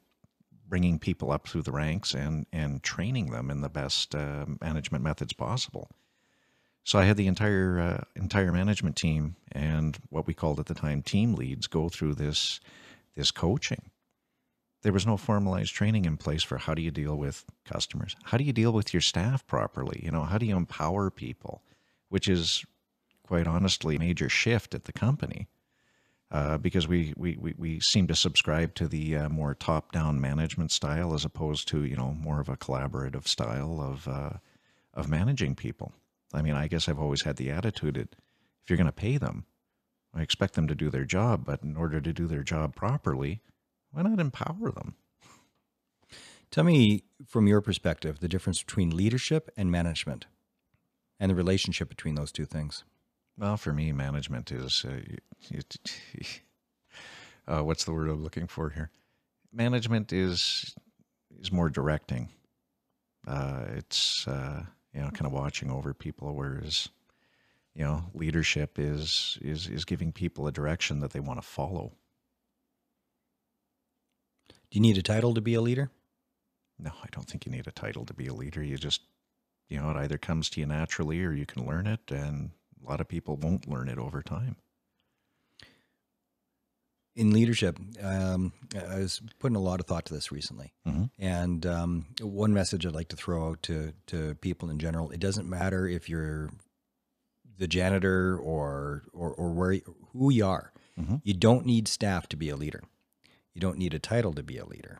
bringing 0.67 0.99
people 0.99 1.31
up 1.31 1.47
through 1.47 1.61
the 1.61 1.71
ranks 1.71 2.13
and 2.13 2.45
and 2.51 2.83
training 2.83 3.31
them 3.31 3.49
in 3.49 3.61
the 3.61 3.69
best 3.69 4.15
uh, 4.15 4.45
management 4.59 5.03
methods 5.03 5.33
possible. 5.33 5.87
So 6.83 6.97
I 6.97 7.03
had 7.03 7.15
the 7.15 7.27
entire 7.27 7.79
uh, 7.79 8.03
entire 8.15 8.51
management 8.51 8.97
team 8.97 9.35
and 9.51 9.97
what 10.09 10.27
we 10.27 10.33
called 10.33 10.59
at 10.59 10.65
the 10.65 10.73
time 10.73 11.03
team 11.03 11.35
leads 11.35 11.67
go 11.67 11.87
through 11.87 12.15
this 12.15 12.59
this 13.15 13.31
coaching 13.31 13.90
there 14.81 14.93
was 14.93 15.05
no 15.05 15.17
formalized 15.17 15.73
training 15.73 16.05
in 16.05 16.17
place 16.17 16.43
for 16.43 16.57
how 16.57 16.73
do 16.73 16.81
you 16.81 16.91
deal 16.91 17.15
with 17.15 17.45
customers? 17.65 18.15
How 18.23 18.37
do 18.37 18.43
you 18.43 18.53
deal 18.53 18.71
with 18.71 18.93
your 18.93 19.01
staff 19.01 19.45
properly? 19.45 20.01
You 20.03 20.11
know 20.11 20.23
how 20.23 20.37
do 20.37 20.45
you 20.45 20.55
empower 20.55 21.09
people? 21.09 21.61
Which 22.09 22.27
is 22.27 22.65
quite 23.25 23.47
honestly 23.47 23.95
a 23.95 23.99
major 23.99 24.27
shift 24.27 24.75
at 24.75 24.85
the 24.85 24.91
company 24.91 25.47
uh, 26.31 26.57
because 26.57 26.87
we, 26.87 27.13
we, 27.17 27.37
we, 27.39 27.53
we 27.57 27.79
seem 27.79 28.07
to 28.07 28.15
subscribe 28.15 28.73
to 28.75 28.87
the 28.87 29.15
uh, 29.15 29.29
more 29.29 29.53
top-down 29.53 30.19
management 30.19 30.71
style 30.71 31.13
as 31.13 31.25
opposed 31.25 31.67
to 31.67 31.83
you 31.83 31.95
know 31.95 32.15
more 32.19 32.39
of 32.39 32.49
a 32.49 32.57
collaborative 32.57 33.27
style 33.27 33.79
of 33.81 34.07
uh, 34.07 34.37
of 34.93 35.09
managing 35.09 35.55
people. 35.55 35.93
I 36.33 36.41
mean, 36.41 36.55
I 36.55 36.67
guess 36.67 36.87
I've 36.87 36.99
always 36.99 37.23
had 37.23 37.37
the 37.37 37.51
attitude 37.51 37.95
that 37.95 38.15
if 38.63 38.69
you're 38.69 38.77
going 38.77 38.85
to 38.85 38.91
pay 38.91 39.17
them, 39.17 39.45
I 40.13 40.21
expect 40.21 40.53
them 40.53 40.67
to 40.67 40.75
do 40.75 40.89
their 40.89 41.05
job, 41.05 41.45
but 41.45 41.63
in 41.63 41.75
order 41.75 42.01
to 42.01 42.13
do 42.13 42.27
their 42.27 42.43
job 42.43 42.75
properly, 42.75 43.41
why 43.91 44.01
not 44.01 44.19
empower 44.19 44.71
them? 44.71 44.95
Tell 46.51 46.63
me, 46.65 47.04
from 47.25 47.47
your 47.47 47.62
perspective, 47.62 48.19
the 48.19 48.27
difference 48.27 48.62
between 48.62 48.95
leadership 48.95 49.49
and 49.56 49.71
management, 49.71 50.25
and 51.19 51.32
the 51.32 51.36
relationship 51.36 51.88
between 51.88 52.15
those 52.15 52.32
two 52.32 52.45
things. 52.45 52.84
Well, 53.38 53.56
for 53.56 53.71
me, 53.71 53.93
management 53.93 54.51
is 54.51 54.86
uh, 54.86 54.99
it, 55.49 55.77
uh, 57.47 57.63
what's 57.63 57.86
the 57.86 57.93
word 57.93 58.10
I'm 58.10 58.21
looking 58.21 58.47
for 58.47 58.69
here? 58.69 58.91
Management 59.54 60.12
is 60.12 60.75
is 61.39 61.51
more 61.51 61.69
directing. 61.69 62.30
Uh, 63.25 63.65
it's 63.75 64.27
uh, 64.27 64.63
you 64.93 65.01
know 65.01 65.10
kind 65.10 65.25
of 65.25 65.32
watching 65.32 65.71
over 65.71 65.93
people, 65.93 66.36
whereas 66.36 66.89
you 67.73 67.84
know 67.84 68.04
leadership 68.13 68.77
is 68.77 69.38
is 69.41 69.67
is 69.67 69.86
giving 69.86 70.12
people 70.12 70.47
a 70.47 70.51
direction 70.51 70.99
that 70.99 71.12
they 71.12 71.19
want 71.19 71.41
to 71.41 71.47
follow. 71.47 71.93
Do 74.71 74.77
you 74.77 74.81
need 74.81 74.97
a 74.97 75.01
title 75.01 75.34
to 75.34 75.41
be 75.41 75.53
a 75.53 75.62
leader? 75.62 75.91
No, 76.79 76.91
I 77.03 77.07
don't 77.12 77.27
think 77.27 77.45
you 77.45 77.51
need 77.51 77.67
a 77.67 77.71
title 77.71 78.05
to 78.05 78.13
be 78.13 78.27
a 78.27 78.34
leader. 78.34 78.63
You 78.63 78.77
just 78.77 79.01
you 79.69 79.77
know 79.79 79.89
it 79.91 79.97
either 79.97 80.17
comes 80.17 80.49
to 80.51 80.60
you 80.62 80.65
naturally 80.65 81.23
or 81.23 81.34
you 81.34 81.45
can 81.45 81.65
learn 81.67 81.86
it, 81.88 81.99
and 82.10 82.51
a 82.84 82.89
lot 82.89 83.01
of 83.01 83.07
people 83.07 83.36
won't 83.36 83.67
learn 83.67 83.89
it 83.89 83.97
over 83.99 84.21
time. 84.23 84.55
in 87.13 87.31
leadership, 87.34 87.77
um, 88.01 88.53
I 88.73 88.99
was 88.99 89.21
putting 89.38 89.57
a 89.57 89.62
lot 89.62 89.81
of 89.81 89.86
thought 89.86 90.05
to 90.05 90.13
this 90.13 90.31
recently, 90.31 90.71
Mhm. 90.88 91.10
and 91.19 91.65
um, 91.65 92.05
one 92.21 92.53
message 92.53 92.86
I'd 92.86 92.93
like 92.93 93.10
to 93.10 93.17
throw 93.17 93.49
out 93.49 93.62
to 93.63 93.93
to 94.07 94.36
people 94.36 94.69
in 94.69 94.79
general: 94.79 95.12
it 95.12 95.19
doesn't 95.19 95.47
matter 95.47 95.86
if 95.86 96.07
you're 96.07 96.51
the 97.57 97.67
janitor 97.67 98.38
or 98.38 99.03
or, 99.12 99.34
or 99.34 99.51
where 99.51 99.81
who 100.13 100.31
you 100.31 100.45
are. 100.45 100.71
Mhm. 100.97 101.19
You 101.25 101.34
don't 101.34 101.65
need 101.65 101.89
staff 101.89 102.27
to 102.29 102.38
be 102.38 102.47
a 102.47 102.55
leader. 102.55 102.81
You 103.53 103.61
don't 103.61 103.77
need 103.77 103.93
a 103.93 103.99
title 103.99 104.33
to 104.33 104.43
be 104.43 104.57
a 104.57 104.65
leader. 104.65 104.99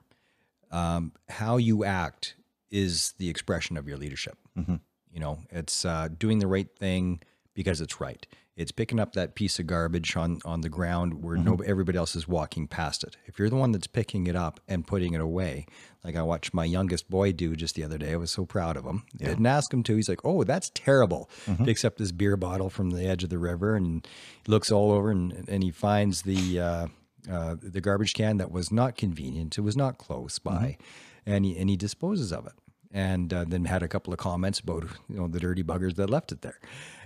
Um, 0.72 1.14
how 1.30 1.58
you 1.58 1.84
act 1.84 2.36
is 2.70 3.14
the 3.18 3.30
expression 3.30 3.78
of 3.78 3.88
your 3.88 3.98
leadership. 3.98 4.38
Mhm. 4.58 4.80
You 5.12 5.20
know, 5.20 5.40
it's 5.50 5.84
uh, 5.84 6.08
doing 6.18 6.40
the 6.40 6.48
right 6.48 6.70
thing 6.80 7.22
because 7.54 7.82
it's 7.82 8.00
right. 8.00 8.26
It's 8.56 8.72
picking 8.72 9.00
up 9.00 9.14
that 9.14 9.34
piece 9.36 9.60
of 9.60 9.68
garbage 9.68 10.16
on 10.16 10.40
on 10.46 10.62
the 10.62 10.70
ground 10.70 11.24
where 11.24 11.36
no 11.38 11.56
everybody 11.66 11.98
else 11.98 12.16
is 12.16 12.28
walking 12.28 12.68
past 12.68 13.04
it. 13.04 13.18
If 13.26 13.40
you're 13.40 13.50
the 13.50 13.56
one 13.56 13.72
that's 13.72 13.88
picking 13.88 14.28
it 14.28 14.36
up 14.36 14.60
and 14.68 14.86
putting 14.86 15.14
it 15.14 15.22
away, 15.22 15.66
like 16.04 16.16
I 16.16 16.22
watched 16.22 16.54
my 16.54 16.66
youngest 16.66 17.10
boy 17.10 17.32
do 17.32 17.56
just 17.56 17.76
the 17.76 17.84
other 17.84 17.98
day, 17.98 18.12
I 18.12 18.18
was 18.18 18.30
so 18.32 18.46
proud 18.46 18.78
of 18.78 18.86
him. 18.86 19.04
Didn't 19.18 19.46
ask 19.46 19.74
him 19.74 19.84
to. 19.84 19.96
He's 19.96 20.10
like, 20.10 20.24
"Oh, 20.26 20.44
that's 20.44 20.70
terrible." 20.74 21.30
Picks 21.64 21.84
up 21.84 21.98
this 21.98 22.12
beer 22.12 22.38
bottle 22.38 22.70
from 22.70 22.92
the 22.92 23.06
edge 23.06 23.24
of 23.24 23.30
the 23.30 23.40
river 23.40 23.76
and 23.76 24.06
looks 24.48 24.72
all 24.72 24.92
over 24.92 25.12
and 25.12 25.46
and 25.50 25.64
he 25.64 25.72
finds 25.72 26.22
the 26.24 26.60
uh, 26.60 26.88
uh, 27.30 27.56
the 27.62 27.82
garbage 27.82 28.14
can 28.14 28.38
that 28.38 28.52
was 28.52 28.72
not 28.72 28.96
convenient. 28.96 29.58
It 29.58 29.62
was 29.62 29.76
not 29.78 29.98
close 29.98 30.40
by, 30.40 30.78
and 31.26 31.46
he 31.46 31.58
and 31.58 31.70
he 31.70 31.76
disposes 31.76 32.32
of 32.32 32.46
it. 32.46 32.54
And 32.94 33.34
uh, 33.34 33.46
then 33.48 33.66
had 33.66 33.84
a 33.84 33.88
couple 33.88 34.12
of 34.12 34.20
comments 34.20 34.60
about 34.60 34.84
you 35.10 35.16
know 35.18 35.28
the 35.28 35.40
dirty 35.40 35.64
buggers 35.64 35.96
that 35.96 36.10
left 36.10 36.32
it 36.32 36.42
there. 36.42 36.60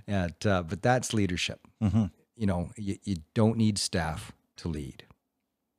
And, 0.07 0.33
uh, 0.45 0.63
but 0.63 0.81
that's 0.81 1.13
leadership. 1.13 1.59
You 2.35 2.45
know, 2.45 2.69
you, 2.75 2.97
you 3.03 3.17
don't 3.33 3.57
need 3.57 3.77
staff 3.77 4.31
to 4.57 4.67
lead. 4.67 5.03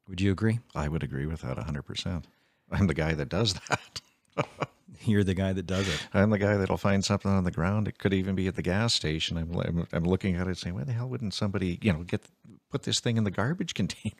Would 0.09 0.21
you 0.21 0.33
agree? 0.33 0.61
I 0.75 0.89
would 0.89 1.03
agree 1.03 1.27
with 1.27 1.43
that 1.43 1.57
100%. 1.57 2.25
I'm 2.71 2.87
the 2.87 2.95
guy 2.95 3.15
that 3.15 3.29
does 3.29 3.55
that. 3.69 4.01
You're 5.05 5.25
the 5.25 5.35
guy 5.35 5.53
that 5.53 5.67
does 5.67 5.89
it. 5.89 6.07
I'm 6.15 6.31
the 6.31 6.39
guy 6.39 6.57
that'll 6.57 6.77
find 6.77 7.05
something 7.05 7.31
on 7.31 7.45
the 7.45 7.51
ground. 7.51 7.87
It 7.87 7.99
could 7.99 8.15
even 8.15 8.35
be 8.35 8.47
at 8.49 8.57
the 8.57 8.63
gas 8.63 8.95
station. 8.95 9.37
I'm, 9.37 9.55
I'm, 9.61 9.87
I'm 9.93 10.05
looking 10.05 10.37
at 10.37 10.49
it 10.49 10.59
saying, 10.59 10.75
why 10.75 10.85
the 10.85 10.93
hell 10.93 11.09
wouldn't 11.09 11.35
somebody, 11.35 11.79
you 11.83 11.93
know, 11.93 12.03
get 12.03 12.23
put 12.71 12.83
this 12.85 13.01
thing 13.01 13.17
in 13.17 13.25
the 13.25 13.31
garbage 13.31 13.75
container? 13.75 14.15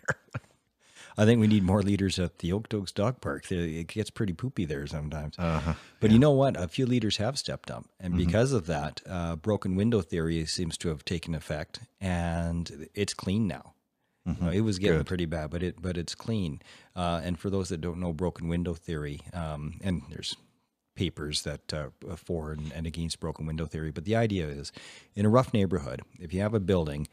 I 1.19 1.25
think 1.25 1.41
we 1.41 1.47
need 1.47 1.63
more 1.63 1.83
leaders 1.83 2.19
at 2.19 2.41
the 2.41 2.53
Oak 2.53 2.73
Oaks 2.75 2.93
Dog 2.93 3.23
Park. 3.23 3.51
It 3.51 3.87
gets 3.87 4.11
pretty 4.11 4.35
poopy 4.35 4.67
there 4.67 4.87
sometimes. 4.87 5.37
Uh-huh. 5.39 5.73
But 5.99 6.11
you 6.11 6.19
know 6.19 6.33
what? 6.33 6.61
A 6.61 6.69
few 6.69 6.85
leaders 6.85 7.17
have 7.17 7.39
stepped 7.39 7.71
up, 7.71 7.87
and 7.99 8.17
because 8.17 8.53
of 8.53 8.67
that, 8.67 9.01
uh, 9.09 9.37
broken 9.37 9.77
window 9.77 10.03
theory 10.03 10.45
seems 10.45 10.77
to 10.79 10.89
have 10.91 11.07
taken 11.07 11.35
effect, 11.35 11.81
and 12.01 12.89
it's 12.95 13.15
clean 13.15 13.47
now. 13.47 13.73
You 14.27 14.37
know, 14.41 14.51
it 14.51 14.61
was 14.61 14.81
getting 14.81 15.05
pretty 15.05 15.27
bad, 15.27 15.51
but 15.51 15.63
it 15.63 15.81
but 15.81 15.97
it's 15.97 16.17
clean. 16.17 16.61
Uh, 16.97 17.21
and 17.23 17.39
for 17.39 17.49
those 17.49 17.69
that 17.69 17.81
don't 17.81 18.01
know 18.01 18.13
broken 18.13 18.49
window 18.49 18.75
theory, 18.75 19.21
um, 19.33 19.79
and 19.85 20.03
there's 20.11 20.37
papers 20.97 21.43
that 21.43 21.73
uh, 21.73 21.91
for 22.17 22.51
and, 22.51 22.73
and 22.73 22.87
against 22.87 23.21
broken 23.21 23.47
window 23.47 23.67
theory. 23.67 23.93
But 23.93 24.05
the 24.05 24.17
idea 24.17 24.49
is, 24.49 24.73
in 25.15 25.27
a 25.27 25.29
rough 25.29 25.55
neighborhood, 25.55 26.03
if 26.19 26.35
you 26.35 26.41
have 26.41 26.55
a 26.55 26.61
building 26.61 27.07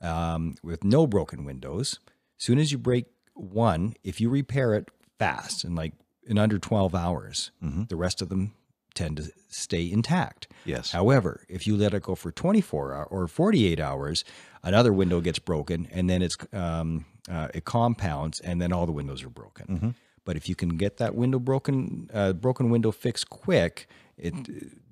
um, 0.00 0.54
with 0.62 0.84
no 0.84 1.06
broken 1.06 1.44
windows, 1.44 1.98
soon 2.36 2.58
as 2.58 2.72
you 2.72 2.78
break 2.78 3.06
one, 3.34 3.94
if 4.02 4.20
you 4.20 4.28
repair 4.30 4.74
it 4.74 4.88
fast 5.18 5.64
and 5.64 5.74
like 5.76 5.92
in 6.26 6.38
under 6.38 6.58
12 6.58 6.94
hours, 6.94 7.50
the 7.88 7.96
rest 7.96 8.20
of 8.22 8.28
them 8.28 8.52
tend 8.94 9.18
to 9.18 9.30
stay 9.48 9.90
intact. 9.90 10.48
Yes. 10.64 10.90
However, 10.92 11.44
if 11.48 11.66
you 11.66 11.76
let 11.76 11.94
it 11.94 12.02
go 12.02 12.14
for 12.14 12.32
24 12.32 12.94
hour 12.94 13.04
or 13.04 13.28
48 13.28 13.78
hours, 13.78 14.24
another 14.62 14.92
window 14.92 15.20
gets 15.20 15.38
broken 15.38 15.86
and 15.92 16.08
then 16.08 16.22
it's 16.22 16.36
um, 16.52 17.04
uh, 17.30 17.48
it 17.54 17.64
compounds 17.64 18.40
and 18.40 18.60
then 18.60 18.72
all 18.72 18.86
the 18.86 18.92
windows 18.92 19.22
are 19.22 19.28
broken. 19.30 19.94
But 20.24 20.36
if 20.36 20.48
you 20.48 20.56
can 20.56 20.70
get 20.76 20.96
that 20.96 21.14
window 21.14 21.38
broken, 21.38 22.10
uh, 22.12 22.32
broken 22.32 22.70
window 22.70 22.90
fixed 22.90 23.30
quick, 23.30 23.86
it 24.16 24.34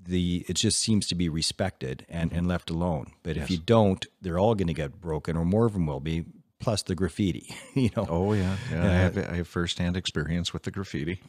the 0.06 0.44
it 0.48 0.54
just 0.54 0.78
seems 0.78 1.06
to 1.08 1.14
be 1.14 1.28
respected 1.28 2.06
and, 2.08 2.32
and 2.32 2.46
left 2.46 2.70
alone. 2.70 3.12
But 3.22 3.36
if 3.36 3.50
you 3.50 3.58
don't, 3.58 4.04
they're 4.20 4.38
all 4.38 4.54
going 4.54 4.68
to 4.68 4.74
get 4.74 5.00
broken, 5.00 5.36
or 5.36 5.44
more 5.44 5.66
of 5.66 5.72
them 5.72 5.86
will 5.86 6.00
be. 6.00 6.24
Plus 6.60 6.82
the 6.82 6.94
graffiti, 6.94 7.54
you 7.74 7.90
know. 7.94 8.06
Oh 8.08 8.32
yeah, 8.32 8.56
yeah. 8.72 8.84
I 8.84 8.92
have 8.92 9.18
I 9.18 9.34
have 9.36 9.48
firsthand 9.48 9.98
experience 9.98 10.54
with 10.54 10.62
the 10.62 10.70
graffiti. 10.70 11.20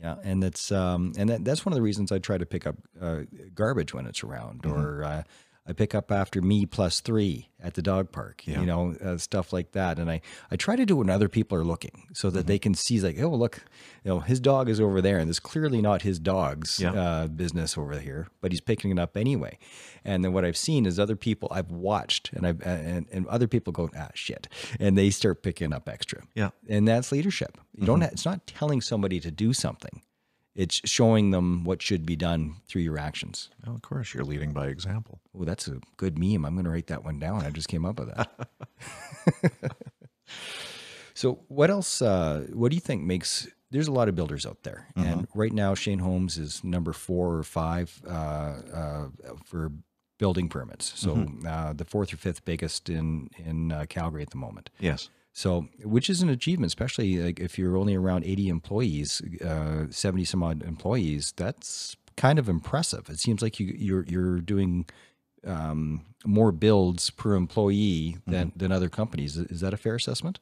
Yeah, 0.00 0.16
and 0.22 0.40
that's 0.40 0.70
um, 0.70 1.14
and 1.16 1.30
that, 1.30 1.44
that's 1.44 1.64
one 1.66 1.72
of 1.72 1.76
the 1.76 1.82
reasons 1.82 2.12
I 2.12 2.18
try 2.18 2.38
to 2.38 2.46
pick 2.46 2.64
up 2.64 2.76
uh, 3.00 3.20
garbage 3.54 3.92
when 3.92 4.06
it's 4.06 4.22
around, 4.22 4.66
or 4.66 5.02
uh, 5.02 5.22
I 5.66 5.72
pick 5.72 5.94
up 5.94 6.12
after 6.12 6.42
me 6.42 6.66
plus 6.66 7.00
three 7.00 7.48
at 7.58 7.72
the 7.72 7.80
dog 7.80 8.12
park, 8.12 8.42
Yeah. 8.46 8.60
you 8.60 8.66
know, 8.66 8.94
uh, 9.02 9.16
stuff 9.16 9.50
like 9.50 9.72
that. 9.72 9.98
And 9.98 10.10
I 10.10 10.20
I 10.50 10.56
try 10.56 10.76
to 10.76 10.84
do 10.84 10.96
it 10.96 10.98
when 10.98 11.08
other 11.10 11.28
people 11.30 11.56
are 11.56 11.64
looking, 11.64 12.06
so 12.12 12.28
that 12.30 12.46
they 12.46 12.58
can 12.58 12.74
see 12.74 13.00
like, 13.00 13.18
oh 13.18 13.30
look, 13.30 13.64
you 14.04 14.10
know, 14.10 14.20
his 14.20 14.40
dog 14.40 14.68
is 14.68 14.78
over 14.78 15.00
there, 15.00 15.16
and 15.18 15.30
it's 15.30 15.40
clearly 15.40 15.80
not 15.80 16.02
his 16.02 16.18
dog's 16.18 16.80
Yeah. 16.80 16.92
uh, 16.92 17.26
business 17.28 17.78
over 17.78 17.98
here, 17.98 18.28
but 18.42 18.52
he's 18.52 18.60
picking 18.60 18.90
it 18.90 18.98
up 18.98 19.16
anyway. 19.16 19.58
And 20.04 20.22
then 20.22 20.34
what 20.34 20.44
I've 20.44 20.56
seen 20.58 20.84
is 20.84 20.98
other 21.00 21.16
people 21.16 21.48
I've 21.50 21.70
watched, 21.70 22.30
and 22.34 22.46
I've 22.46 22.60
and, 22.60 23.06
and 23.10 23.26
other 23.28 23.48
people 23.48 23.72
go 23.72 23.88
ah 23.96 24.10
shit, 24.12 24.48
and 24.78 24.98
they 24.98 25.08
start 25.08 25.42
picking 25.42 25.72
up 25.72 25.88
extra 25.88 26.24
Yeah. 26.34 26.50
and 26.68 26.86
that's 26.86 27.10
leadership. 27.10 27.56
You 27.74 27.86
don't. 27.86 28.02
Ha- 28.02 28.08
it's 28.12 28.26
not 28.26 28.46
telling 28.46 28.82
somebody 28.82 29.18
to 29.20 29.30
do 29.30 29.54
something. 29.54 30.02
It's 30.54 30.80
showing 30.84 31.30
them 31.32 31.64
what 31.64 31.82
should 31.82 32.06
be 32.06 32.14
done 32.14 32.56
through 32.68 32.82
your 32.82 32.98
actions. 32.98 33.50
Well, 33.66 33.74
of 33.74 33.82
course, 33.82 34.14
you're 34.14 34.24
leading 34.24 34.52
by 34.52 34.68
example. 34.68 35.20
Oh, 35.36 35.44
that's 35.44 35.66
a 35.66 35.80
good 35.96 36.16
meme. 36.16 36.44
I'm 36.44 36.54
going 36.54 36.64
to 36.64 36.70
write 36.70 36.86
that 36.86 37.04
one 37.04 37.18
down. 37.18 37.44
I 37.44 37.50
just 37.50 37.68
came 37.68 37.84
up 37.84 37.98
with 37.98 38.14
that. 38.14 38.48
so, 41.14 41.40
what 41.48 41.70
else? 41.70 42.00
Uh, 42.00 42.46
what 42.52 42.70
do 42.70 42.76
you 42.76 42.80
think 42.80 43.02
makes? 43.02 43.48
There's 43.72 43.88
a 43.88 43.92
lot 43.92 44.08
of 44.08 44.14
builders 44.14 44.46
out 44.46 44.62
there, 44.62 44.86
and 44.94 45.26
right 45.34 45.52
now 45.52 45.74
Shane 45.74 45.98
Homes 45.98 46.38
is 46.38 46.62
number 46.62 46.92
four 46.92 47.34
or 47.34 47.42
five 47.42 48.00
uh, 48.06 48.12
uh, 48.72 49.06
for 49.44 49.72
building 50.18 50.48
permits. 50.48 50.92
So, 50.94 51.26
uh, 51.48 51.72
the 51.72 51.84
fourth 51.84 52.12
or 52.12 52.16
fifth 52.16 52.44
biggest 52.44 52.88
in 52.88 53.30
in 53.44 53.72
uh, 53.72 53.86
Calgary 53.88 54.22
at 54.22 54.30
the 54.30 54.36
moment. 54.36 54.70
Yes. 54.78 55.08
So, 55.36 55.66
which 55.82 56.08
is 56.08 56.22
an 56.22 56.28
achievement, 56.28 56.68
especially 56.68 57.16
like 57.16 57.40
if 57.40 57.58
you're 57.58 57.76
only 57.76 57.96
around 57.96 58.24
80 58.24 58.48
employees, 58.48 59.20
uh, 59.44 59.86
70 59.90 60.24
some 60.24 60.44
odd 60.44 60.62
employees. 60.62 61.34
That's 61.36 61.96
kind 62.16 62.38
of 62.38 62.48
impressive. 62.48 63.10
It 63.10 63.18
seems 63.18 63.42
like 63.42 63.58
you, 63.58 63.74
you're 63.76 64.04
you're 64.04 64.38
doing 64.38 64.86
um, 65.44 66.02
more 66.24 66.52
builds 66.52 67.10
per 67.10 67.34
employee 67.34 68.18
than 68.28 68.52
than 68.54 68.70
other 68.70 68.88
companies. 68.88 69.36
Is 69.36 69.60
that 69.60 69.74
a 69.74 69.76
fair 69.76 69.96
assessment? 69.96 70.38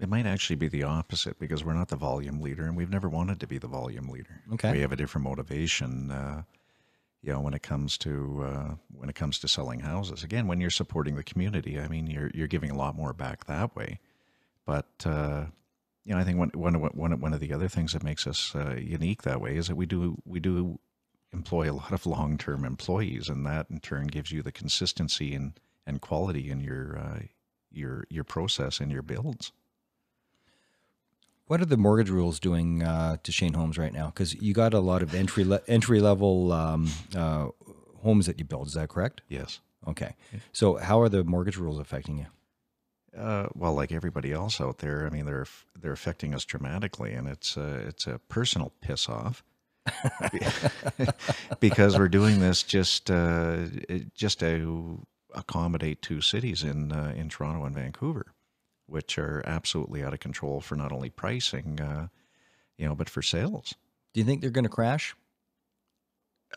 It 0.00 0.08
might 0.08 0.26
actually 0.26 0.56
be 0.56 0.68
the 0.68 0.82
opposite 0.82 1.38
because 1.38 1.62
we're 1.62 1.74
not 1.74 1.88
the 1.88 1.96
volume 1.96 2.40
leader, 2.40 2.64
and 2.64 2.76
we've 2.76 2.90
never 2.90 3.08
wanted 3.08 3.38
to 3.38 3.46
be 3.46 3.58
the 3.58 3.68
volume 3.68 4.08
leader. 4.08 4.42
Okay. 4.54 4.72
we 4.72 4.80
have 4.80 4.92
a 4.92 4.96
different 4.96 5.24
motivation. 5.24 6.10
Uh, 6.10 6.42
you 7.22 7.32
know, 7.32 7.40
when 7.40 7.54
it 7.54 7.62
comes 7.62 7.98
to 7.98 8.42
uh, 8.44 8.74
when 8.92 9.08
it 9.08 9.14
comes 9.14 9.38
to 9.40 9.48
selling 9.48 9.80
houses, 9.80 10.24
again, 10.24 10.46
when 10.46 10.60
you're 10.60 10.70
supporting 10.70 11.16
the 11.16 11.22
community, 11.22 11.78
I 11.78 11.88
mean, 11.88 12.06
you're 12.06 12.30
you're 12.34 12.46
giving 12.48 12.70
a 12.70 12.76
lot 12.76 12.96
more 12.96 13.12
back 13.12 13.44
that 13.46 13.76
way. 13.76 14.00
But 14.64 14.88
uh, 15.04 15.46
you 16.04 16.14
know, 16.14 16.20
I 16.20 16.24
think 16.24 16.38
one 16.38 16.50
one 16.54 16.74
of- 16.74 16.82
one 16.94 17.20
one 17.20 17.34
of 17.34 17.40
the 17.40 17.52
other 17.52 17.68
things 17.68 17.92
that 17.92 18.02
makes 18.02 18.26
us 18.26 18.54
uh, 18.54 18.76
unique 18.78 19.22
that 19.22 19.40
way 19.40 19.56
is 19.56 19.68
that 19.68 19.76
we 19.76 19.86
do 19.86 20.16
we 20.24 20.40
do 20.40 20.78
employ 21.32 21.70
a 21.70 21.74
lot 21.74 21.92
of 21.92 22.06
long 22.06 22.38
term 22.38 22.64
employees, 22.64 23.28
and 23.28 23.44
that 23.46 23.66
in 23.70 23.80
turn 23.80 24.06
gives 24.06 24.32
you 24.32 24.42
the 24.42 24.52
consistency 24.52 25.34
and 25.34 25.60
and 25.86 26.00
quality 26.00 26.50
in 26.50 26.60
your 26.60 26.98
uh, 26.98 27.20
your 27.70 28.04
your 28.08 28.24
process 28.24 28.80
and 28.80 28.90
your 28.90 29.02
builds. 29.02 29.52
What 31.50 31.60
are 31.60 31.64
the 31.64 31.76
mortgage 31.76 32.10
rules 32.10 32.38
doing 32.38 32.84
uh, 32.84 33.16
to 33.24 33.32
Shane 33.32 33.54
Homes 33.54 33.76
right 33.76 33.92
now? 33.92 34.06
Because 34.06 34.40
you 34.40 34.54
got 34.54 34.72
a 34.72 34.78
lot 34.78 35.02
of 35.02 35.16
entry 35.16 35.42
le- 35.42 35.62
entry 35.66 35.98
level 35.98 36.52
um, 36.52 36.88
uh, 37.12 37.48
homes 38.04 38.26
that 38.26 38.38
you 38.38 38.44
build. 38.44 38.68
Is 38.68 38.74
that 38.74 38.88
correct? 38.88 39.22
Yes. 39.28 39.58
Okay. 39.88 40.14
So, 40.52 40.76
how 40.76 41.00
are 41.00 41.08
the 41.08 41.24
mortgage 41.24 41.56
rules 41.56 41.80
affecting 41.80 42.18
you? 42.18 43.20
Uh, 43.20 43.48
well, 43.56 43.74
like 43.74 43.90
everybody 43.90 44.30
else 44.32 44.60
out 44.60 44.78
there, 44.78 45.04
I 45.04 45.10
mean, 45.10 45.26
they're 45.26 45.46
they're 45.76 45.90
affecting 45.90 46.36
us 46.36 46.44
dramatically, 46.44 47.14
and 47.14 47.26
it's 47.26 47.56
a, 47.56 47.80
it's 47.88 48.06
a 48.06 48.20
personal 48.28 48.72
piss 48.80 49.08
off 49.08 49.42
because 51.58 51.98
we're 51.98 52.06
doing 52.06 52.38
this 52.38 52.62
just 52.62 53.10
uh, 53.10 53.64
just 54.14 54.38
to 54.38 55.04
accommodate 55.34 56.00
two 56.00 56.20
cities 56.20 56.62
in 56.62 56.92
uh, 56.92 57.12
in 57.16 57.28
Toronto 57.28 57.64
and 57.64 57.74
Vancouver, 57.74 58.34
which 58.90 59.18
are 59.18 59.42
absolutely 59.46 60.02
out 60.02 60.12
of 60.12 60.20
control 60.20 60.60
for 60.60 60.76
not 60.76 60.92
only 60.92 61.10
pricing, 61.10 61.80
uh, 61.80 62.08
you 62.76 62.86
know, 62.86 62.94
but 62.94 63.08
for 63.08 63.22
sales. 63.22 63.74
Do 64.12 64.20
you 64.20 64.24
think 64.26 64.40
they're 64.40 64.50
going 64.50 64.64
to 64.64 64.68
crash? 64.70 65.14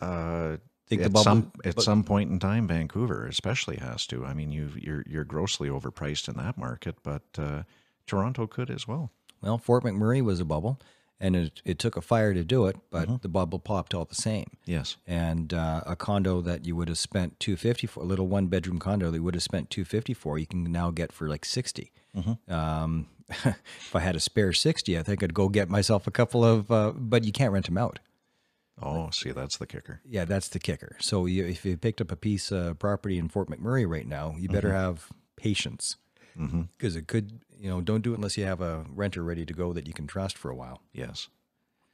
Uh, 0.01 0.57
Think 0.87 0.99
the 1.01 1.05
at 1.05 1.13
bubble- 1.13 1.23
some 1.23 1.51
at 1.63 1.75
but- 1.75 1.83
some 1.83 2.03
point 2.03 2.29
in 2.29 2.39
time, 2.39 2.67
Vancouver 2.67 3.25
especially 3.25 3.77
has 3.77 4.05
to. 4.07 4.25
I 4.25 4.33
mean, 4.33 4.51
you 4.51 4.71
you're 4.75 5.03
you're 5.07 5.23
grossly 5.23 5.69
overpriced 5.69 6.27
in 6.27 6.35
that 6.37 6.57
market, 6.57 6.95
but 7.03 7.21
uh, 7.37 7.63
Toronto 8.05 8.47
could 8.47 8.69
as 8.69 8.85
well. 8.87 9.09
Well, 9.41 9.57
Fort 9.57 9.83
McMurray 9.83 10.21
was 10.21 10.39
a 10.41 10.45
bubble, 10.45 10.79
and 11.21 11.35
it, 11.37 11.61
it 11.63 11.79
took 11.79 11.95
a 11.95 12.01
fire 12.01 12.33
to 12.33 12.43
do 12.43 12.65
it, 12.65 12.75
but 12.91 13.07
Mm-hmm. 13.07 13.15
the 13.21 13.29
bubble 13.29 13.59
popped 13.59 13.93
all 13.93 14.03
the 14.05 14.13
same. 14.15 14.57
Yes. 14.65 14.97
And 15.07 15.53
uh, 15.53 15.83
a 15.85 15.95
condo 15.95 16.41
that 16.41 16.65
you 16.65 16.75
would 16.75 16.89
have 16.89 16.97
spent 16.97 17.39
two 17.39 17.55
fifty 17.55 17.87
for, 17.87 18.01
a 18.01 18.05
little 18.05 18.27
one 18.27 18.47
bedroom 18.47 18.79
condo 18.79 19.09
that 19.09 19.17
you 19.17 19.23
would 19.23 19.35
have 19.35 19.43
spent 19.43 19.69
two 19.69 19.85
fifty 19.85 20.13
for, 20.13 20.37
you 20.37 20.45
can 20.47 20.63
now 20.69 20.91
get 20.91 21.13
for 21.13 21.29
like 21.29 21.45
60 21.45 21.91
Mm-hmm. 22.15 22.53
Um, 22.53 23.07
if 23.29 23.95
I 23.95 23.99
had 23.99 24.15
a 24.15 24.19
spare 24.19 24.53
sixty, 24.53 24.97
I 24.97 25.03
think 25.03 25.23
I'd 25.23 25.33
go 25.33 25.49
get 25.49 25.69
myself 25.69 26.07
a 26.07 26.11
couple 26.11 26.43
of. 26.45 26.71
Uh, 26.71 26.91
but 26.95 27.23
you 27.23 27.31
can't 27.31 27.51
rent 27.53 27.65
them 27.65 27.77
out. 27.77 27.99
Oh, 28.81 29.09
see, 29.11 29.31
that's 29.31 29.57
the 29.57 29.67
kicker. 29.67 30.01
Yeah, 30.03 30.25
that's 30.25 30.49
the 30.49 30.59
kicker. 30.59 30.97
So 30.99 31.25
you, 31.27 31.45
if 31.45 31.63
you 31.63 31.77
picked 31.77 32.01
up 32.01 32.11
a 32.11 32.15
piece 32.15 32.51
of 32.51 32.79
property 32.79 33.17
in 33.17 33.29
Fort 33.29 33.49
McMurray 33.49 33.87
right 33.87 34.07
now, 34.07 34.35
you 34.37 34.49
better 34.49 34.73
have 34.73 35.07
patience 35.35 35.97
because 36.79 36.95
it 36.95 37.07
could, 37.07 37.41
you 37.59 37.69
know, 37.69 37.79
don't 37.81 38.01
do 38.01 38.11
it 38.13 38.15
unless 38.17 38.35
you 38.37 38.45
have 38.45 38.59
a 38.61 38.83
renter 38.89 39.21
ready 39.23 39.45
to 39.45 39.53
go 39.53 39.71
that 39.73 39.85
you 39.87 39.93
can 39.93 40.07
trust 40.07 40.35
for 40.35 40.49
a 40.49 40.55
while, 40.55 40.81
Yes. 40.91 41.27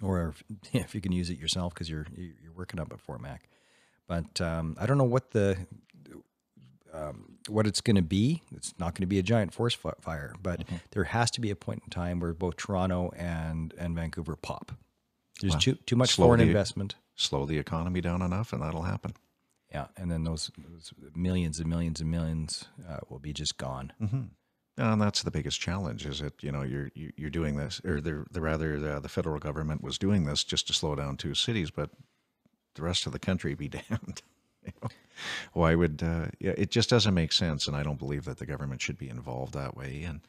or 0.02 0.30
if, 0.30 0.44
if 0.74 0.96
you 0.96 1.02
can 1.02 1.12
use 1.12 1.30
it 1.30 1.38
yourself 1.38 1.74
because 1.74 1.90
you're 1.90 2.08
you're 2.16 2.54
working 2.56 2.80
up 2.80 2.92
at 2.94 3.02
Fort 3.02 3.22
Mac. 3.22 3.50
But 4.08 4.40
um, 4.40 4.78
I 4.80 4.86
don't 4.86 4.98
know 4.98 5.04
what 5.04 5.32
the 5.32 5.58
um, 7.00 7.38
what 7.48 7.66
it's 7.68 7.82
going 7.82 7.96
to 7.96 8.02
be. 8.02 8.42
It's 8.56 8.74
not 8.80 8.94
going 8.96 9.02
to 9.04 9.08
be 9.08 9.20
a 9.20 9.24
giant 9.24 9.54
forest 9.54 9.78
fi- 9.78 9.94
fire, 10.02 10.34
but 10.42 10.64
there 10.92 11.06
has 11.06 11.32
to 11.32 11.42
be 11.42 11.50
a 11.52 11.56
point 11.56 11.82
in 11.86 11.90
time 11.90 12.20
where 12.20 12.34
both 12.34 12.58
Toronto 12.58 13.12
and 13.16 13.74
and 13.78 13.96
Vancouver 13.96 14.36
pop. 14.36 14.72
There's 15.42 15.56
too 15.56 15.76
too 15.86 15.96
much 15.96 16.12
slow 16.16 16.26
foreign 16.28 16.40
the- 16.42 16.48
investment. 16.48 16.96
Slow 17.16 17.46
the 17.46 17.58
economy 17.58 18.00
down 18.02 18.22
enough, 18.22 18.54
and 18.54 18.62
that'll 18.62 18.84
happen. 18.84 19.14
Yeah, 19.72 19.88
and 19.98 20.10
then 20.10 20.24
those, 20.24 20.50
those 20.58 20.94
millions 21.16 21.60
and 21.60 21.70
millions 21.70 22.00
and 22.02 22.10
millions 22.10 22.66
uh, 22.90 23.00
will 23.10 23.20
be 23.20 23.34
just 23.34 23.58
gone. 23.58 23.92
And 24.78 25.02
that's 25.02 25.24
the 25.24 25.30
biggest 25.32 25.60
challenge: 25.60 26.06
is 26.06 26.20
that 26.20 26.42
you 26.42 26.52
know 26.52 26.62
you're 26.64 26.90
you- 26.96 27.12
you're 27.18 27.30
doing 27.30 27.58
this, 27.58 27.82
or 27.84 28.00
the, 28.00 28.26
the 28.32 28.40
rather 28.42 28.80
the, 28.80 29.00
the 29.02 29.10
federal 29.10 29.38
government 29.40 29.84
was 29.84 29.98
doing 29.98 30.24
this 30.26 30.44
just 30.46 30.68
to 30.68 30.74
slow 30.74 30.96
down 30.96 31.18
two 31.18 31.34
cities, 31.36 31.70
but 31.72 31.90
the 32.76 32.82
rest 32.84 33.06
of 33.06 33.12
the 33.12 33.20
country 33.20 33.54
be 33.54 33.68
damned. 33.78 34.22
You 34.66 34.72
know? 34.82 34.90
Why 35.54 35.76
would 35.76 36.02
uh, 36.04 36.28
yeah? 36.40 36.54
It 36.58 36.72
just 36.72 36.90
doesn't 36.90 37.14
make 37.14 37.32
sense, 37.32 37.68
and 37.68 37.76
I 37.76 37.84
don't 37.84 38.00
believe 38.00 38.26
that 38.26 38.38
the 38.38 38.46
government 38.46 38.82
should 38.82 38.98
be 38.98 39.10
involved 39.10 39.54
that 39.54 39.76
way. 39.76 40.04
And 40.04 40.22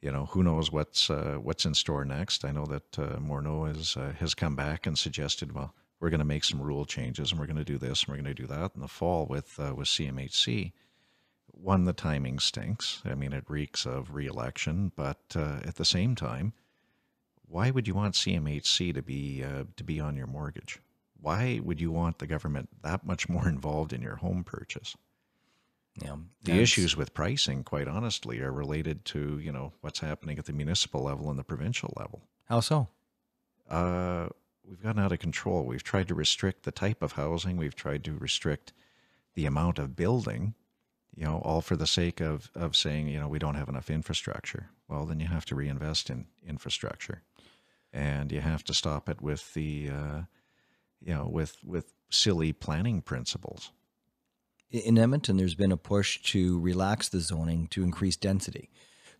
you 0.00 0.12
know, 0.12 0.26
who 0.26 0.42
knows 0.42 0.70
what's 0.72 1.10
uh, 1.10 1.38
what's 1.40 1.64
in 1.64 1.74
store 1.74 2.04
next? 2.04 2.44
I 2.44 2.52
know 2.52 2.66
that 2.66 2.98
uh, 2.98 3.16
Morneau 3.18 3.66
has 3.68 3.96
uh, 3.96 4.12
has 4.18 4.34
come 4.34 4.56
back 4.56 4.86
and 4.86 4.98
suggested, 4.98 5.52
well, 5.52 5.74
we're 6.00 6.10
going 6.10 6.18
to 6.18 6.24
make 6.24 6.44
some 6.44 6.62
rule 6.62 6.84
changes, 6.84 7.30
and 7.30 7.40
we're 7.40 7.46
going 7.46 7.56
to 7.56 7.64
do 7.64 7.78
this, 7.78 8.02
and 8.02 8.08
we're 8.08 8.22
going 8.22 8.34
to 8.36 8.42
do 8.42 8.46
that 8.46 8.72
in 8.74 8.80
the 8.80 8.88
fall 8.88 9.26
with 9.26 9.58
uh, 9.58 9.74
with 9.74 9.88
CMHC 9.88 10.72
one, 11.60 11.84
the 11.84 11.92
timing 11.92 12.38
stinks. 12.38 13.02
I 13.04 13.14
mean, 13.14 13.32
it 13.32 13.44
reeks 13.48 13.86
of 13.86 14.14
reelection, 14.14 14.92
but 14.96 15.20
uh, 15.34 15.60
at 15.64 15.76
the 15.76 15.84
same 15.84 16.14
time, 16.14 16.52
why 17.46 17.70
would 17.70 17.88
you 17.88 17.94
want 17.94 18.14
CMHC 18.14 18.94
to 18.94 19.02
be 19.02 19.42
uh, 19.42 19.64
to 19.76 19.84
be 19.84 20.00
on 20.00 20.16
your 20.16 20.26
mortgage? 20.26 20.80
Why 21.20 21.60
would 21.62 21.80
you 21.80 21.90
want 21.90 22.18
the 22.18 22.26
government 22.26 22.68
that 22.82 23.04
much 23.04 23.28
more 23.28 23.48
involved 23.54 23.92
in 23.92 24.02
your 24.02 24.16
home 24.16 24.44
purchase? 24.44 24.96
Yeah, 26.02 26.16
The 26.44 26.60
issues 26.60 26.96
with 26.96 27.12
pricing, 27.12 27.64
quite 27.64 27.88
honestly, 27.88 28.40
are 28.40 28.52
related 28.52 29.04
to 29.06 29.38
you 29.40 29.50
know 29.50 29.72
what's 29.80 29.98
happening 29.98 30.38
at 30.38 30.46
the 30.46 30.52
municipal 30.52 31.02
level 31.02 31.28
and 31.28 31.38
the 31.38 31.44
provincial 31.44 31.92
level. 31.96 32.22
How 32.44 32.60
so? 32.60 32.88
Uh, 33.68 34.28
we've 34.64 34.82
gotten 34.82 35.02
out 35.02 35.12
of 35.12 35.18
control. 35.18 35.64
We've 35.64 35.82
tried 35.82 36.08
to 36.08 36.14
restrict 36.14 36.62
the 36.62 36.70
type 36.72 37.02
of 37.02 37.12
housing. 37.12 37.56
We've 37.56 37.74
tried 37.74 38.04
to 38.04 38.14
restrict 38.14 38.72
the 39.34 39.46
amount 39.46 39.78
of 39.78 39.96
building. 39.96 40.54
You 41.16 41.24
know, 41.24 41.38
all 41.38 41.62
for 41.62 41.74
the 41.74 41.86
sake 41.86 42.20
of 42.20 42.50
of 42.54 42.76
saying 42.76 43.08
you 43.08 43.18
know 43.18 43.28
we 43.28 43.40
don't 43.40 43.56
have 43.56 43.68
enough 43.68 43.90
infrastructure. 43.90 44.70
Well, 44.86 45.04
then 45.04 45.18
you 45.18 45.26
have 45.26 45.46
to 45.46 45.56
reinvest 45.56 46.10
in 46.10 46.26
infrastructure, 46.46 47.22
and 47.92 48.30
you 48.30 48.40
have 48.40 48.62
to 48.64 48.74
stop 48.74 49.08
it 49.08 49.20
with 49.20 49.52
the 49.54 49.90
uh, 49.90 50.20
you 51.02 51.14
know 51.14 51.26
with 51.28 51.56
with 51.64 51.92
silly 52.10 52.52
planning 52.52 53.02
principles. 53.02 53.72
In 54.70 54.98
Edmonton, 54.98 55.36
there's 55.38 55.54
been 55.54 55.72
a 55.72 55.76
push 55.78 56.20
to 56.32 56.58
relax 56.60 57.08
the 57.08 57.20
zoning 57.20 57.68
to 57.68 57.82
increase 57.82 58.16
density. 58.16 58.68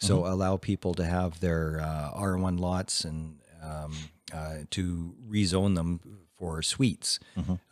So 0.01 0.27
allow 0.27 0.59
people 0.59 0.95
to 0.95 1.05
have 1.05 1.41
their 1.41 1.81
uh, 1.81 2.13
R1 2.15 2.61
lots 2.61 3.05
and 3.05 3.41
um, 3.63 3.95
uh, 4.33 4.59
to 4.71 5.15
rezone 5.29 5.75
them 5.75 6.01
for 6.37 6.63
suites 6.63 7.19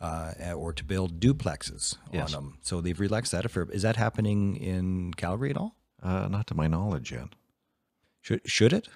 uh, 0.01 0.33
or 0.55 0.73
to 0.73 0.83
build 0.83 1.19
duplexes 1.21 1.95
Yes. 2.11 2.33
on 2.33 2.43
them. 2.43 2.57
So 2.63 2.81
they've 2.81 2.99
relaxed 2.99 3.31
that. 3.31 3.49
For, 3.49 3.71
is 3.71 3.83
that 3.83 3.95
happening 3.95 4.57
in 4.57 5.13
Calgary 5.13 5.51
at 5.51 5.57
all? 5.57 5.75
Uh, 6.03 6.27
not 6.27 6.47
to 6.47 6.55
my 6.55 6.67
knowledge 6.67 7.11
yet. 7.13 7.29
Should, 8.21 8.41
should 8.45 8.73
it? 8.73 8.89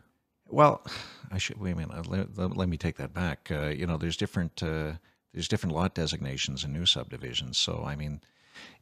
Well, 0.52 0.86
I 1.32 1.38
should 1.38 1.62
wait 1.62 1.72
a 1.72 1.76
minute. 1.78 2.08
Let, 2.08 2.38
let, 2.38 2.58
let 2.58 2.68
me 2.68 2.76
take 2.76 2.98
that 2.98 3.14
back. 3.14 3.50
Uh, 3.50 3.68
you 3.68 3.88
know, 3.88 3.96
there's 3.96 4.18
different 4.18 4.62
uh, 4.62 4.94
there's 5.34 5.48
different 5.48 5.74
lot 5.74 5.96
designations 5.96 6.66
in 6.66 6.74
new 6.74 6.86
subdivisions. 6.86 7.58
So 7.58 7.84
I 7.86 7.96
mean, 7.96 8.20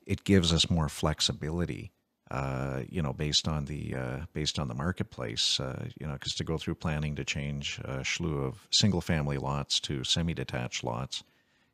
it 0.05 0.23
gives 0.23 0.51
us 0.51 0.69
more 0.69 0.89
flexibility. 0.89 1.91
Uh, 2.31 2.83
you 2.87 3.01
know, 3.01 3.11
based 3.11 3.47
on 3.47 3.65
the 3.65 3.95
uh, 3.95 4.19
based 4.33 4.59
on 4.59 4.67
the 4.67 4.73
marketplace. 4.73 5.59
Uh, 5.59 5.85
you 5.99 6.07
know, 6.07 6.13
because 6.13 6.33
to 6.35 6.43
go 6.43 6.57
through 6.57 6.75
planning 6.75 7.15
to 7.15 7.23
change 7.23 7.79
a 7.83 8.03
slew 8.03 8.43
of 8.43 8.67
single 8.71 9.01
family 9.01 9.37
lots 9.37 9.79
to 9.79 10.03
semi 10.03 10.33
detached 10.33 10.83
lots 10.83 11.23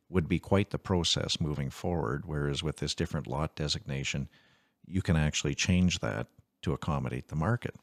would 0.09 0.27
be 0.27 0.39
quite 0.39 0.69
the 0.71 0.77
process 0.77 1.39
moving 1.39 1.69
forward. 1.69 2.23
Whereas 2.25 2.63
with 2.63 2.77
this 2.77 2.95
different 2.95 3.27
lot 3.27 3.55
designation, 3.55 4.27
you 4.85 5.01
can 5.01 5.15
actually 5.15 5.55
change 5.55 5.99
that 5.99 6.27
to 6.61 6.73
accommodate 6.73 7.29
the 7.29 7.35
market. 7.35 7.75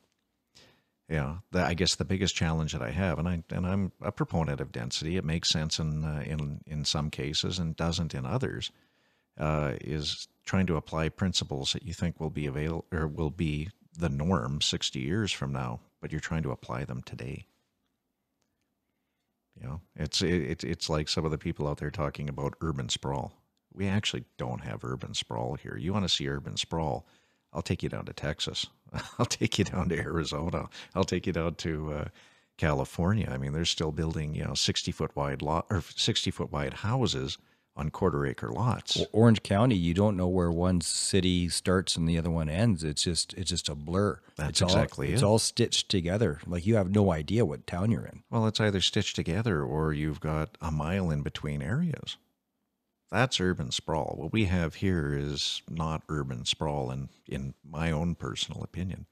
Yeah, 1.08 1.38
the, 1.50 1.64
I 1.64 1.74
guess 1.74 1.96
the 1.96 2.04
biggest 2.04 2.34
challenge 2.34 2.72
that 2.72 2.82
I 2.82 2.90
have, 2.90 3.18
and 3.18 3.28
I 3.28 3.42
and 3.50 3.66
I'm 3.66 3.92
a 4.00 4.12
proponent 4.12 4.60
of 4.60 4.72
density. 4.72 5.16
It 5.16 5.24
makes 5.24 5.48
sense 5.48 5.78
in 5.78 6.04
uh, 6.04 6.22
in 6.24 6.60
in 6.66 6.84
some 6.84 7.10
cases 7.10 7.58
and 7.58 7.76
doesn't 7.76 8.14
in 8.14 8.24
others. 8.24 8.70
Uh, 9.38 9.74
is 9.80 10.28
trying 10.44 10.66
to 10.66 10.76
apply 10.76 11.08
principles 11.08 11.72
that 11.72 11.84
you 11.84 11.94
think 11.94 12.20
will 12.20 12.30
be 12.30 12.46
avail 12.46 12.84
or 12.92 13.06
will 13.06 13.30
be 13.30 13.70
the 13.98 14.10
norm 14.10 14.60
60 14.60 15.00
years 15.00 15.32
from 15.32 15.52
now, 15.52 15.80
but 16.00 16.12
you're 16.12 16.20
trying 16.20 16.42
to 16.42 16.50
apply 16.50 16.84
them 16.84 17.02
today. 17.02 17.46
You 19.60 19.66
know, 19.66 19.80
it's 19.96 20.22
it, 20.22 20.32
it, 20.32 20.64
it's 20.64 20.88
like 20.88 21.08
some 21.08 21.24
of 21.24 21.30
the 21.30 21.38
people 21.38 21.68
out 21.68 21.78
there 21.78 21.90
talking 21.90 22.28
about 22.28 22.54
urban 22.60 22.88
sprawl. 22.88 23.32
We 23.72 23.86
actually 23.86 24.24
don't 24.36 24.62
have 24.62 24.84
urban 24.84 25.14
sprawl 25.14 25.54
here. 25.54 25.76
You 25.78 25.92
want 25.92 26.04
to 26.04 26.08
see 26.08 26.28
urban 26.28 26.56
sprawl? 26.56 27.06
I'll 27.52 27.62
take 27.62 27.82
you 27.82 27.88
down 27.88 28.06
to 28.06 28.12
Texas. 28.12 28.66
I'll 29.18 29.26
take 29.26 29.58
you 29.58 29.64
down 29.64 29.88
to 29.90 29.98
Arizona. 29.98 30.68
I'll 30.94 31.04
take 31.04 31.26
you 31.26 31.32
down 31.32 31.54
to 31.56 31.92
uh, 31.92 32.04
California. 32.56 33.28
I 33.30 33.38
mean, 33.38 33.52
they're 33.52 33.64
still 33.64 33.92
building, 33.92 34.34
you 34.34 34.44
know, 34.44 34.54
60 34.54 34.92
foot 34.92 35.14
wide 35.16 35.42
lot 35.42 35.66
or 35.70 35.82
60 35.96 36.30
foot 36.30 36.52
wide 36.52 36.74
houses 36.74 37.38
on 37.74 37.90
quarter 37.90 38.26
acre 38.26 38.50
lots. 38.50 39.00
O- 39.00 39.06
Orange 39.12 39.42
County, 39.42 39.76
you 39.76 39.94
don't 39.94 40.16
know 40.16 40.28
where 40.28 40.50
one 40.50 40.80
city 40.80 41.48
starts 41.48 41.96
and 41.96 42.06
the 42.06 42.18
other 42.18 42.30
one 42.30 42.48
ends. 42.48 42.84
It's 42.84 43.02
just 43.02 43.32
it's 43.34 43.50
just 43.50 43.68
a 43.68 43.74
blur. 43.74 44.20
That's 44.36 44.50
it's 44.50 44.62
all, 44.62 44.68
exactly 44.68 45.12
It's 45.12 45.22
all 45.22 45.38
stitched 45.38 45.88
together. 45.88 46.40
Like 46.46 46.66
you 46.66 46.76
have 46.76 46.90
no 46.90 47.12
idea 47.12 47.44
what 47.44 47.66
town 47.66 47.90
you're 47.90 48.04
in. 48.04 48.22
Well, 48.30 48.46
it's 48.46 48.60
either 48.60 48.80
stitched 48.80 49.16
together 49.16 49.62
or 49.62 49.92
you've 49.92 50.20
got 50.20 50.56
a 50.60 50.70
mile 50.70 51.10
in 51.10 51.22
between 51.22 51.62
areas. 51.62 52.16
That's 53.12 53.38
urban 53.40 53.70
sprawl. 53.72 54.14
What 54.16 54.32
we 54.32 54.46
have 54.46 54.76
here 54.76 55.14
is 55.14 55.60
not 55.68 56.02
urban 56.08 56.46
sprawl, 56.46 56.90
in, 56.90 57.10
in 57.28 57.52
my 57.62 57.90
own 57.90 58.14
personal 58.14 58.62
opinion. 58.62 59.04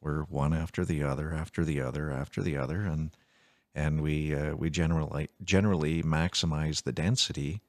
We're 0.00 0.22
one 0.22 0.54
after 0.54 0.84
the 0.84 1.02
other, 1.02 1.32
after 1.32 1.64
the 1.64 1.80
other, 1.80 2.12
after 2.12 2.40
the 2.40 2.56
other, 2.56 2.82
and 2.82 3.10
and 3.74 4.00
we 4.00 4.32
uh, 4.32 4.54
we 4.54 4.70
generally 4.70 5.28
generally 5.42 6.04
maximize 6.04 6.84
the 6.84 6.92
density 6.92 7.60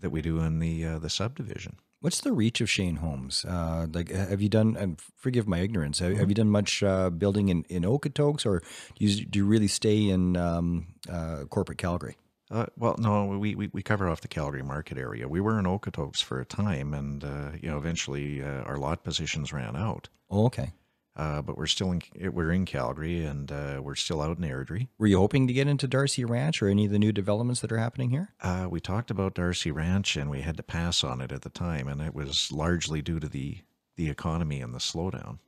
that 0.00 0.08
we 0.08 0.22
do 0.22 0.40
in 0.40 0.60
the 0.60 0.86
uh, 0.86 0.98
the 0.98 1.10
subdivision. 1.10 1.76
What's 2.00 2.22
the 2.22 2.32
reach 2.32 2.62
of 2.62 2.70
Shane 2.70 2.96
Homes? 2.96 3.44
Uh, 3.44 3.86
like, 3.92 4.10
have 4.10 4.40
you 4.40 4.48
done? 4.48 4.76
And 4.78 4.98
forgive 5.16 5.46
my 5.46 5.58
ignorance. 5.58 5.98
Have, 5.98 6.16
have 6.16 6.30
you 6.30 6.34
done 6.34 6.50
much 6.50 6.82
uh, 6.82 7.10
building 7.10 7.50
in 7.50 7.64
in 7.68 7.82
Okotoks, 7.82 8.46
or 8.46 8.60
do 8.98 9.04
you, 9.04 9.26
do 9.26 9.38
you 9.40 9.44
really 9.44 9.68
stay 9.68 10.08
in 10.08 10.38
um, 10.38 10.86
uh, 11.06 11.44
corporate 11.50 11.78
Calgary? 11.78 12.16
Uh, 12.52 12.66
well, 12.76 12.94
no, 12.98 13.24
we, 13.24 13.54
we, 13.54 13.70
we 13.72 13.82
cover 13.82 14.08
off 14.08 14.20
the 14.20 14.28
Calgary 14.28 14.62
market 14.62 14.98
area. 14.98 15.26
We 15.26 15.40
were 15.40 15.58
in 15.58 15.64
Okotoks 15.64 16.22
for 16.22 16.38
a 16.38 16.44
time, 16.44 16.92
and 16.92 17.24
uh, 17.24 17.52
you 17.58 17.70
know, 17.70 17.78
eventually 17.78 18.42
uh, 18.42 18.62
our 18.64 18.76
lot 18.76 19.02
positions 19.02 19.54
ran 19.54 19.74
out. 19.74 20.10
Oh, 20.30 20.44
okay. 20.46 20.72
Uh, 21.16 21.40
but 21.40 21.56
we're 21.56 21.66
still 21.66 21.92
in 21.92 22.02
we're 22.32 22.52
in 22.52 22.66
Calgary, 22.66 23.24
and 23.24 23.50
uh, 23.50 23.80
we're 23.82 23.94
still 23.94 24.20
out 24.20 24.36
in 24.36 24.44
Airdrie. 24.44 24.88
Were 24.98 25.06
you 25.06 25.18
hoping 25.18 25.46
to 25.46 25.52
get 25.54 25.66
into 25.66 25.86
Darcy 25.86 26.24
Ranch 26.24 26.62
or 26.62 26.68
any 26.68 26.86
of 26.86 26.92
the 26.92 26.98
new 26.98 27.12
developments 27.12 27.60
that 27.60 27.72
are 27.72 27.78
happening 27.78 28.10
here? 28.10 28.34
Uh, 28.40 28.66
we 28.70 28.80
talked 28.80 29.10
about 29.10 29.34
Darcy 29.34 29.70
Ranch, 29.70 30.16
and 30.16 30.30
we 30.30 30.42
had 30.42 30.56
to 30.58 30.62
pass 30.62 31.02
on 31.02 31.22
it 31.22 31.32
at 31.32 31.42
the 31.42 31.50
time, 31.50 31.88
and 31.88 32.02
it 32.02 32.14
was 32.14 32.52
largely 32.52 33.00
due 33.00 33.20
to 33.20 33.28
the 33.28 33.58
the 33.96 34.10
economy 34.10 34.60
and 34.60 34.74
the 34.74 34.78
slowdown. 34.78 35.38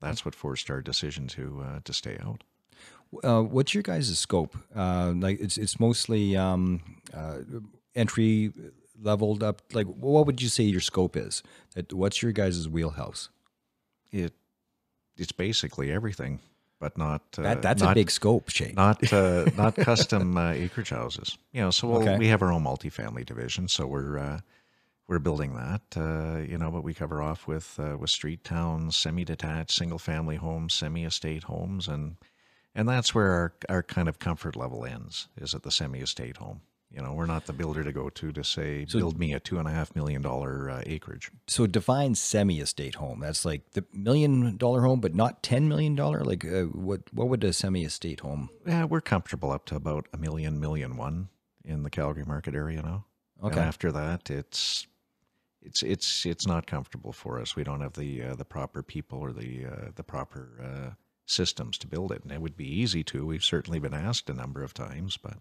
That's 0.00 0.24
what 0.24 0.34
forced 0.34 0.70
our 0.70 0.82
decision 0.82 1.26
to 1.28 1.62
uh, 1.66 1.80
to 1.84 1.92
stay 1.92 2.18
out. 2.22 2.44
Uh, 3.22 3.42
what's 3.42 3.74
your 3.74 3.82
guys' 3.82 4.18
scope? 4.18 4.56
Uh, 4.74 5.12
like, 5.16 5.40
it's 5.40 5.58
it's 5.58 5.78
mostly 5.78 6.36
um, 6.36 6.80
uh, 7.12 7.38
entry 7.94 8.52
leveled 9.00 9.42
up. 9.42 9.62
Like, 9.72 9.86
what 9.86 10.26
would 10.26 10.40
you 10.40 10.48
say 10.48 10.64
your 10.64 10.80
scope 10.80 11.16
is? 11.16 11.42
That 11.74 11.92
what's 11.92 12.22
your 12.22 12.32
guys' 12.32 12.68
wheelhouse? 12.68 13.28
It 14.10 14.32
it's 15.16 15.32
basically 15.32 15.92
everything, 15.92 16.40
but 16.80 16.96
not 16.96 17.22
uh, 17.38 17.42
That 17.42 17.62
that's 17.62 17.82
a 17.82 17.92
big 17.94 18.10
scope, 18.10 18.48
Shane. 18.50 18.74
not 18.76 19.12
uh, 19.12 19.44
not 19.56 19.76
custom 19.76 20.36
uh, 20.36 20.52
acreage 20.52 20.90
houses. 20.90 21.36
You 21.52 21.62
know, 21.62 21.70
so 21.70 21.88
we'll, 21.88 22.02
Okay. 22.02 22.16
we 22.18 22.28
have 22.28 22.42
our 22.42 22.52
own 22.52 22.64
multifamily 22.64 23.26
division, 23.26 23.68
so 23.68 23.86
we're 23.86 24.18
uh, 24.18 24.40
we're 25.08 25.18
building 25.18 25.54
that. 25.54 25.82
Uh, 25.96 26.38
you 26.50 26.56
know, 26.56 26.70
but 26.70 26.82
we 26.82 26.94
cover 26.94 27.20
off 27.20 27.46
with 27.46 27.78
uh, 27.78 27.96
with 27.98 28.08
street 28.10 28.42
towns, 28.44 28.96
semi-detached, 28.96 29.72
single-family 29.72 30.36
homes, 30.36 30.72
semi-estate 30.72 31.42
homes, 31.44 31.88
and 31.88 32.16
and 32.74 32.88
that's 32.88 33.14
where 33.14 33.32
our 33.32 33.52
our 33.68 33.82
kind 33.82 34.08
of 34.08 34.18
comfort 34.18 34.56
level 34.56 34.84
ends 34.84 35.28
is 35.36 35.54
at 35.54 35.62
the 35.62 35.70
semi-estate 35.70 36.38
home. 36.38 36.62
You 36.94 37.00
know, 37.00 37.14
we're 37.14 37.26
not 37.26 37.46
the 37.46 37.54
builder 37.54 37.82
to 37.82 37.92
go 37.92 38.10
to 38.10 38.32
to 38.32 38.44
say 38.44 38.84
build 38.84 39.18
me 39.18 39.32
a 39.32 39.40
two 39.40 39.58
and 39.58 39.66
a 39.66 39.70
half 39.70 39.96
million 39.96 40.20
dollar 40.20 40.68
uh, 40.68 40.82
acreage. 40.84 41.30
so 41.46 41.66
define 41.66 42.14
semi-estate 42.14 42.96
home. 42.96 43.20
That's 43.20 43.46
like 43.46 43.70
the 43.72 43.84
million 43.94 44.58
dollar 44.58 44.82
home, 44.82 45.00
but 45.00 45.14
not 45.14 45.42
ten 45.42 45.68
million 45.68 45.94
dollar. 45.94 46.22
Like, 46.22 46.44
uh, 46.44 46.64
what 46.64 47.00
what 47.12 47.28
would 47.28 47.44
a 47.44 47.52
semi-estate 47.54 48.20
home? 48.20 48.50
Yeah, 48.66 48.84
we're 48.84 49.00
comfortable 49.00 49.50
up 49.50 49.64
to 49.66 49.76
about 49.76 50.06
a 50.12 50.18
million, 50.18 50.60
million 50.60 50.98
one 50.98 51.28
in 51.64 51.82
the 51.82 51.90
Calgary 51.90 52.24
market 52.26 52.54
area 52.54 52.82
now. 52.82 53.06
Okay. 53.42 53.58
And 53.58 53.66
after 53.66 53.90
that, 53.92 54.28
it's 54.28 54.86
it's 55.62 55.82
it's 55.82 56.26
it's 56.26 56.46
not 56.46 56.66
comfortable 56.66 57.12
for 57.12 57.40
us. 57.40 57.56
We 57.56 57.64
don't 57.64 57.80
have 57.80 57.94
the 57.94 58.22
uh, 58.22 58.34
the 58.34 58.44
proper 58.44 58.82
people 58.82 59.18
or 59.20 59.32
the 59.32 59.66
uh, 59.66 59.90
the 59.94 60.04
proper 60.04 60.50
uh, 60.62 60.90
systems 61.26 61.78
to 61.78 61.86
build 61.86 62.12
it. 62.12 62.22
And 62.22 62.32
it 62.32 62.40
would 62.40 62.56
be 62.56 62.68
easy 62.68 63.02
to. 63.04 63.26
We've 63.26 63.44
certainly 63.44 63.78
been 63.78 63.94
asked 63.94 64.28
a 64.30 64.34
number 64.34 64.62
of 64.62 64.74
times, 64.74 65.16
but 65.16 65.38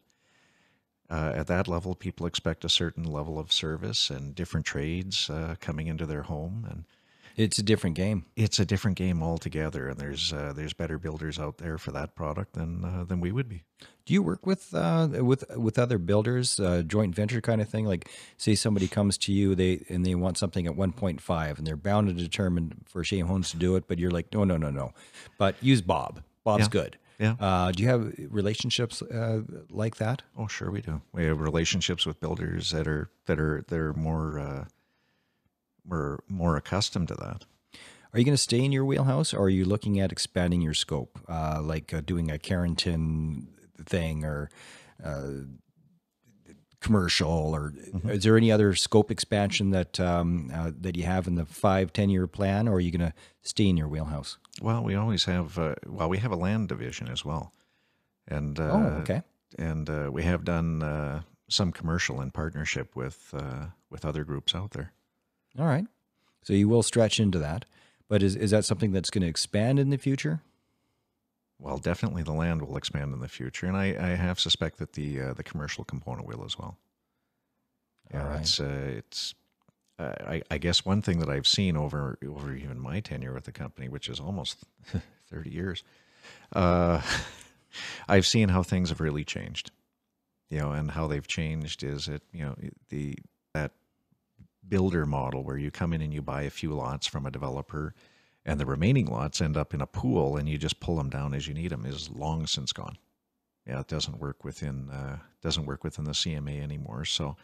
uh, 1.10 1.34
at 1.36 1.48
that 1.48 1.68
level, 1.68 1.94
people 1.96 2.26
expect 2.26 2.64
a 2.64 2.70
certain 2.70 3.04
level 3.04 3.38
of 3.38 3.52
service 3.52 4.10
and 4.10 4.34
different 4.34 4.66
trades 4.66 5.30
uh, 5.30 5.56
coming 5.60 5.88
into 5.88 6.06
their 6.06 6.24
home, 6.24 6.66
and 6.70 6.86
It's 7.36 7.60
a 7.60 7.64
different 7.64 7.96
game. 7.98 8.26
it's 8.36 8.60
a 8.60 8.66
different 8.66 8.98
game 8.98 9.22
altogether. 9.22 9.90
And 9.90 10.00
there's 10.00 10.32
uh, 10.32 10.54
there's 10.56 10.74
better 10.74 10.98
builders 10.98 11.38
out 11.40 11.58
there 11.58 11.78
for 11.78 11.92
that 11.92 12.16
product 12.16 12.54
than 12.54 12.86
uh, 12.86 13.04
than 13.04 13.20
we 13.20 13.32
would 13.32 13.50
be. 13.50 13.64
Do 14.06 14.14
you 14.16 14.24
work 14.24 14.46
with 14.46 14.74
uh, 14.74 15.08
with 15.22 15.44
with 15.56 15.78
other 15.78 15.98
builders, 15.98 16.60
uh, 16.60 16.82
joint 16.82 17.14
venture 17.16 17.40
kind 17.42 17.62
of 17.62 17.70
thing? 17.70 17.86
Like, 17.86 18.10
say 18.38 18.56
somebody 18.56 18.88
comes 18.88 19.18
to 19.20 19.32
you, 19.32 19.54
they 19.56 19.86
and 19.90 20.06
they 20.06 20.16
want 20.16 20.38
something 20.38 20.66
at 20.66 20.76
one 20.76 20.92
point 20.92 21.22
five, 21.22 21.58
and 21.60 21.68
they're 21.68 21.78
bound 21.78 22.10
and 22.10 22.18
determined 22.18 22.82
for 22.86 23.04
Shane 23.04 23.28
Homes 23.28 23.52
to 23.52 23.58
do 23.58 23.76
it, 23.76 23.88
but 23.88 24.00
you're 24.00 24.12
like, 24.12 24.34
no, 24.34 24.44
no, 24.44 24.58
no, 24.58 24.72
no. 24.72 24.94
But 25.38 25.56
use 25.62 25.82
Bob. 25.82 26.24
Bob's 26.44 26.64
Yeah. 26.64 26.70
good. 26.70 26.98
Yeah. 27.20 27.36
Uh, 27.40 27.72
do 27.72 27.84
you 27.84 27.90
have 27.90 28.12
relationships 28.32 29.04
uh, 29.04 29.42
like 29.70 29.98
that? 29.98 30.24
Oh, 30.36 30.48
sure 30.48 30.72
we 30.72 30.82
do. 30.82 31.02
We 31.14 31.26
have 31.26 31.40
relationships 31.40 32.04
with 32.04 32.20
builders 32.20 32.72
that 32.72 32.88
are 32.88 33.12
that 33.28 33.40
are 33.40 33.64
that 33.68 33.78
are 33.80 33.94
more 33.94 34.40
uh, 34.40 34.66
we're 35.86 36.18
more 36.28 36.58
accustomed 36.58 37.10
to 37.10 37.16
that. 37.16 37.46
Are 38.14 38.20
you 38.20 38.26
going 38.26 38.34
to 38.34 38.42
stay 38.42 38.60
in 38.66 38.72
your 38.72 38.84
wheelhouse, 38.84 39.34
or 39.34 39.44
are 39.44 39.50
you 39.50 39.64
looking 39.64 40.00
at 40.00 40.12
expanding 40.12 40.62
your 40.62 40.74
scope, 40.74 41.20
uh, 41.30 41.62
like 41.62 41.94
uh, 41.94 42.02
doing 42.02 42.30
a 42.30 42.38
Carrington 42.38 43.48
thing 43.88 44.24
or 44.26 44.50
uh, 45.04 45.30
commercial, 46.80 47.30
or 47.56 47.74
is 48.06 48.24
there 48.24 48.38
any 48.38 48.52
other 48.52 48.74
scope 48.76 49.12
expansion 49.12 49.70
that 49.72 50.00
um, 50.00 50.52
uh, 50.54 50.72
that 50.82 50.96
you 50.96 51.04
have 51.04 51.28
in 51.28 51.36
the 51.36 51.46
five 51.46 51.94
ten 51.94 52.10
year 52.10 52.28
plan, 52.28 52.68
or 52.68 52.74
are 52.76 52.80
you 52.80 52.92
going 52.92 53.08
to 53.12 53.14
stay 53.42 53.68
in 53.68 53.78
your 53.78 53.88
wheelhouse? 53.88 54.38
Well, 54.62 54.84
we 54.84 54.96
always 54.96 55.26
have 55.26 55.58
uh, 55.60 55.76
well, 55.86 56.10
we 56.10 56.18
have 56.18 56.32
a 56.32 56.36
land 56.36 56.70
division 56.70 57.08
as 57.08 57.24
well, 57.24 57.54
and 58.28 58.60
uh, 58.60 58.64
Oh, 58.72 58.84
okay. 59.02 59.22
and 59.58 59.90
uh, 59.90 60.10
we 60.12 60.24
have 60.24 60.44
done 60.44 60.82
uh, 60.82 61.22
some 61.50 61.72
commercial 61.72 62.20
in 62.22 62.32
partnership 62.32 62.96
with 62.96 63.34
uh, 63.38 63.68
with 63.90 64.04
other 64.06 64.24
groups 64.24 64.56
out 64.56 64.72
there. 64.72 64.92
All 65.60 65.66
right. 65.68 65.86
So 66.44 66.54
you 66.54 66.68
will 66.68 66.82
stretch 66.84 67.20
into 67.20 67.38
that. 67.40 67.66
But 68.08 68.24
is, 68.24 68.36
is 68.36 68.52
that 68.52 68.66
something 68.66 68.92
that's 68.92 69.10
going 69.10 69.22
to 69.22 69.28
expand 69.30 69.80
in 69.80 69.90
the 69.90 69.98
future? 69.98 70.42
Well, 71.62 71.78
definitely 71.78 72.24
the 72.24 72.34
land 72.34 72.64
will 72.64 72.76
expand 72.76 73.14
in 73.14 73.20
the 73.20 73.28
future, 73.28 73.68
and 73.68 73.78
I, 73.78 73.90
I 73.90 74.16
have 74.16 74.40
suspect 74.40 74.80
that 74.80 74.94
the 74.94 75.22
uh, 75.22 75.34
the 75.34 75.44
commercial 75.44 75.84
component 75.84 76.28
will 76.28 76.44
as 76.44 76.58
well. 76.58 76.78
Yeah, 78.12 78.28
right. 78.28 78.42
it's 78.42 78.60
uh, 78.60 78.94
it's. 78.98 79.36
Uh, 80.00 80.14
I, 80.26 80.42
I 80.50 80.58
guess 80.58 80.84
one 80.84 81.04
thing 81.04 81.20
that 81.20 81.30
I've 81.30 81.46
seen 81.46 81.78
over 81.78 82.18
over 82.28 82.56
even 82.56 82.80
my 82.80 83.00
tenure 83.00 83.34
with 83.34 83.44
the 83.44 83.52
company, 83.52 83.90
which 83.90 84.10
is 84.10 84.20
almost 84.20 84.58
thirty 85.30 85.52
years, 85.52 85.84
uh, 86.54 87.00
I've 88.10 88.26
seen 88.26 88.50
how 88.50 88.64
things 88.64 88.90
have 88.90 89.00
really 89.00 89.24
changed. 89.24 89.70
You 90.50 90.60
know, 90.60 90.72
and 90.72 90.90
how 90.90 91.06
they've 91.06 91.28
changed 91.28 91.84
is 91.84 92.08
it 92.08 92.24
you 92.34 92.44
know 92.44 92.56
the 92.90 93.20
that 93.54 93.74
builder 94.68 95.06
model 95.06 95.44
where 95.44 95.58
you 95.58 95.70
come 95.70 95.94
in 95.94 96.02
and 96.02 96.12
you 96.12 96.24
buy 96.24 96.42
a 96.42 96.50
few 96.50 96.74
lots 96.74 97.06
from 97.06 97.28
a 97.28 97.32
developer 97.32 97.94
and 98.46 98.60
the 98.60 98.66
remaining 98.66 99.06
lots 99.06 99.42
end 99.42 99.56
up 99.56 99.74
in 99.74 99.82
a 99.82 99.88
pool 99.88 100.38
and 100.38 100.50
you 100.50 100.58
just 100.58 100.80
pull 100.80 100.96
them 100.96 101.10
down 101.10 101.34
as 101.34 101.48
you 101.48 101.54
need 101.54 101.72
them 101.72 101.86
is 101.86 102.10
long 102.10 102.48
since 102.48 102.74
gone. 102.74 102.98
Yeah, 103.68 103.80
it 103.82 103.88
doesn't 103.88 104.20
work 104.20 104.44
within 104.44 104.90
uh, 104.90 105.18
doesn't 105.42 105.66
work 105.66 105.84
within 105.84 106.06
the 106.06 106.12
CMA 106.12 106.62
anymore. 106.62 107.06
So, 107.06 107.36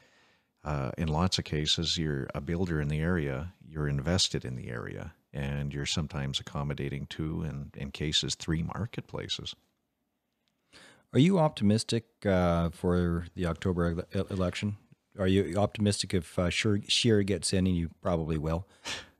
uh, 0.64 0.91
in 0.98 1.08
lots 1.08 1.38
of 1.38 1.45
cases, 1.45 1.98
you're 1.98 2.28
a 2.34 2.41
builder 2.41 2.82
in 2.82 2.88
the 2.88 3.00
area, 3.00 3.54
you're 3.66 3.88
invested 3.88 4.43
in 4.43 4.56
the 4.56 4.70
area, 4.70 5.14
and 5.32 5.74
you're 5.74 5.86
sometimes 5.86 6.39
accommodating 6.39 7.06
two 7.06 7.43
and 7.43 7.76
in 7.78 7.91
cases 7.91 8.36
three 8.36 8.64
marketplaces. 8.64 9.56
Are 11.14 11.20
you 11.20 11.39
optimistic 11.39 12.06
uh, 12.26 12.70
for 12.72 13.28
the 13.36 13.45
October 13.45 14.06
ele- 14.14 14.28
election? 14.30 14.78
Are 15.18 15.28
you 15.28 15.58
optimistic 15.58 16.14
if 16.14 16.38
uh, 16.38 16.50
Scheer 16.50 17.24
gets 17.24 17.54
in, 17.54 17.66
and 17.66 17.76
you 17.76 17.91
probably 18.02 18.38
will, 18.38 18.68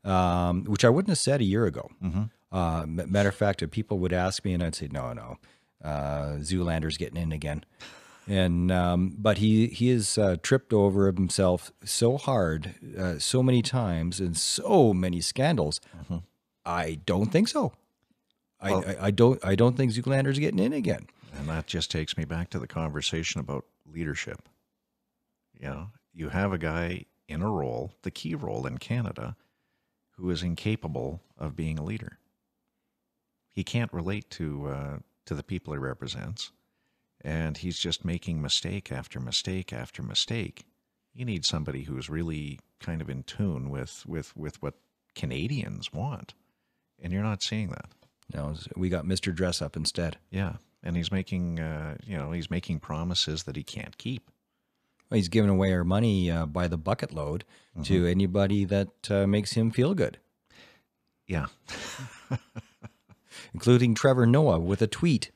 um, 0.08 0.64
which 0.64 0.84
I 0.84 0.88
wouldn't 0.88 1.10
have 1.10 1.18
said 1.18 1.40
a 1.40 1.44
year 1.44 1.66
ago. 1.66 1.90
Uh, 2.50 2.84
matter 2.86 3.28
of 3.28 3.34
fact, 3.34 3.62
if 3.62 3.70
people 3.70 3.98
would 3.98 4.12
ask 4.12 4.44
me, 4.44 4.54
and 4.54 4.62
I'd 4.62 4.74
say, 4.74 4.88
no, 4.90 5.12
no, 5.12 5.36
uh, 5.84 6.36
Zoolander's 6.40 6.96
getting 6.96 7.20
in 7.20 7.30
again. 7.32 7.64
And 8.26 8.70
um, 8.70 9.14
but 9.18 9.38
he 9.38 9.68
he 9.68 9.88
has 9.90 10.18
uh, 10.18 10.36
tripped 10.42 10.72
over 10.72 11.06
himself 11.06 11.72
so 11.84 12.16
hard, 12.18 12.74
uh, 12.98 13.18
so 13.18 13.42
many 13.42 13.62
times, 13.62 14.20
and 14.20 14.36
so 14.36 14.92
many 14.92 15.20
scandals. 15.22 15.80
I 16.66 16.98
don't 17.06 17.32
think 17.32 17.48
so. 17.48 17.72
I, 18.60 18.70
Well- 18.70 18.84
I, 18.86 19.06
I 19.06 19.10
don't 19.10 19.42
I 19.44 19.54
don't 19.54 19.76
think 19.78 19.92
Zoolander's 19.92 20.38
getting 20.38 20.58
in 20.58 20.72
again. 20.74 21.06
And 21.38 21.48
that 21.48 21.66
just 21.66 21.90
takes 21.90 22.16
me 22.16 22.24
back 22.24 22.50
to 22.50 22.58
the 22.58 22.66
conversation 22.66 23.40
about 23.40 23.64
leadership. 23.86 24.48
You 25.58 25.68
know, 25.68 25.90
you 26.12 26.28
have 26.30 26.52
a 26.52 26.58
guy 26.58 27.04
in 27.28 27.42
a 27.42 27.50
role, 27.50 27.92
the 28.02 28.10
key 28.10 28.34
role 28.34 28.66
in 28.66 28.78
Canada, 28.78 29.36
who 30.18 30.30
is 30.30 30.42
incapable 30.42 31.22
of 31.38 31.56
being 31.56 31.78
a 31.78 31.84
leader. 31.84 32.18
He 33.52 33.64
can't 33.64 33.92
relate 33.92 34.30
to 34.30 34.68
uh, 34.68 34.98
to 35.26 35.34
the 35.34 35.42
people 35.42 35.72
he 35.72 35.78
represents, 35.78 36.52
and 37.20 37.56
he's 37.56 37.78
just 37.78 38.04
making 38.04 38.42
mistake 38.42 38.92
after 38.92 39.20
mistake 39.20 39.72
after 39.72 40.02
mistake. 40.02 40.64
You 41.14 41.24
need 41.24 41.44
somebody 41.44 41.82
who's 41.82 42.10
really 42.10 42.60
kind 42.80 43.00
of 43.00 43.08
in 43.08 43.22
tune 43.22 43.70
with 43.70 44.04
with 44.06 44.36
with 44.36 44.60
what 44.62 44.74
Canadians 45.14 45.92
want, 45.92 46.34
and 47.00 47.12
you're 47.12 47.22
not 47.22 47.42
seeing 47.42 47.68
that. 47.70 47.90
No, 48.34 48.54
we 48.76 48.88
got 48.88 49.06
Mr. 49.06 49.34
Dress 49.34 49.62
Up 49.62 49.76
instead. 49.76 50.18
Yeah, 50.30 50.54
and 50.82 50.96
he's 50.96 51.10
making 51.12 51.60
uh, 51.60 51.96
you 52.04 52.16
know 52.16 52.32
he's 52.32 52.50
making 52.50 52.80
promises 52.80 53.44
that 53.44 53.56
he 53.56 53.62
can't 53.62 53.96
keep. 53.98 54.30
Well, 55.10 55.16
he's 55.16 55.28
giving 55.28 55.50
away 55.50 55.72
our 55.72 55.84
money 55.84 56.30
uh, 56.30 56.44
by 56.46 56.68
the 56.68 56.76
bucket 56.76 57.12
load 57.14 57.44
to 57.84 58.06
anybody 58.06 58.64
that 58.64 59.10
uh, 59.10 59.26
makes 59.26 59.52
him 59.52 59.70
feel 59.70 59.94
good, 59.94 60.18
Yeah. 61.26 61.46
including 63.54 63.94
Trevor 63.94 64.26
Noah 64.26 64.58
with 64.58 64.82
a 64.82 64.86
tweet. 64.86 65.30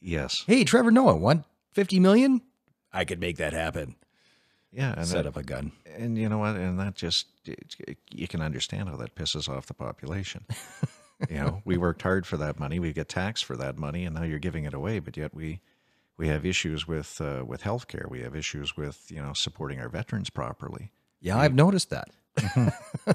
Yes. 0.00 0.44
Hey, 0.46 0.64
Trevor 0.64 0.90
Noah, 0.90 1.16
want 1.16 1.44
50 1.72 2.00
million? 2.00 2.42
I 2.92 3.04
could 3.04 3.20
make 3.20 3.36
that 3.38 3.52
happen. 3.52 3.96
Yeah, 4.72 4.94
and 4.96 5.06
Set 5.06 5.24
that, 5.24 5.26
up 5.28 5.36
a 5.36 5.42
gun. 5.42 5.72
and 5.96 6.16
you 6.16 6.28
know 6.28 6.38
what? 6.38 6.54
And 6.56 6.78
that 6.78 6.94
just 6.94 7.26
it- 7.44 7.98
you 8.12 8.28
can 8.28 8.40
understand 8.40 8.88
how 8.88 8.96
that 8.96 9.14
pisses 9.14 9.48
off 9.48 9.66
the 9.66 9.74
population. 9.74 10.44
you 11.28 11.36
know, 11.36 11.60
we 11.64 11.76
worked 11.76 12.02
hard 12.02 12.26
for 12.26 12.36
that 12.36 12.60
money. 12.60 12.78
We 12.78 12.92
get 12.92 13.08
taxed 13.08 13.44
for 13.44 13.56
that 13.56 13.76
money, 13.78 14.04
and 14.04 14.14
now 14.14 14.22
you're 14.22 14.38
giving 14.38 14.64
it 14.64 14.74
away. 14.74 14.98
But 15.00 15.16
yet 15.16 15.34
we 15.34 15.60
we 16.20 16.28
have 16.28 16.44
issues 16.44 16.86
with 16.86 17.18
uh, 17.20 17.42
with 17.46 17.62
healthcare. 17.62 18.08
We 18.08 18.20
have 18.20 18.36
issues 18.36 18.76
with 18.76 19.10
you 19.10 19.22
know 19.22 19.32
supporting 19.32 19.80
our 19.80 19.88
veterans 19.88 20.28
properly. 20.28 20.92
Yeah, 21.20 21.38
I've 21.38 21.54
noticed 21.54 21.88
that. 21.90 22.10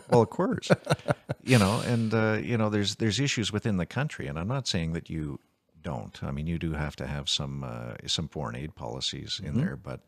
well, 0.09 0.21
of 0.23 0.29
course, 0.31 0.69
you 1.43 1.59
know, 1.59 1.81
and 1.85 2.13
uh, 2.13 2.39
you 2.41 2.57
know, 2.57 2.69
there's 2.69 2.95
there's 2.95 3.19
issues 3.19 3.53
within 3.53 3.77
the 3.77 3.85
country, 3.85 4.25
and 4.25 4.39
I'm 4.39 4.47
not 4.47 4.67
saying 4.67 4.93
that 4.93 5.07
you 5.09 5.39
don't. 5.83 6.21
I 6.23 6.31
mean, 6.31 6.47
you 6.47 6.57
do 6.57 6.73
have 6.73 6.95
to 6.95 7.05
have 7.05 7.29
some 7.29 7.63
uh, 7.63 7.93
some 8.07 8.27
foreign 8.27 8.55
aid 8.55 8.73
policies 8.73 9.39
in 9.43 9.55
there, 9.55 9.75
but 9.75 10.01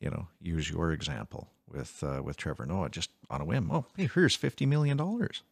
you 0.00 0.10
know, 0.10 0.26
use 0.40 0.70
your 0.70 0.90
example 0.90 1.50
with 1.68 2.02
uh, 2.02 2.22
with 2.22 2.38
Trevor 2.38 2.64
Noah, 2.64 2.88
just 2.88 3.10
on 3.28 3.42
a 3.42 3.44
whim. 3.44 3.70
Oh, 3.70 3.84
hey, 3.94 4.08
here's 4.12 4.34
fifty 4.34 4.64
million 4.64 4.96
dollars. 4.96 5.42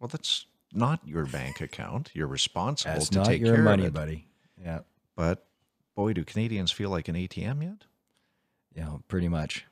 Well, 0.00 0.08
that's 0.08 0.46
not 0.72 1.00
your 1.06 1.26
bank 1.26 1.60
account. 1.60 2.10
You're 2.14 2.26
responsible 2.26 2.94
That's 2.94 3.10
to 3.10 3.18
not 3.18 3.26
take 3.26 3.40
your 3.42 3.54
care 3.56 3.64
money, 3.64 3.84
of 3.84 3.88
it. 3.88 3.94
buddy. 3.94 4.26
Yeah, 4.62 4.80
But 5.14 5.45
boy, 5.96 6.12
do 6.12 6.24
Canadians 6.24 6.70
feel 6.70 6.90
like 6.90 7.08
an 7.08 7.16
ATM 7.16 7.62
yet? 7.62 7.84
yeah, 8.74 8.98
pretty 9.08 9.28
much. 9.28 9.64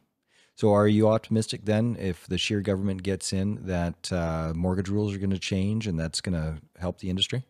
So, 0.57 0.73
are 0.73 0.89
you 0.89 1.09
optimistic 1.09 1.65
then, 1.65 1.97
if 1.99 2.27
the 2.27 2.39
Scheer 2.39 2.61
government 2.61 3.03
gets 3.03 3.33
in, 3.33 3.67
that 3.67 4.13
uh, 4.13 4.53
mortgage 4.55 4.89
rules 4.89 5.15
are 5.15 5.19
going 5.19 5.31
to 5.31 5.39
change 5.39 5.87
and 5.87 5.99
that's 5.99 6.21
going 6.21 6.35
to 6.35 6.61
help 6.79 6.99
the 6.99 7.11
industry? 7.11 7.45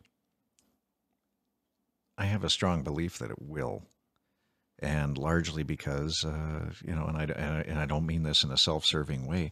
I 2.17 2.25
have 2.25 2.43
a 2.43 2.49
strong 2.49 2.83
belief 2.83 3.17
that 3.19 3.29
it 3.31 3.41
will, 3.41 3.83
and 4.79 5.17
largely 5.17 5.63
because 5.63 6.23
uh, 6.25 6.71
you 6.83 6.95
know, 6.95 7.05
and 7.05 7.17
I 7.17 7.23
and 7.25 7.79
I- 7.79 7.85
don't 7.85 8.05
mean 8.05 8.23
this 8.23 8.43
in 8.43 8.51
a 8.51 8.57
self-serving 8.57 9.25
way. 9.27 9.51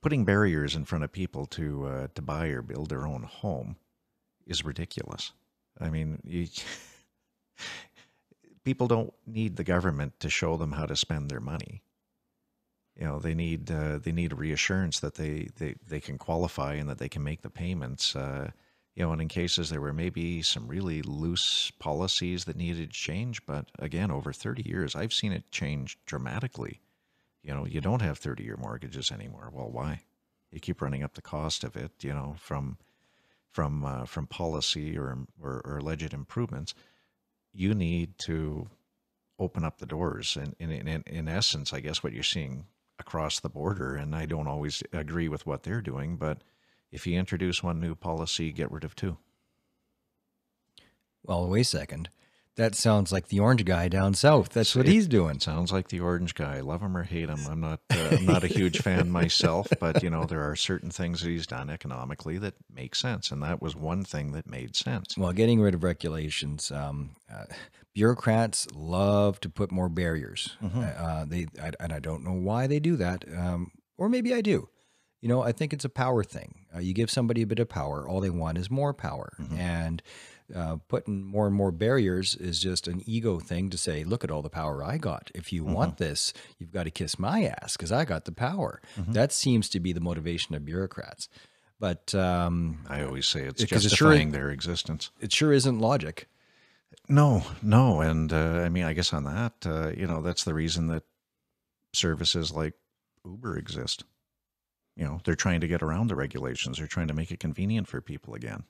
Putting 0.00 0.24
barriers 0.24 0.74
in 0.74 0.84
front 0.84 1.04
of 1.04 1.12
people 1.12 1.46
to 1.46 1.86
uh, 1.86 2.08
to 2.14 2.22
buy 2.22 2.48
or 2.48 2.62
build 2.62 2.88
their 2.90 3.06
own 3.06 3.22
home 3.22 3.76
is 4.46 4.64
ridiculous. 4.64 5.32
I 5.80 5.88
mean, 5.90 6.20
you, 6.24 6.46
people 8.64 8.88
don't 8.88 9.12
need 9.26 9.56
the 9.56 9.64
government 9.64 10.18
to 10.20 10.30
show 10.30 10.56
them 10.56 10.72
how 10.72 10.86
to 10.86 10.96
spend 10.96 11.30
their 11.30 11.40
money. 11.40 11.82
You 12.96 13.06
know, 13.06 13.18
they 13.18 13.34
need 13.34 13.70
uh, 13.70 13.98
they 13.98 14.12
need 14.12 14.32
reassurance 14.32 15.00
that 15.00 15.16
they, 15.16 15.48
they 15.58 15.74
they 15.86 16.00
can 16.00 16.16
qualify 16.16 16.74
and 16.74 16.88
that 16.88 16.98
they 16.98 17.08
can 17.08 17.24
make 17.24 17.42
the 17.42 17.50
payments. 17.50 18.14
Uh, 18.14 18.50
you 18.94 19.04
know, 19.04 19.12
and 19.12 19.20
in 19.20 19.28
cases 19.28 19.70
there 19.70 19.80
were 19.80 19.92
maybe 19.92 20.40
some 20.42 20.68
really 20.68 21.02
loose 21.02 21.72
policies 21.80 22.44
that 22.44 22.56
needed 22.56 22.90
change, 22.90 23.44
but 23.44 23.66
again, 23.80 24.12
over 24.12 24.32
30 24.32 24.62
years, 24.68 24.94
I've 24.94 25.12
seen 25.12 25.32
it 25.32 25.50
change 25.50 25.98
dramatically. 26.06 26.80
You 27.42 27.54
know, 27.54 27.66
you 27.66 27.80
don't 27.80 28.02
have 28.02 28.18
30 28.18 28.44
year 28.44 28.56
mortgages 28.56 29.10
anymore. 29.10 29.50
Well, 29.52 29.68
why? 29.68 30.02
You 30.52 30.60
keep 30.60 30.80
running 30.80 31.02
up 31.02 31.14
the 31.14 31.22
cost 31.22 31.64
of 31.64 31.76
it, 31.76 31.90
you 32.02 32.14
know, 32.14 32.36
from 32.38 32.78
from 33.50 33.84
uh, 33.84 34.04
from 34.04 34.28
policy 34.28 34.96
or, 34.96 35.18
or 35.42 35.60
or 35.64 35.78
alleged 35.78 36.14
improvements. 36.14 36.74
You 37.54 37.74
need 37.74 38.18
to 38.26 38.68
open 39.38 39.64
up 39.64 39.78
the 39.78 39.86
doors, 39.86 40.36
and 40.36 40.54
in 40.58 40.70
in, 41.06 41.28
essence, 41.28 41.72
I 41.72 41.80
guess 41.80 42.02
what 42.02 42.12
you're 42.12 42.22
seeing 42.22 42.66
across 42.98 43.40
the 43.40 43.48
border, 43.48 43.94
and 43.94 44.14
I 44.14 44.26
don't 44.26 44.48
always 44.48 44.82
agree 44.92 45.28
with 45.28 45.46
what 45.46 45.62
they're 45.62 45.80
doing, 45.80 46.16
but 46.16 46.42
if 46.92 47.06
you 47.06 47.18
introduce 47.18 47.62
one 47.62 47.80
new 47.80 47.94
policy, 47.94 48.52
get 48.52 48.70
rid 48.70 48.84
of 48.84 48.94
two. 48.94 49.16
Well, 51.22 51.48
wait 51.48 51.62
a 51.62 51.64
second. 51.64 52.08
That 52.56 52.76
sounds 52.76 53.10
like 53.10 53.28
the 53.28 53.40
orange 53.40 53.64
guy 53.64 53.88
down 53.88 54.14
south. 54.14 54.50
That's 54.50 54.76
what 54.76 54.86
he's 54.86 55.08
doing. 55.08 55.40
Sounds 55.40 55.72
like 55.72 55.88
the 55.88 55.98
orange 55.98 56.34
guy. 56.34 56.60
Love 56.60 56.82
him 56.82 56.96
or 56.96 57.02
hate 57.02 57.28
him. 57.28 57.40
I'm 57.50 57.60
not. 57.60 57.80
Uh, 57.90 58.10
I'm 58.12 58.26
not 58.26 58.44
a 58.44 58.48
huge 58.48 58.80
fan 58.80 59.10
myself, 59.10 59.66
but 59.80 60.04
you 60.04 60.10
know 60.10 60.24
there 60.24 60.48
are 60.48 60.54
certain 60.54 60.90
things 60.90 61.20
that 61.22 61.30
he's 61.30 61.48
done 61.48 61.68
economically 61.68 62.38
that 62.38 62.54
make 62.72 62.94
sense, 62.94 63.32
and 63.32 63.42
that 63.42 63.60
was 63.60 63.74
one 63.74 64.04
thing 64.04 64.32
that 64.32 64.48
made 64.48 64.76
sense. 64.76 65.18
Well, 65.18 65.32
getting 65.32 65.60
rid 65.60 65.74
of 65.74 65.82
regulations. 65.82 66.70
Um, 66.70 67.16
uh, 67.32 67.46
bureaucrats 67.92 68.68
love 68.72 69.40
to 69.40 69.48
put 69.48 69.72
more 69.72 69.88
barriers. 69.88 70.56
Uh, 70.62 71.24
they 71.24 71.46
I, 71.60 71.72
and 71.80 71.92
I 71.92 71.98
don't 71.98 72.22
know 72.22 72.34
why 72.34 72.68
they 72.68 72.78
do 72.78 72.94
that, 72.96 73.24
um, 73.36 73.72
or 73.98 74.08
maybe 74.08 74.32
I 74.32 74.40
do. 74.42 74.68
You 75.20 75.28
know, 75.28 75.42
I 75.42 75.52
think 75.52 75.72
it's 75.72 75.86
a 75.86 75.88
power 75.88 76.22
thing. 76.22 76.66
Uh, 76.74 76.80
you 76.80 76.92
give 76.92 77.10
somebody 77.10 77.42
a 77.42 77.46
bit 77.46 77.58
of 77.58 77.68
power, 77.68 78.06
all 78.06 78.20
they 78.20 78.30
want 78.30 78.58
is 78.58 78.70
more 78.70 78.92
power, 78.92 79.32
and 79.58 80.02
uh, 80.54 80.76
putting 80.88 81.22
more 81.24 81.46
and 81.46 81.54
more 81.54 81.70
barriers 81.70 82.34
is 82.34 82.60
just 82.60 82.88
an 82.88 83.02
ego 83.06 83.38
thing 83.38 83.70
to 83.70 83.78
say, 83.78 84.04
look 84.04 84.24
at 84.24 84.30
all 84.30 84.42
the 84.42 84.50
power 84.50 84.82
I 84.82 84.98
got. 84.98 85.30
If 85.34 85.52
you 85.52 85.64
want 85.64 85.98
this, 85.98 86.32
you've 86.58 86.72
got 86.72 86.82
to 86.84 86.90
kiss 86.90 87.18
my 87.18 87.44
ass 87.44 87.76
because 87.76 87.92
I 87.92 88.04
got 88.04 88.24
the 88.24 88.32
power. 88.32 88.82
That 88.96 89.32
seems 89.32 89.68
to 89.70 89.80
be 89.80 89.92
the 89.92 90.00
motivation 90.00 90.54
of 90.54 90.64
bureaucrats. 90.64 91.28
But 91.80 92.14
um, 92.14 92.80
I 92.88 93.02
always 93.04 93.26
say 93.26 93.42
it's 93.42 93.62
Because 93.62 93.84
it 93.86 93.90
sure- 93.90 94.08
justifying 94.10 94.32
their 94.32 94.50
existence. 94.50 95.10
it 95.20 95.32
sure 95.32 95.52
isn't 95.52 95.78
logic. 95.78 96.28
No, 97.08 97.42
no, 97.62 98.00
and 98.00 98.32
uh, 98.32 98.60
I 98.64 98.68
mean, 98.68 98.84
I 98.84 98.92
guess 98.92 99.12
on 99.12 99.24
that, 99.24 99.52
uh, 99.66 99.90
you 99.96 100.06
know, 100.06 100.22
that's 100.22 100.44
the 100.44 100.54
reason 100.54 100.86
that 100.88 101.02
services 101.92 102.52
like 102.52 102.74
Uber 103.24 103.56
exist. 103.58 104.04
You 104.96 105.04
know, 105.04 105.20
they're 105.24 105.34
trying 105.34 105.60
to 105.60 105.68
get 105.68 105.82
around 105.82 106.06
the 106.08 106.14
regulations. 106.14 106.78
They're 106.78 106.86
trying 106.86 107.08
to 107.08 107.14
make 107.14 107.30
it 107.32 107.40
convenient 107.40 107.88
for 107.88 108.00
people 108.00 108.34
again. 108.34 108.64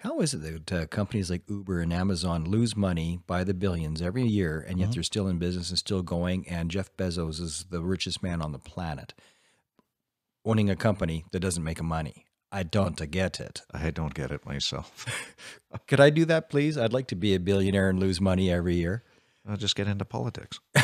How 0.00 0.20
is 0.20 0.32
it 0.32 0.64
that 0.66 0.72
uh, 0.72 0.86
companies 0.86 1.30
like 1.30 1.42
Uber 1.46 1.80
and 1.80 1.92
Amazon 1.92 2.46
lose 2.46 2.74
money 2.74 3.20
by 3.26 3.44
the 3.44 3.52
billions 3.52 4.00
every 4.00 4.24
year, 4.24 4.64
and 4.66 4.78
yet 4.78 4.92
they're 4.92 5.02
still 5.02 5.28
in 5.28 5.38
business 5.38 5.68
and 5.68 5.78
still 5.78 6.02
going? 6.02 6.48
And 6.48 6.70
Jeff 6.70 6.90
Bezos 6.96 7.38
is 7.38 7.66
the 7.68 7.82
richest 7.82 8.22
man 8.22 8.40
on 8.40 8.52
the 8.52 8.58
planet, 8.58 9.12
owning 10.42 10.70
a 10.70 10.76
company 10.76 11.26
that 11.32 11.40
doesn't 11.40 11.62
make 11.62 11.82
money. 11.82 12.24
I 12.50 12.62
don't 12.62 13.10
get 13.10 13.40
it. 13.40 13.60
I 13.74 13.90
don't 13.90 14.14
get 14.14 14.30
it 14.30 14.46
myself. 14.46 15.04
Could 15.86 16.00
I 16.00 16.08
do 16.08 16.24
that, 16.24 16.48
please? 16.48 16.78
I'd 16.78 16.94
like 16.94 17.08
to 17.08 17.16
be 17.16 17.34
a 17.34 17.40
billionaire 17.40 17.90
and 17.90 18.00
lose 18.00 18.22
money 18.22 18.50
every 18.50 18.76
year. 18.76 19.04
I'll 19.46 19.58
just 19.58 19.76
get 19.76 19.86
into 19.86 20.06
politics. 20.06 20.60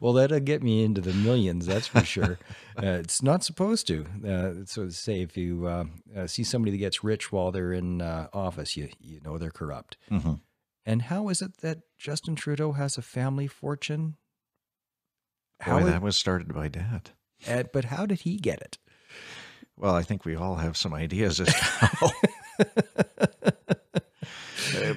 Well, 0.00 0.12
that'll 0.14 0.40
get 0.40 0.62
me 0.62 0.82
into 0.84 1.00
the 1.00 1.12
millions, 1.12 1.66
that's 1.66 1.86
for 1.86 2.00
sure. 2.04 2.38
uh, 2.76 2.98
it's 3.02 3.22
not 3.22 3.44
supposed 3.44 3.86
to. 3.86 4.06
Uh, 4.26 4.64
so, 4.66 4.86
to 4.86 4.90
say 4.92 5.22
if 5.22 5.36
you 5.36 5.66
uh, 5.66 5.84
uh, 6.16 6.26
see 6.26 6.42
somebody 6.44 6.72
that 6.72 6.78
gets 6.78 7.04
rich 7.04 7.30
while 7.30 7.52
they're 7.52 7.72
in 7.72 8.02
uh, 8.02 8.28
office, 8.32 8.76
you 8.76 8.88
you 9.00 9.20
know 9.24 9.38
they're 9.38 9.50
corrupt. 9.50 9.96
hmm 10.08 10.34
And 10.84 11.02
how 11.02 11.28
is 11.28 11.40
it 11.42 11.58
that 11.58 11.78
Justin 11.96 12.34
Trudeau 12.34 12.72
has 12.72 12.98
a 12.98 13.02
family 13.02 13.46
fortune? 13.46 14.16
Boy, 15.64 15.70
How? 15.72 15.84
that 15.84 16.02
was 16.02 16.16
started 16.16 16.52
by 16.54 16.68
Dad. 16.68 17.10
uh, 17.46 17.64
but 17.72 17.84
how 17.86 18.06
did 18.06 18.20
he 18.20 18.36
get 18.36 18.60
it? 18.60 18.78
Well, 19.76 19.94
I 19.94 20.02
think 20.02 20.24
we 20.24 20.34
all 20.34 20.56
have 20.56 20.76
some 20.76 20.92
ideas 20.94 21.40
as 21.40 21.48
to 21.48 21.64
how. 21.64 22.10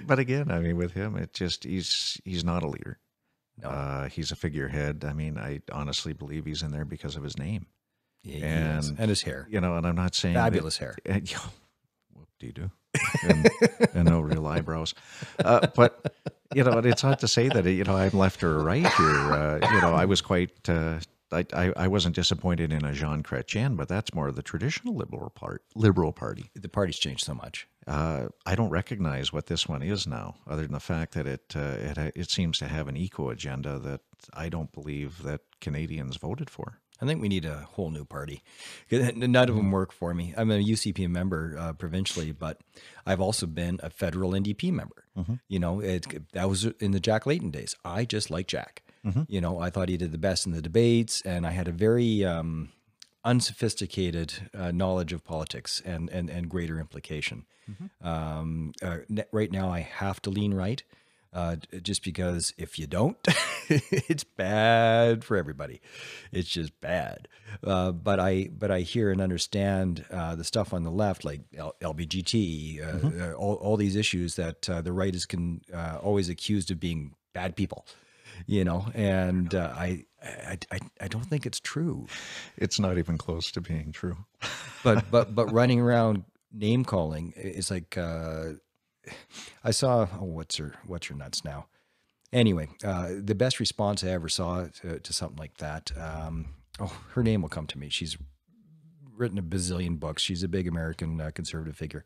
But 0.05 0.19
again, 0.19 0.51
I 0.51 0.59
mean, 0.59 0.75
with 0.75 0.91
him, 0.93 1.15
it 1.15 1.33
just 1.33 1.63
he's 1.63 2.19
he's 2.25 2.43
not 2.43 2.63
a 2.63 2.67
leader. 2.67 2.99
No. 3.57 3.69
Uh, 3.69 4.09
he's 4.09 4.31
a 4.31 4.35
figurehead. 4.35 5.03
I 5.07 5.13
mean, 5.13 5.37
I 5.37 5.61
honestly 5.71 6.13
believe 6.13 6.45
he's 6.45 6.61
in 6.63 6.71
there 6.71 6.85
because 6.85 7.15
of 7.15 7.23
his 7.23 7.37
name. 7.37 7.67
Yeah. 8.23 8.45
And- 8.77 8.95
and 8.99 9.09
his 9.09 9.21
hair, 9.23 9.47
You 9.49 9.61
know, 9.61 9.75
and 9.77 9.85
I'm 9.85 9.95
not 9.95 10.15
saying 10.15 10.35
that- 10.35 10.43
fabulous 10.43 10.77
hair. 10.77 10.95
and, 11.05 11.29
you 11.29 11.37
know, 11.37 11.43
whoop 12.13 12.29
de 12.39 12.51
doo, 12.51 12.71
and, 13.23 13.49
and 13.93 14.05
no 14.09 14.19
real 14.21 14.45
eyebrows. 14.47 14.93
Uh, 15.43 15.67
but 15.75 16.13
you 16.53 16.63
know, 16.63 16.77
it's 16.79 17.03
not 17.03 17.19
to 17.19 17.27
say 17.27 17.47
that 17.49 17.65
you 17.65 17.83
know 17.83 17.95
I'm 17.95 18.11
left 18.17 18.43
or 18.43 18.59
right 18.59 18.85
here. 18.93 19.33
Uh, 19.33 19.59
you 19.73 19.81
know, 19.81 19.93
I 19.93 20.05
was 20.05 20.21
quite. 20.21 20.51
Uh, 20.69 20.99
I, 21.31 21.45
I 21.53 21.73
I 21.77 21.87
wasn't 21.87 22.13
disappointed 22.15 22.73
in 22.73 22.83
a 22.83 22.91
Jean 22.93 23.23
Chrétien, 23.23 23.77
but 23.77 23.87
that's 23.87 24.13
more 24.13 24.27
of 24.27 24.35
the 24.35 24.43
traditional 24.43 24.93
liberal 24.95 25.29
part, 25.29 25.63
liberal 25.75 26.11
party. 26.11 26.51
The 26.53 26.67
party's 26.67 26.99
changed 26.99 27.23
so 27.25 27.33
much. 27.33 27.67
Uh, 27.87 28.27
I 28.45 28.55
don't 28.55 28.69
recognize 28.69 29.33
what 29.33 29.47
this 29.47 29.67
one 29.67 29.81
is 29.81 30.05
now, 30.05 30.35
other 30.47 30.63
than 30.63 30.73
the 30.73 30.79
fact 30.79 31.13
that 31.13 31.25
it 31.25 31.53
uh, 31.55 31.75
it 31.79 31.97
it 32.15 32.29
seems 32.29 32.57
to 32.59 32.67
have 32.67 32.87
an 32.87 32.95
eco 32.95 33.29
agenda 33.29 33.79
that 33.79 34.01
I 34.33 34.49
don't 34.49 34.71
believe 34.71 35.23
that 35.23 35.41
Canadians 35.59 36.17
voted 36.17 36.49
for. 36.49 36.77
I 37.01 37.07
think 37.07 37.19
we 37.19 37.29
need 37.29 37.45
a 37.45 37.67
whole 37.71 37.89
new 37.89 38.05
party. 38.05 38.43
None 38.91 39.35
of 39.49 39.55
them 39.55 39.71
work 39.71 39.91
for 39.91 40.13
me. 40.13 40.35
I'm 40.37 40.51
a 40.51 40.59
UCP 40.63 41.09
member 41.09 41.55
uh, 41.57 41.73
provincially, 41.73 42.31
but 42.31 42.59
I've 43.07 43.19
also 43.19 43.47
been 43.47 43.79
a 43.81 43.89
federal 43.89 44.31
NDP 44.33 44.71
member. 44.71 45.05
You 45.47 45.57
know, 45.57 45.79
it, 45.79 46.05
that 46.33 46.47
was 46.47 46.65
in 46.65 46.91
the 46.91 46.99
Jack 46.99 47.25
Layton 47.25 47.49
days. 47.49 47.75
I 47.83 48.05
just 48.05 48.29
like 48.29 48.45
Jack. 48.47 48.83
You 49.27 49.41
know, 49.41 49.57
I 49.59 49.71
thought 49.71 49.89
he 49.89 49.97
did 49.97 50.11
the 50.11 50.19
best 50.19 50.45
in 50.45 50.51
the 50.51 50.61
debates, 50.61 51.21
and 51.21 51.47
I 51.47 51.51
had 51.51 51.67
a 51.67 51.71
very 51.71 52.23
um, 52.23 52.69
unsophisticated 53.23 54.49
uh, 54.53 54.71
knowledge 54.71 55.13
of 55.13 55.23
politics 55.23 55.81
and 55.85 56.09
and, 56.09 56.29
and 56.29 56.49
greater 56.49 56.79
implication. 56.79 57.45
Um, 58.01 58.73
uh, 58.81 58.97
right 59.31 59.51
now, 59.51 59.69
I 59.69 59.79
have 59.79 60.21
to 60.23 60.29
lean 60.29 60.53
right. 60.53 60.83
Uh, 61.33 61.55
just 61.81 62.03
because 62.03 62.53
if 62.57 62.77
you 62.77 62.85
don't, 62.85 63.17
it's 63.69 64.25
bad 64.25 65.23
for 65.23 65.37
everybody. 65.37 65.79
It's 66.33 66.49
just 66.49 66.77
bad. 66.81 67.29
Uh, 67.63 67.93
but 67.93 68.19
I 68.19 68.49
but 68.51 68.69
I 68.69 68.81
hear 68.81 69.09
and 69.11 69.21
understand 69.21 70.03
uh, 70.11 70.35
the 70.35 70.43
stuff 70.43 70.73
on 70.73 70.83
the 70.83 70.91
left, 70.91 71.23
like 71.23 71.39
L- 71.57 71.75
LBGT, 71.79 72.81
uh, 72.81 73.23
uh, 73.23 73.33
all, 73.33 73.53
all 73.55 73.77
these 73.77 73.95
issues 73.95 74.35
that 74.35 74.69
uh, 74.69 74.81
the 74.81 74.91
right 74.91 75.15
is 75.15 75.25
can 75.25 75.61
uh, 75.73 75.99
always 76.01 76.27
accused 76.27 76.69
of 76.69 76.81
being 76.81 77.15
bad 77.33 77.55
people. 77.55 77.85
You 78.47 78.63
know, 78.63 78.87
and 78.93 79.53
uh, 79.53 79.73
I, 79.75 80.05
I 80.21 80.57
I 80.71 80.79
I 81.01 81.07
don't 81.07 81.25
think 81.25 81.45
it's 81.45 81.59
true. 81.59 82.07
It's 82.57 82.79
not 82.79 82.97
even 82.97 83.17
close 83.17 83.51
to 83.51 83.61
being 83.61 83.91
true. 83.91 84.17
but 84.83 85.05
but 85.11 85.35
but 85.35 85.51
running 85.51 85.79
around 85.79 86.23
name 86.51 86.83
calling 86.83 87.33
is 87.35 87.71
like 87.71 87.97
uh 87.97 88.53
I 89.63 89.71
saw 89.71 90.07
oh 90.19 90.25
what's 90.25 90.57
her 90.57 90.75
what's 90.85 91.07
her 91.07 91.15
nuts 91.15 91.43
now. 91.43 91.67
Anyway, 92.33 92.69
uh 92.83 93.09
the 93.17 93.35
best 93.35 93.59
response 93.59 94.03
I 94.03 94.09
ever 94.09 94.29
saw 94.29 94.65
to, 94.81 94.99
to 94.99 95.13
something 95.13 95.37
like 95.37 95.57
that. 95.57 95.91
Um 95.97 96.53
oh 96.79 96.93
her 97.13 97.23
name 97.23 97.41
will 97.41 97.49
come 97.49 97.67
to 97.67 97.77
me. 97.77 97.89
She's 97.89 98.17
written 99.15 99.37
a 99.37 99.43
bazillion 99.43 99.99
books. 99.99 100.21
She's 100.21 100.43
a 100.43 100.47
big 100.47 100.67
American 100.67 101.19
uh, 101.21 101.31
conservative 101.31 101.75
figure. 101.75 102.03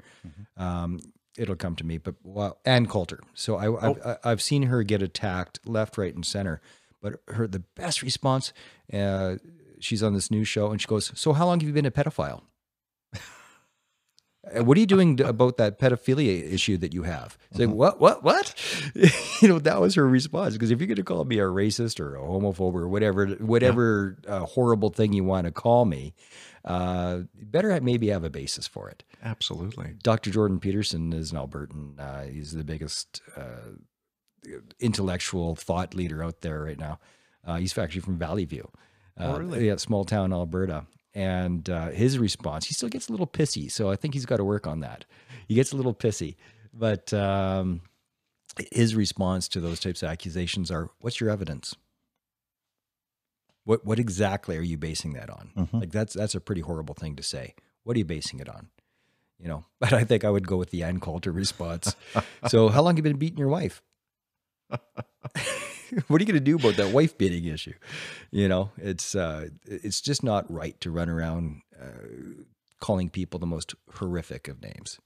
Um 0.58 1.00
it'll 1.38 1.56
come 1.56 1.76
to 1.76 1.84
me 1.86 1.98
but 1.98 2.16
well 2.24 2.60
Ann 2.66 2.88
Coulter. 2.88 3.20
So 3.34 3.58
I 3.58 3.90
I've, 3.90 4.18
I've 4.24 4.42
seen 4.42 4.64
her 4.64 4.84
get 4.84 5.02
attacked 5.02 5.60
left, 5.68 5.98
right 5.98 6.14
and 6.14 6.26
center. 6.26 6.62
But 7.02 7.22
her 7.28 7.48
the 7.48 7.64
best 7.76 8.02
response 8.02 8.54
uh 8.94 9.36
she's 9.80 10.02
on 10.02 10.14
this 10.14 10.32
new 10.32 10.44
show 10.44 10.72
and 10.72 10.82
she 10.82 10.88
goes, 10.88 11.12
"So 11.16 11.34
how 11.34 11.46
long 11.46 11.60
have 11.60 11.68
you 11.68 11.74
been 11.74 11.86
a 11.86 11.92
pedophile?" 11.92 12.44
Uh, 14.54 14.64
What 14.64 14.78
are 14.78 14.80
you 14.80 14.86
doing 14.86 15.22
about 15.34 15.58
that 15.58 15.80
pedophilia 15.80 16.52
issue 16.52 16.78
that 16.78 16.94
you 16.94 17.04
have? 17.04 17.38
It's 17.52 17.60
like, 17.60 17.70
what, 17.70 18.00
what, 18.00 18.24
what? 18.24 18.54
you 19.42 19.48
know, 19.48 19.60
that 19.60 19.80
was 19.82 19.96
her 19.96 20.08
response. 20.08 20.54
Because 20.54 20.72
if 20.72 20.80
you're 20.80 20.88
going 20.88 20.96
to 20.98 21.04
call 21.04 21.24
me 21.26 21.40
a 21.40 21.44
racist 21.44 22.00
or 22.00 22.16
a 22.16 22.20
homophobe 22.20 22.74
or 22.76 22.88
whatever, 22.88 23.28
whatever 23.28 24.18
uh, 24.28 24.40
horrible 24.42 24.90
thing 24.90 25.14
you 25.14 25.24
want 25.24 25.46
to 25.46 25.52
call 25.52 25.86
me, 25.86 26.14
uh, 26.66 27.20
better 27.34 27.80
maybe 27.82 28.08
have 28.10 28.24
a 28.24 28.30
basis 28.30 28.68
for 28.68 28.90
it. 28.90 29.04
Absolutely. 29.24 29.94
Dr. 30.04 30.32
Jordan 30.32 30.60
Peterson 30.60 31.14
is 31.14 31.32
an 31.32 31.38
Albertan. 31.38 32.00
Uh, 32.00 32.24
he's 32.24 32.52
the 32.54 32.64
biggest 32.64 33.22
uh, 33.38 33.72
intellectual 34.80 35.56
thought 35.56 35.94
leader 35.94 36.24
out 36.24 36.42
there 36.42 36.62
right 36.64 36.80
now. 36.80 37.00
Uh, 37.46 37.56
he's 37.58 37.78
actually 37.78 38.02
from 38.02 38.18
Valley 38.18 38.46
View. 38.46 38.70
Uh, 39.20 39.34
Oh, 39.36 39.40
really? 39.40 39.68
Yeah, 39.68 39.78
small 39.78 40.04
town 40.06 40.34
Alberta. 40.34 40.86
And 41.16 41.70
uh, 41.70 41.88
his 41.92 42.20
response, 42.20 42.66
he 42.66 42.74
still 42.74 42.90
gets 42.90 43.08
a 43.08 43.12
little 43.12 43.26
pissy. 43.26 43.72
So 43.72 43.90
I 43.90 43.96
think 43.96 44.14
he's 44.14 44.26
got 44.26 44.38
to 44.38 44.44
work 44.44 44.68
on 44.68 44.82
that. 44.82 45.06
He 45.48 45.56
gets 45.56 45.72
a 45.72 45.78
little 45.78 45.94
pissy. 45.96 46.36
But 46.74 47.14
um, 47.14 47.82
his 48.72 48.96
response 48.96 49.48
to 49.50 49.62
those 49.62 49.80
types 49.80 50.04
of 50.04 50.10
accusations 50.10 50.70
are 50.70 50.90
what's 51.00 51.22
your 51.22 51.30
evidence? 51.30 51.74
What, 53.64 53.86
what 53.86 53.98
exactly 53.98 54.58
are 54.58 54.62
you 54.62 54.78
basing 54.78 55.14
that 55.14 55.30
on? 55.30 55.52
Mhm. 55.56 55.80
Like 55.82 55.92
that's 55.92 56.14
that's 56.14 56.36
a 56.36 56.42
pretty 56.42 56.62
horrible 56.62 56.94
thing 56.94 57.16
to 57.16 57.24
say. 57.24 57.56
What 57.84 57.96
are 57.96 58.00
you 58.00 58.06
basing 58.06 58.40
it 58.40 58.50
on? 58.50 58.68
You 59.40 59.48
know, 59.48 59.66
but 59.80 59.94
I 59.94 60.04
think 60.04 60.24
I 60.26 60.30
would 60.30 60.48
go 60.48 60.58
with 60.58 60.70
the 60.70 60.84
Ann 60.84 61.00
Coulter 61.00 61.32
response. 61.32 61.96
so, 62.50 62.68
how 62.68 62.82
long 62.82 62.98
have 62.98 63.06
you 63.06 63.10
been 63.10 63.18
beating 63.18 63.40
your 63.40 63.48
wife? 63.48 63.82
what 66.08 66.20
are 66.20 66.24
you 66.24 66.28
going 66.32 66.34
to 66.34 66.40
do 66.40 66.56
about 66.56 66.76
that 66.78 66.92
wife 66.92 67.18
beating 67.18 67.46
issue? 67.46 67.74
You 68.32 68.48
know, 68.48 68.72
it's 68.78 69.16
uh, 69.16 69.50
it's 69.66 70.02
just 70.02 70.24
not 70.24 70.52
right 70.52 70.80
to 70.82 70.92
run 70.92 71.10
around 71.10 71.62
uh, 71.80 72.44
calling 72.80 73.10
people 73.10 73.40
the 73.40 73.46
most 73.46 73.76
horrific 73.96 74.48
of 74.48 74.62
names. 74.62 75.00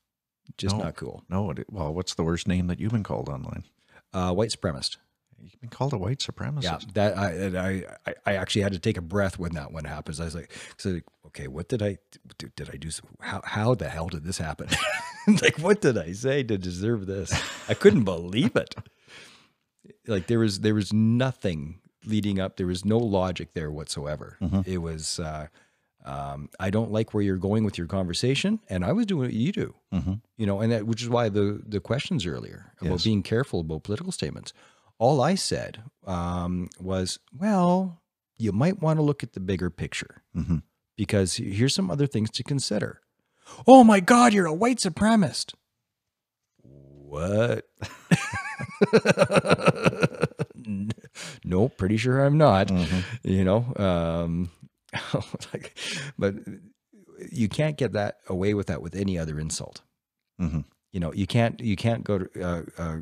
Just 0.57 0.75
No. 0.75 0.84
not 0.86 0.95
cool. 0.95 1.23
No, 1.30 1.51
it, 1.51 1.65
well, 1.71 1.93
what's 1.93 2.15
the 2.15 2.23
worst 2.23 2.47
name 2.47 2.67
that 2.67 2.80
you've 2.80 2.91
been 2.91 3.03
called 3.03 3.30
online? 3.30 3.65
Uh, 4.13 4.34
white 4.34 4.49
supremacist. 4.49 4.97
You've 5.41 5.59
been 5.61 5.69
called 5.69 5.93
a 5.93 5.97
white 5.97 6.19
supremacist. 6.19 6.63
Yeah, 6.63 6.80
that 6.95 7.17
I, 7.17 7.32
and 7.32 7.57
I 7.57 7.84
I 8.25 8.36
actually 8.36 8.63
had 8.63 8.73
to 8.73 8.80
take 8.80 8.97
a 8.97 9.01
breath 9.01 9.39
when 9.39 9.53
that 9.53 9.71
one 9.71 9.86
happens. 9.86 10.19
I 10.19 10.25
was 10.25 10.36
like, 10.36 10.51
so 10.77 10.99
okay, 11.27 11.47
what 11.47 11.69
did 11.69 11.82
I 11.82 11.97
did, 12.38 12.55
did 12.55 12.69
I 12.73 12.77
do? 12.77 12.89
How 13.21 13.41
how 13.45 13.75
the 13.75 13.88
hell 13.88 14.07
did 14.07 14.23
this 14.25 14.38
happen? 14.38 14.67
like, 15.41 15.57
what 15.59 15.80
did 15.80 15.97
I 15.97 16.11
say 16.11 16.43
to 16.43 16.57
deserve 16.57 17.05
this? 17.05 17.32
I 17.69 17.73
couldn't 17.73 18.03
believe 18.03 18.55
it. 18.57 18.75
Like 20.08 20.28
there 20.28 20.39
was 20.39 20.62
there 20.62 20.76
was 20.76 20.91
nothing 20.93 21.80
leading 22.06 22.39
up. 22.39 22.58
There 22.58 22.68
was 22.68 22.86
no 22.86 22.97
logic 22.97 23.54
there 23.54 23.72
whatsoever. 23.72 24.38
It 24.66 24.80
was. 24.80 25.20
Uh, 25.20 25.47
um, 26.06 26.50
I 26.60 26.70
don't 26.70 26.91
like 26.91 27.14
where 27.14 27.22
you're 27.22 27.36
going 27.38 27.66
with 27.66 27.78
your 27.78 27.86
conversation, 27.86 28.62
and 28.70 28.86
I 28.86 28.93
was 28.93 29.06
doing 29.06 29.24
what 29.28 29.34
you 29.34 29.52
do. 29.52 29.76
Mhm. 29.93 30.22
You 30.38 30.45
know, 30.45 30.62
and 30.62 30.72
that 30.72 30.88
which 30.88 31.02
is 31.02 31.10
why 31.10 31.28
the 31.30 31.62
the 31.68 31.80
questions 31.82 32.26
earlier 32.26 32.72
about 32.80 32.91
Yes. 32.93 33.04
being 33.04 33.22
careful 33.22 33.60
about 33.60 33.84
political 33.84 34.12
statements. 34.14 34.54
All 34.97 35.22
I 35.22 35.36
said 35.36 35.84
um, 36.08 36.70
was, 36.80 37.20
well, 37.38 38.02
you 38.38 38.52
might 38.52 38.82
want 38.82 38.97
to 38.97 39.04
look 39.04 39.24
at 39.24 39.34
the 39.34 39.39
bigger 39.39 39.70
picture 39.70 40.24
Mhm. 40.36 40.64
because 40.97 41.36
here's 41.36 41.76
some 41.76 41.91
other 41.91 42.08
things 42.08 42.30
to 42.32 42.43
consider. 42.43 43.02
Oh 43.68 43.84
my 43.84 44.00
God, 44.00 44.34
you're 44.34 44.45
a 44.45 44.54
white 44.54 44.78
supremacist. 44.80 45.54
What? 47.10 47.66
no, 51.43 51.70
pretty 51.70 51.97
sure 51.97 52.24
I'm 52.24 52.38
not. 52.38 52.68
Mhm. 52.68 53.03
You 53.24 53.43
know, 53.43 53.74
um, 53.78 54.51
like, 55.53 55.78
but 56.18 56.36
you 57.32 57.49
can't 57.49 57.78
get 57.78 57.93
that 57.93 58.18
away 58.28 58.53
with 58.53 58.68
that 58.68 58.82
with 58.82 58.95
any 58.95 59.18
other 59.18 59.39
insult. 59.39 59.82
Mhm. 60.39 60.66
You 60.91 60.99
know, 60.99 61.14
you 61.14 61.28
can't 61.28 61.60
you 61.60 61.76
can't 61.76 62.03
go 62.03 62.20
to. 62.20 62.41
Uh, 62.43 62.64
uh, 62.78 62.97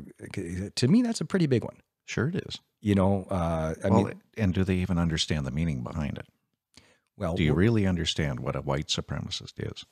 to 0.76 0.88
me, 0.88 1.02
that's 1.02 1.20
a 1.20 1.24
pretty 1.24 1.46
big 1.46 1.64
one. 1.64 1.76
Sure, 2.06 2.28
it 2.28 2.36
is. 2.36 2.58
You 2.80 2.94
know, 2.94 3.26
uh, 3.30 3.74
I 3.84 3.88
well, 3.88 4.04
mean, 4.04 4.22
and 4.36 4.54
do 4.54 4.64
they 4.64 4.76
even 4.76 4.98
understand 4.98 5.44
the 5.46 5.50
meaning 5.50 5.82
behind 5.82 6.16
it? 6.18 6.26
well, 7.16 7.34
Do 7.34 7.42
you 7.42 7.52
really 7.52 7.86
understand 7.86 8.40
what 8.40 8.54
a 8.56 8.60
white 8.62 8.86
supremacist 8.88 9.54
is? 9.58 9.84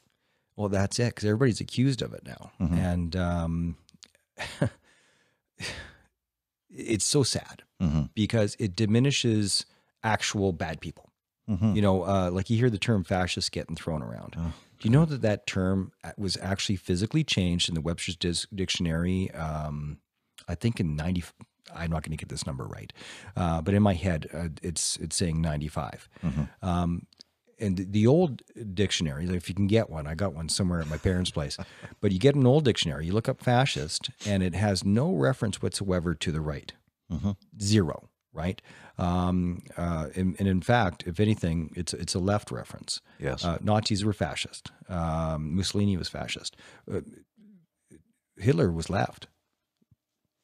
Well, 0.57 0.69
that's 0.71 0.99
it 0.99 1.09
because 1.15 1.25
everybody's 1.25 1.61
accused 1.61 2.01
of 2.01 2.15
it 2.15 2.25
now, 2.25 2.53
Mhm. 2.61 2.79
and 2.79 3.17
um, 3.17 3.77
it's 6.71 7.05
so 7.05 7.23
sad 7.23 7.63
Mm-hmm. 7.83 8.05
because 8.15 8.57
it 8.59 8.75
diminishes 8.75 9.67
actual 10.03 10.55
bad 10.55 10.81
people. 10.81 11.11
Mm-hmm. 11.47 11.75
You 11.77 11.83
know, 11.83 12.05
uh, 12.05 12.31
like 12.33 12.49
you 12.49 12.57
hear 12.57 12.71
the 12.71 12.79
term 12.79 13.05
fascist 13.05 13.53
getting 13.53 13.77
thrown 13.77 14.03
around. 14.03 14.35
Oh, 14.39 14.55
Do 14.79 14.89
you 14.89 14.91
know 14.91 15.05
that 15.05 15.21
that 15.21 15.47
term 15.47 15.93
was 16.17 16.39
actually 16.41 16.77
physically 16.77 17.23
changed 17.23 17.69
in 17.69 17.75
the 17.75 17.83
Webster's 17.83 18.17
Dis- 18.17 18.47
Dictionary? 18.55 19.31
Um, 19.33 19.99
I 20.49 20.55
think 20.55 20.81
in 20.81 20.97
ninety. 20.97 21.23
I'm 21.75 21.91
not 21.91 22.03
going 22.03 22.13
to 22.13 22.17
get 22.17 22.31
this 22.31 22.47
number 22.47 22.65
right, 22.65 22.91
uh, 23.37 23.61
but 23.61 23.75
in 23.75 23.83
my 23.83 23.93
head, 23.93 24.27
uh, 24.33 24.49
it's 24.63 24.97
it's 24.97 25.17
saying 25.17 25.43
ninety 25.43 25.69
five. 25.69 26.09
Mhm. 26.25 26.49
Um, 26.63 27.07
and 27.59 27.77
the 27.93 28.07
old 28.07 28.43
dictionary, 28.75 29.25
if 29.31 29.49
you 29.49 29.55
can 29.55 29.67
get 29.67 29.89
one, 29.91 30.07
I 30.07 30.15
got 30.15 30.35
one 30.35 30.49
somewhere 30.49 30.81
at 30.81 30.89
my 30.89 30.99
parents' 30.99 31.31
place. 31.31 31.57
but 32.01 32.13
you 32.13 32.19
get 32.19 32.35
an 32.35 32.47
old 32.47 32.65
dictionary, 32.65 33.07
you 33.07 33.13
look 33.13 33.29
up 33.29 33.41
fascist, 33.43 34.11
and 34.27 34.43
it 34.43 34.55
has 34.55 34.85
no 34.85 35.13
reference 35.15 35.63
whatsoever 35.63 36.15
to 36.15 36.33
the 36.33 36.41
right 36.41 36.73
Mhm. 37.13 37.37
zero, 37.61 38.09
right? 38.33 38.61
Um, 38.99 39.63
uh, 39.77 40.09
and, 40.17 40.35
and 40.39 40.49
in 40.49 40.61
fact, 40.61 41.05
if 41.07 41.21
anything, 41.21 41.71
it's 41.77 41.95
it's 41.95 42.15
a 42.15 42.19
left 42.19 42.51
reference. 42.51 43.01
Yes. 43.19 43.45
Uh, 43.45 43.59
Nazis 43.63 44.05
were 44.05 44.13
fascist. 44.13 44.73
Um, 44.89 45.55
Mussolini 45.57 45.97
was 45.97 46.09
fascist. 46.09 46.57
Uh, 46.91 47.01
Hitler 48.37 48.71
was 48.71 48.91
left. 48.91 49.29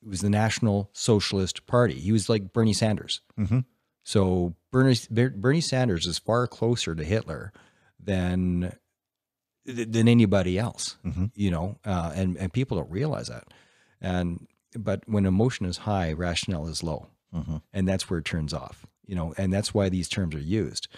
It 0.03 0.09
was 0.09 0.21
the 0.21 0.31
National 0.31 0.91
Socialist 0.93 1.67
Party. 1.67 1.99
He 2.01 2.13
was 2.13 2.29
like 2.29 2.53
Bernie 2.53 2.73
Sanders. 2.73 3.21
mm-hmm. 3.39 3.61
So 4.05 4.55
Bernie 4.71 4.97
Bernie 5.11 5.61
Sanders 5.61 6.07
is 6.07 6.19
far 6.19 6.47
closer 6.47 6.95
to 6.95 7.05
Hitler 7.05 7.53
than 8.03 8.73
than 9.65 10.09
anybody 10.09 10.59
else. 10.59 10.97
Mhm. 11.05 11.31
You 11.35 11.51
know, 11.51 11.79
uh, 11.85 12.13
and 12.15 12.37
and 12.37 12.53
people 12.53 12.77
don't 12.77 12.91
realize 12.91 13.29
that. 13.29 13.47
And 14.01 14.47
but 14.77 15.03
when 15.07 15.27
emotion 15.27 15.67
is 15.67 15.79
high, 15.79 16.13
rationale 16.13 16.67
is 16.67 16.83
low, 16.83 17.09
Mm-hmm. 17.35 17.57
and 17.73 17.89
that's 17.89 18.11
where 18.11 18.19
it 18.19 18.25
turns 18.25 18.53
off. 18.53 18.87
You 19.07 19.15
know, 19.15 19.35
and 19.39 19.53
that's 19.53 19.73
why 19.75 19.89
these 19.89 20.09
terms 20.09 20.35
are 20.35 20.41
used. 20.41 20.89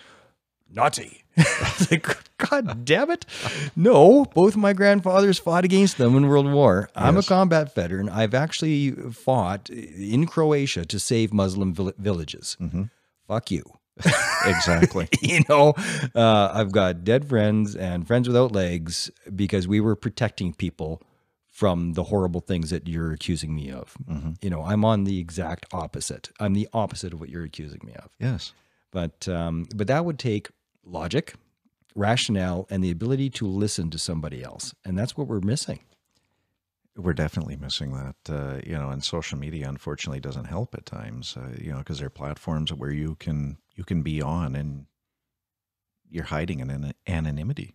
Nazi. 0.70 1.24
It's 1.36 1.90
like, 1.90 2.06
God 2.38 2.84
damn 2.84 3.10
it. 3.10 3.24
No, 3.76 4.24
both 4.24 4.56
my 4.56 4.72
grandfathers 4.72 5.38
fought 5.38 5.64
against 5.64 5.98
them 5.98 6.16
in 6.16 6.28
World 6.28 6.50
War. 6.52 6.88
I'm 6.94 7.16
a 7.16 7.22
combat 7.22 7.74
veteran. 7.74 8.08
I've 8.08 8.34
actually 8.34 8.90
fought 8.90 9.70
in 9.70 10.26
Croatia 10.26 10.84
to 10.84 10.98
save 10.98 11.32
Muslim 11.32 11.72
vill- 11.74 11.92
villages. 11.98 12.56
Mhm. 12.60 12.90
Fuck 13.28 13.50
you. 13.50 13.64
Exactly. 14.46 15.08
you 15.22 15.40
know, 15.48 15.72
uh, 16.14 16.50
I've 16.52 16.70
got 16.72 17.02
dead 17.04 17.26
friends 17.26 17.74
and 17.74 18.06
friends 18.06 18.28
without 18.28 18.52
legs 18.52 19.10
because 19.34 19.66
we 19.66 19.80
were 19.80 19.96
protecting 19.96 20.52
people 20.52 21.00
from 21.48 21.94
the 21.94 22.02
horrible 22.04 22.40
things 22.40 22.68
that 22.70 22.86
you're 22.88 23.12
accusing 23.12 23.54
me 23.54 23.70
of. 23.70 23.94
Mhm. 24.10 24.36
You 24.42 24.50
know, 24.50 24.62
I'm 24.62 24.84
on 24.84 25.04
the 25.04 25.18
exact 25.18 25.64
opposite. 25.72 26.30
I'm 26.38 26.52
the 26.52 26.68
opposite 26.74 27.12
of 27.14 27.20
what 27.20 27.30
you're 27.30 27.44
accusing 27.44 27.80
me 27.84 27.94
of. 27.94 28.10
yes. 28.20 28.52
But 28.94 29.26
um, 29.26 29.66
but 29.74 29.88
that 29.88 30.04
would 30.04 30.20
take 30.20 30.50
logic, 30.84 31.34
rationale, 31.96 32.68
and 32.70 32.82
the 32.82 32.92
ability 32.92 33.28
to 33.30 33.46
listen 33.46 33.90
to 33.90 33.98
somebody 33.98 34.42
else, 34.44 34.72
and 34.84 34.96
that's 34.96 35.16
what 35.16 35.26
we're 35.26 35.40
missing. 35.40 35.80
We're 36.96 37.12
definitely 37.12 37.56
missing 37.56 37.92
that, 37.92 38.32
uh, 38.32 38.60
you 38.64 38.78
know, 38.78 38.90
and 38.90 39.02
social 39.02 39.36
media 39.36 39.68
unfortunately 39.68 40.20
doesn't 40.20 40.44
help 40.44 40.76
at 40.76 40.86
times, 40.86 41.36
uh, 41.36 41.56
you 41.60 41.72
know, 41.72 41.78
because 41.78 41.98
there 41.98 42.06
are 42.06 42.10
platforms 42.10 42.72
where 42.72 42.92
you 42.92 43.16
can 43.16 43.58
you 43.74 43.82
can 43.82 44.02
be 44.02 44.22
on 44.22 44.54
and 44.54 44.86
you're 46.08 46.22
hiding 46.26 46.60
in 46.60 46.70
an 46.70 46.92
anonymity. 47.08 47.74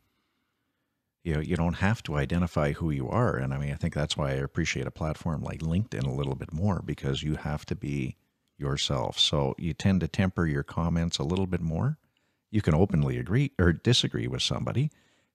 You 1.26 1.34
know, 1.34 1.42
you 1.42 1.58
don't 1.58 1.74
have 1.74 2.02
to 2.04 2.16
identify 2.16 2.72
who 2.72 2.92
you 2.92 3.10
are, 3.10 3.36
and 3.36 3.54
I 3.54 3.58
mean, 3.58 3.74
I 3.74 3.76
think 3.76 3.94
that's 3.94 4.16
why 4.16 4.30
I 4.30 4.36
appreciate 4.36 4.88
a 4.88 4.92
platform 4.92 5.42
like 5.44 5.60
LinkedIn 5.60 6.06
a 6.06 6.16
little 6.16 6.36
bit 6.36 6.54
more 6.54 6.82
because 6.82 7.24
you 7.24 7.36
have 7.36 7.66
to 7.66 7.76
be 7.76 8.16
yourself. 8.60 9.18
So 9.20 9.56
you 9.58 9.74
tend 9.74 10.02
to 10.02 10.08
temper 10.08 10.46
your 10.46 10.64
comments 10.64 11.18
a 11.18 11.24
little 11.24 11.48
bit 11.48 11.62
more. 11.62 11.98
You 12.52 12.62
can 12.62 12.74
openly 12.74 13.18
agree 13.18 13.52
or 13.60 13.74
disagree 13.74 14.28
with 14.28 14.42
somebody, 14.42 14.92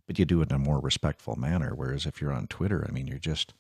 but 0.07 0.19
you 0.19 0.25
do 0.25 0.43
it 0.43 0.51
in 0.51 0.57
a 0.57 0.59
more 0.59 0.81
respectful 0.81 1.37
manner. 1.37 1.73
Whereas 1.75 2.07
if 2.07 2.21
you're 2.21 2.33
on 2.33 2.47
Twitter, 2.49 2.85
I 2.89 2.93
mean, 2.93 3.07
you're 3.07 3.19
just 3.19 3.55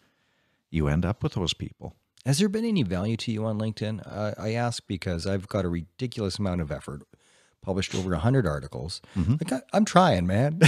you 0.70 0.88
end 0.88 1.04
up 1.04 1.22
with 1.22 1.34
those 1.34 1.54
people. 1.54 1.94
Has 2.26 2.38
there 2.38 2.48
been 2.48 2.64
any 2.64 2.82
value 2.82 3.16
to 3.18 3.30
you 3.30 3.44
on 3.44 3.58
LinkedIn? 3.58 4.02
Uh, 4.06 4.32
I 4.38 4.54
ask 4.54 4.82
because 4.86 5.26
I've 5.26 5.46
got 5.46 5.64
a 5.64 5.68
ridiculous 5.68 6.38
amount 6.38 6.62
of 6.62 6.72
effort, 6.72 7.02
published 7.60 7.94
over 7.94 8.10
100 8.10 8.46
articles. 8.46 9.02
Like 9.40 9.52
I, 9.52 9.60
I'm 9.72 9.84
trying, 9.84 10.26
man. 10.26 10.58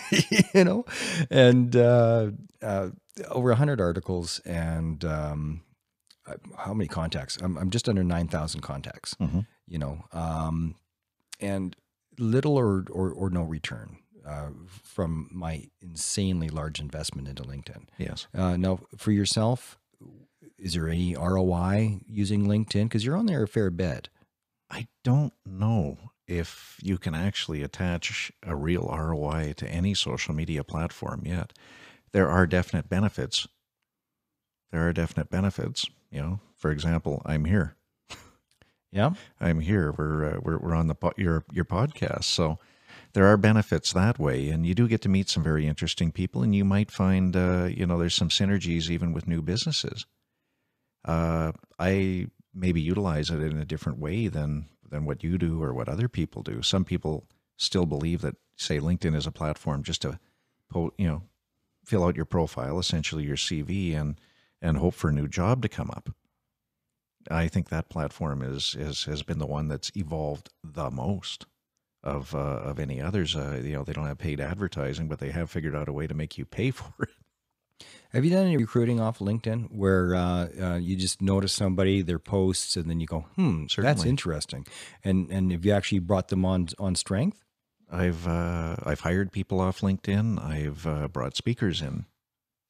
you 0.54 0.64
know, 0.64 0.84
and 1.30 1.74
uh, 1.76 2.30
uh, 2.60 2.90
over 3.30 3.50
100 3.50 3.80
articles 3.80 4.40
and 4.40 5.04
um, 5.04 5.62
how 6.56 6.72
many 6.74 6.88
contacts? 6.88 7.36
I'm, 7.42 7.56
I'm 7.58 7.70
just 7.70 7.88
under 7.88 8.02
9,000 8.04 8.60
contacts, 8.60 9.14
Mhm. 9.20 9.46
you 9.66 9.78
know, 9.78 10.04
um, 10.12 10.74
and 11.40 11.76
little 12.18 12.56
or, 12.56 12.84
or, 12.90 13.10
or 13.12 13.30
no 13.30 13.42
return. 13.42 13.98
Uh, 14.26 14.48
from 14.82 15.28
my 15.30 15.68
insanely 15.82 16.48
large 16.48 16.80
investment 16.80 17.28
into 17.28 17.42
LinkedIn. 17.42 17.84
Yes. 17.98 18.26
Uh, 18.32 18.56
now, 18.56 18.80
for 18.96 19.12
yourself, 19.12 19.78
is 20.58 20.72
there 20.72 20.88
any 20.88 21.14
ROI 21.14 22.00
using 22.08 22.46
LinkedIn? 22.46 22.84
Because 22.84 23.04
you're 23.04 23.18
on 23.18 23.26
there 23.26 23.42
a 23.42 23.46
fair 23.46 23.68
bit. 23.70 24.08
I 24.70 24.86
don't 25.02 25.34
know 25.44 25.98
if 26.26 26.78
you 26.82 26.96
can 26.96 27.14
actually 27.14 27.62
attach 27.62 28.32
a 28.42 28.56
real 28.56 28.88
ROI 28.90 29.52
to 29.58 29.68
any 29.68 29.92
social 29.92 30.34
media 30.34 30.64
platform 30.64 31.24
yet. 31.26 31.52
There 32.12 32.30
are 32.30 32.46
definite 32.46 32.88
benefits. 32.88 33.46
There 34.72 34.88
are 34.88 34.94
definite 34.94 35.28
benefits. 35.28 35.84
You 36.14 36.22
know, 36.22 36.40
for 36.56 36.70
example, 36.70 37.20
I'm 37.26 37.44
here. 37.44 37.74
Yeah. 38.92 39.14
I'm 39.40 39.58
here. 39.58 39.92
We're 39.98 40.36
uh, 40.36 40.40
we're 40.40 40.58
we're 40.58 40.74
on 40.74 40.86
the 40.86 40.94
po- 40.94 41.12
your 41.16 41.44
your 41.52 41.64
podcast, 41.64 42.24
so 42.24 42.60
there 43.12 43.26
are 43.26 43.36
benefits 43.36 43.92
that 43.92 44.20
way, 44.20 44.50
and 44.50 44.64
you 44.64 44.72
do 44.72 44.86
get 44.86 45.02
to 45.02 45.08
meet 45.08 45.28
some 45.28 45.42
very 45.42 45.66
interesting 45.66 46.12
people, 46.12 46.44
and 46.44 46.54
you 46.54 46.64
might 46.64 46.92
find 46.92 47.34
uh, 47.34 47.64
you 47.64 47.84
know 47.86 47.98
there's 47.98 48.14
some 48.14 48.28
synergies 48.28 48.88
even 48.88 49.12
with 49.12 49.26
new 49.26 49.42
businesses. 49.42 50.06
Uh, 51.04 51.50
I 51.80 52.28
maybe 52.54 52.80
utilize 52.80 53.30
it 53.30 53.40
in 53.40 53.58
a 53.58 53.64
different 53.64 53.98
way 53.98 54.28
than 54.28 54.68
than 54.88 55.06
what 55.06 55.24
you 55.24 55.36
do 55.36 55.60
or 55.60 55.74
what 55.74 55.88
other 55.88 56.08
people 56.08 56.44
do. 56.44 56.62
Some 56.62 56.84
people 56.84 57.26
still 57.56 57.86
believe 57.86 58.20
that 58.20 58.36
say 58.54 58.78
LinkedIn 58.78 59.16
is 59.16 59.26
a 59.26 59.32
platform 59.32 59.82
just 59.82 60.02
to 60.02 60.20
po- 60.70 60.94
you 60.96 61.08
know 61.08 61.22
fill 61.84 62.04
out 62.04 62.14
your 62.14 62.26
profile, 62.26 62.78
essentially 62.78 63.24
your 63.24 63.36
CV, 63.36 63.96
and 63.96 64.20
and 64.64 64.78
hope 64.78 64.94
for 64.94 65.10
a 65.10 65.12
new 65.12 65.28
job 65.28 65.62
to 65.62 65.68
come 65.68 65.90
up. 65.90 66.10
I 67.30 67.48
think 67.48 67.68
that 67.68 67.88
platform 67.88 68.42
is, 68.42 68.74
is 68.78 69.04
has 69.04 69.22
been 69.22 69.38
the 69.38 69.46
one 69.46 69.68
that's 69.68 69.92
evolved 69.94 70.50
the 70.62 70.90
most 70.90 71.46
of 72.02 72.34
uh, 72.34 72.38
of 72.38 72.78
any 72.78 73.00
others. 73.00 73.36
Uh, 73.36 73.60
you 73.62 73.74
know, 73.74 73.84
they 73.84 73.92
don't 73.92 74.06
have 74.06 74.18
paid 74.18 74.40
advertising, 74.40 75.08
but 75.08 75.20
they 75.20 75.30
have 75.30 75.50
figured 75.50 75.76
out 75.76 75.88
a 75.88 75.92
way 75.92 76.06
to 76.06 76.14
make 76.14 76.36
you 76.36 76.44
pay 76.44 76.70
for 76.70 76.92
it. 77.00 77.10
Have 78.12 78.24
you 78.24 78.30
done 78.30 78.46
any 78.46 78.56
recruiting 78.56 79.00
off 79.00 79.18
LinkedIn 79.18 79.72
where 79.72 80.14
uh, 80.14 80.48
uh, 80.60 80.76
you 80.76 80.96
just 80.96 81.20
notice 81.20 81.52
somebody, 81.52 82.02
their 82.02 82.20
posts, 82.20 82.76
and 82.76 82.88
then 82.88 83.00
you 83.00 83.06
go, 83.06 83.26
"Hmm, 83.36 83.64
that's 83.78 84.04
interesting," 84.04 84.66
and 85.02 85.30
and 85.30 85.50
have 85.52 85.64
you 85.64 85.72
actually 85.72 85.98
brought 86.00 86.28
them 86.28 86.44
on 86.44 86.68
on 86.78 86.94
strength? 86.94 87.42
I've 87.90 88.26
uh, 88.26 88.76
I've 88.84 89.00
hired 89.00 89.32
people 89.32 89.60
off 89.60 89.80
LinkedIn. 89.80 90.42
I've 90.42 90.86
uh, 90.86 91.08
brought 91.08 91.36
speakers 91.36 91.82
in 91.82 92.06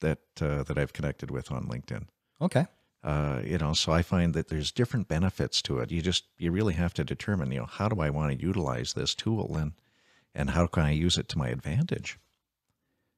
that 0.05 0.19
uh, 0.41 0.63
that 0.65 0.79
I've 0.79 0.93
connected 0.93 1.31
with 1.31 1.51
on 1.51 1.67
LinkedIn. 1.67 2.05
Okay. 2.41 2.67
Uh, 3.03 3.43
you 3.45 3.59
know, 3.59 3.75
so 3.75 3.93
I 3.93 4.01
find 4.03 4.33
that 4.35 4.49
there's 4.49 4.73
different 4.73 5.09
benefits 5.09 5.61
to 5.63 5.79
it. 5.81 5.91
You 5.91 6.01
just 6.01 6.25
you 6.39 6.51
really 6.53 6.75
have 6.75 6.95
to 6.95 7.05
determine, 7.05 7.53
you 7.53 7.59
know, 7.61 7.67
how 7.67 7.89
do 7.89 8.01
I 8.01 8.11
want 8.11 8.33
to 8.33 8.47
utilize 8.47 8.93
this 8.95 9.15
tool 9.15 9.57
and 9.57 9.73
and 10.35 10.51
how 10.51 10.67
can 10.67 10.85
I 10.85 10.93
use 10.93 11.19
it 11.19 11.29
to 11.31 11.39
my 11.39 11.49
advantage? 11.49 12.19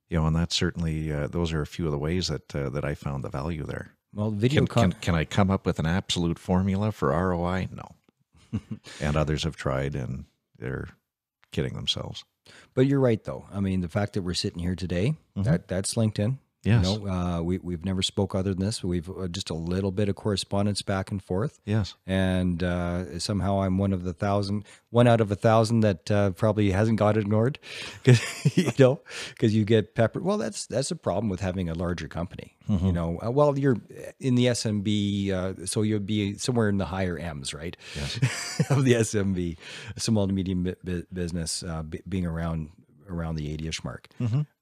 You 0.09 0.19
know, 0.19 0.27
and 0.27 0.37
that's 0.37 0.55
certainly 0.57 1.13
uh, 1.13 1.29
those 1.29 1.53
are 1.53 1.63
a 1.63 1.67
few 1.67 1.87
of 1.87 1.93
the 1.93 1.99
ways 1.99 2.29
that 2.29 2.55
uh, 2.55 2.69
that 2.71 2.85
I 2.85 2.95
found 2.95 3.23
the 3.25 3.29
value 3.31 3.65
there. 3.65 3.93
Well, 4.15 4.31
video 4.31 4.61
Can, 4.61 4.67
con- 4.67 4.93
can 4.93 5.01
can 5.01 5.15
I 5.15 5.25
come 5.25 5.51
up 5.51 5.67
with 5.67 5.79
an 5.79 5.87
absolute 5.87 6.39
formula 6.39 6.91
for 6.93 7.09
ROI? 7.11 7.69
No. 7.73 8.61
and 9.01 9.17
others 9.17 9.45
have 9.45 9.57
tried 9.57 9.95
and 9.95 10.25
they're 10.59 10.89
kidding 11.53 11.75
themselves. 11.75 12.25
but 12.75 12.87
you're 12.87 13.01
right 13.01 13.23
though. 13.25 13.45
I 13.53 13.61
mean, 13.61 13.81
the 13.83 13.89
fact 13.89 14.13
that 14.15 14.23
we're 14.23 14.35
sitting 14.35 14.61
here 14.63 14.75
today, 14.77 15.15
Mhm. 15.37 15.45
that 15.45 15.69
that's 15.69 15.95
LinkedIn. 15.95 16.39
Yes. 16.67 16.85
You 16.85 16.99
know, 17.01 17.07
uh, 17.09 17.43
we 17.43 17.59
we've 17.59 17.85
never 17.85 18.03
spoke 18.03 18.35
other 18.35 18.53
than 18.53 18.65
this. 18.67 18.83
We've 18.83 19.09
uh, 19.09 19.29
just 19.29 19.51
a 19.51 19.55
little 19.55 19.93
bit 19.93 20.09
of 20.09 20.17
correspondence 20.17 20.83
back 20.83 21.11
and 21.11 21.23
forth, 21.23 21.61
Yes. 21.65 21.95
and 22.07 22.63
uh, 22.63 23.19
somehow 23.21 23.63
I'm 23.63 23.79
one 23.79 23.93
of 23.93 24.03
the 24.05 24.13
thousand, 24.13 24.65
one 24.91 25.07
out 25.07 25.21
of 25.21 25.31
a 25.31 25.37
thousand 25.37 25.81
that 25.81 26.11
uh, 26.11 26.31
probably 26.31 26.73
hasn't 26.73 26.99
got 26.99 27.17
ignored, 27.17 27.59
'Cause, 28.05 28.21
you 28.57 28.73
know, 28.79 29.01
because 29.31 29.55
you 29.55 29.65
get 29.65 29.95
peppered. 29.95 30.25
Well, 30.25 30.39
that's 30.39 30.67
that's 30.67 30.91
a 30.91 30.97
problem 30.97 31.29
with 31.31 31.41
having 31.41 31.69
a 31.69 31.75
larger 31.75 32.09
company. 32.09 32.53
You 32.69 32.91
know, 32.91 33.21
uh, 33.25 33.31
well, 33.31 33.57
you're 33.57 33.77
in 34.19 34.35
the 34.35 34.47
SMB, 34.47 35.31
uh, 35.31 35.67
so 35.67 35.83
you'll 35.83 36.01
be 36.01 36.37
somewhere 36.37 36.69
in 36.69 36.79
the 36.79 36.87
higher 36.87 37.17
M's, 37.17 37.55
right? 37.55 37.77
Yes. 37.95 38.17
of 38.71 38.85
the 38.85 38.95
SMB, 38.95 39.57
small 39.97 40.27
to 40.27 40.33
medium 40.33 40.65
bu- 40.83 41.03
business, 41.13 41.63
uh, 41.63 41.85
b- 41.85 42.03
being 42.09 42.27
around 42.27 42.71
around 43.09 43.37
the 43.37 43.57
80ish 43.57 43.83
mark. 43.85 44.09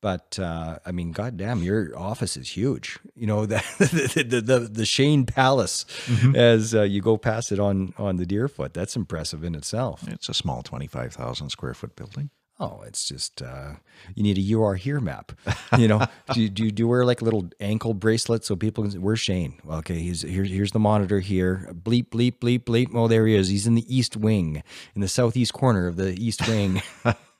But 0.00 0.38
uh, 0.38 0.78
I 0.84 0.92
mean, 0.92 1.12
goddamn, 1.12 1.62
your 1.62 1.96
office 1.98 2.36
is 2.36 2.50
huge. 2.56 2.98
You 3.16 3.26
know 3.26 3.46
the 3.46 3.62
the 3.78 4.22
the, 4.24 4.40
the, 4.40 4.58
the 4.60 4.86
Shane 4.86 5.24
Palace, 5.26 5.86
as 6.34 6.74
uh, 6.74 6.82
you 6.82 7.00
go 7.00 7.16
past 7.16 7.52
it 7.52 7.58
on 7.58 7.94
on 7.98 8.16
the 8.16 8.26
Deerfoot. 8.26 8.72
That's 8.74 8.96
impressive 8.96 9.44
in 9.44 9.54
itself. 9.54 10.06
It's 10.08 10.28
a 10.28 10.34
small 10.34 10.62
25,000 10.62 11.48
square 11.50 11.74
foot 11.74 11.96
building. 11.96 12.30
Oh, 12.60 12.82
it's 12.86 13.08
just 13.08 13.42
uh, 13.42 13.72
you 14.14 14.22
need 14.22 14.38
a 14.38 14.40
"You 14.40 14.62
Are 14.62 14.76
Here" 14.76 15.00
map. 15.00 15.32
You 15.76 15.88
know, 15.88 16.06
do, 16.32 16.40
you- 16.42 16.48
do 16.48 16.70
do 16.70 16.82
you 16.84 16.88
wear 16.88 17.04
like 17.04 17.20
a 17.20 17.24
little 17.24 17.50
ankle 17.58 17.94
bracelet 17.94 18.44
so 18.44 18.54
people 18.54 18.84
can? 18.84 18.92
say, 18.92 18.98
Where's 18.98 19.18
Shane? 19.18 19.58
Well, 19.64 19.78
okay, 19.78 19.98
he's 19.98 20.22
here's 20.22 20.50
here's 20.50 20.70
the 20.70 20.78
monitor 20.78 21.18
here. 21.18 21.68
Bleep 21.72 22.10
bleep 22.10 22.38
bleep 22.38 22.60
bleep. 22.60 22.90
Oh, 22.94 23.08
there 23.08 23.26
he 23.26 23.34
is. 23.34 23.48
He's 23.48 23.66
in 23.66 23.74
the 23.74 23.84
east 23.92 24.16
wing, 24.16 24.62
in 24.94 25.00
the 25.00 25.08
southeast 25.08 25.52
corner 25.52 25.88
of 25.88 25.96
the 25.96 26.10
east 26.14 26.46
wing. 26.46 26.80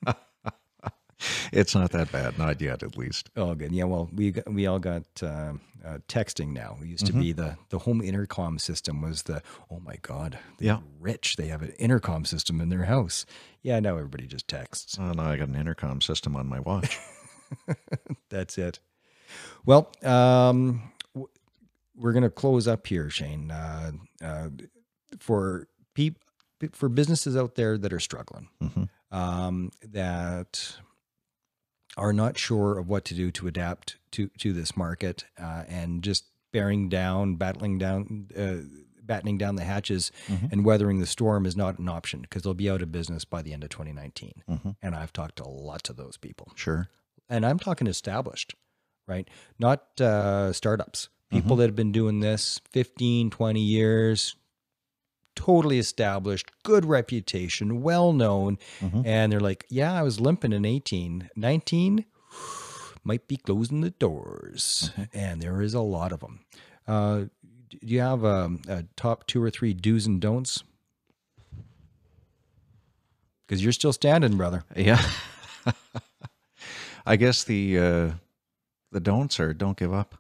It's 1.52 1.74
not 1.74 1.90
that 1.92 2.10
bad, 2.12 2.38
not 2.38 2.60
yet 2.60 2.82
at 2.82 2.96
least. 2.96 3.30
oh, 3.36 3.54
good. 3.54 3.72
Yeah. 3.72 3.84
Well, 3.84 4.08
we 4.12 4.34
we 4.46 4.66
all 4.66 4.78
got 4.78 5.02
uh, 5.22 5.54
uh, 5.84 5.98
texting 6.08 6.52
now. 6.52 6.76
It 6.82 6.86
used 6.86 7.06
to 7.06 7.12
be 7.12 7.32
the 7.32 7.56
the 7.70 7.80
home 7.80 8.00
intercom 8.00 8.58
system 8.58 9.00
was 9.02 9.22
the 9.24 9.42
oh 9.70 9.80
my 9.80 9.96
god. 10.02 10.38
They're 10.58 10.66
Yeah. 10.66 10.78
Rich. 11.00 11.36
They 11.36 11.46
have 11.48 11.62
an 11.62 11.72
intercom 11.78 12.24
system 12.24 12.60
in 12.60 12.68
their 12.68 12.84
house. 12.84 13.26
Yeah. 13.62 13.80
Now 13.80 13.96
everybody 13.96 14.26
just 14.26 14.48
texts. 14.48 14.96
Oh, 15.00 15.12
now 15.12 15.24
I 15.30 15.36
got 15.36 15.48
an 15.48 15.56
intercom 15.56 16.00
system 16.00 16.36
on 16.36 16.46
my 16.48 16.60
watch. 16.60 16.98
That's 18.30 18.58
it. 18.58 18.78
Well, 19.64 19.90
um, 20.02 20.82
w- 21.14 21.28
we're 21.96 22.12
going 22.12 22.22
to 22.24 22.30
close 22.30 22.66
up 22.68 22.86
here, 22.86 23.10
Shane. 23.10 23.50
Uh, 23.50 23.92
uh, 24.22 24.48
for 25.18 25.68
peop- 25.94 26.18
for 26.72 26.88
businesses 26.88 27.36
out 27.36 27.54
there 27.56 27.76
that 27.78 27.92
are 27.92 28.00
struggling, 28.00 28.48
Mhm. 28.62 28.88
um, 29.10 29.70
that 29.82 30.76
are 31.96 32.12
not 32.12 32.38
sure 32.38 32.78
of 32.78 32.88
what 32.88 33.04
to 33.06 33.14
do 33.14 33.30
to 33.32 33.46
adapt 33.46 33.96
to 34.12 34.28
to 34.38 34.52
this 34.52 34.76
market, 34.76 35.24
uh, 35.38 35.64
and 35.68 36.02
just 36.02 36.24
bearing 36.52 36.88
down, 36.88 37.36
battling 37.36 37.78
down. 37.78 38.28
Uh, 38.36 38.56
battening 39.06 39.36
down 39.36 39.54
the 39.56 39.64
hatches 39.64 40.10
and 40.50 40.64
weathering 40.64 40.98
the 40.98 41.04
storm 41.06 41.44
is 41.44 41.54
not 41.54 41.78
an 41.78 41.90
option 41.90 42.22
because 42.22 42.42
they'll 42.42 42.54
be 42.54 42.70
out 42.70 42.80
of 42.80 42.90
business 42.90 43.22
by 43.26 43.42
the 43.42 43.52
end 43.52 43.62
of 43.62 43.68
2019 43.68 44.42
Mhm. 44.48 44.76
and 44.80 44.94
i've 44.94 45.12
talked 45.12 45.36
to 45.36 45.46
lots 45.46 45.90
of 45.90 45.96
those 45.98 46.16
people 46.16 46.50
Sure. 46.54 46.88
and 47.28 47.44
I'm 47.44 47.58
talking 47.58 47.86
established, 47.86 48.54
right? 49.06 49.28
Not 49.58 50.00
uh, 50.00 50.54
startups. 50.54 51.10
People 51.30 51.56
that 51.56 51.66
have 51.66 51.76
been 51.76 51.92
doing 51.92 52.20
this 52.20 52.62
15, 52.70 53.28
20 53.28 53.60
years, 53.60 54.36
totally 55.34 55.78
established, 55.78 56.50
good 56.62 56.84
reputation, 56.84 57.82
well 57.82 58.12
known. 58.12 58.58
Mhm. 58.80 59.06
And 59.06 59.32
they're 59.32 59.40
like, 59.40 59.64
yeah, 59.68 59.92
I 59.92 60.02
was 60.02 60.20
limping 60.20 60.52
in 60.52 60.64
18. 60.64 61.30
19 61.36 62.04
might 63.04 63.26
be 63.28 63.36
closing 63.36 63.80
the 63.80 63.90
doors. 63.90 64.90
And 65.12 65.40
there 65.42 65.60
is 65.62 65.74
a 65.74 65.80
lot 65.80 66.12
of 66.12 66.20
them. 66.20 66.40
Uh, 66.86 67.24
do 67.70 67.78
you 67.80 68.00
have 68.00 68.24
um, 68.24 68.60
a 68.68 68.84
top 68.96 69.26
two 69.26 69.42
or 69.42 69.50
three 69.50 69.74
do's 69.74 70.06
and 70.06 70.20
don'ts? 70.20 70.62
Because 73.46 73.62
you're 73.62 73.72
still 73.72 73.92
standing, 73.92 74.36
brother. 74.36 74.64
Yeah. 74.76 75.02
I 77.06 77.16
guess 77.16 77.44
the 77.44 77.78
uh, 77.78 78.10
the 78.92 79.00
don'ts 79.00 79.38
are 79.38 79.52
don't 79.52 79.76
give 79.76 79.92
up. 79.92 80.14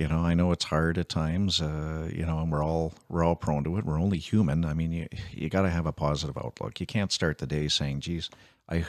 You 0.00 0.08
know, 0.08 0.20
I 0.20 0.32
know 0.32 0.50
it's 0.50 0.64
hard 0.64 0.96
at 0.96 1.10
times. 1.10 1.60
Uh, 1.60 2.08
you 2.10 2.24
know, 2.24 2.38
and 2.38 2.50
we're 2.50 2.64
all 2.64 2.94
we're 3.10 3.22
all 3.22 3.36
prone 3.36 3.64
to 3.64 3.76
it. 3.76 3.84
We're 3.84 4.00
only 4.00 4.16
human. 4.16 4.64
I 4.64 4.72
mean, 4.72 4.92
you 4.92 5.08
you 5.30 5.50
got 5.50 5.62
to 5.62 5.68
have 5.68 5.84
a 5.84 5.92
positive 5.92 6.38
outlook. 6.38 6.80
You 6.80 6.86
can't 6.86 7.12
start 7.12 7.36
the 7.36 7.46
day 7.46 7.68
saying, 7.68 8.00
"Geez, 8.00 8.30
I." 8.68 8.86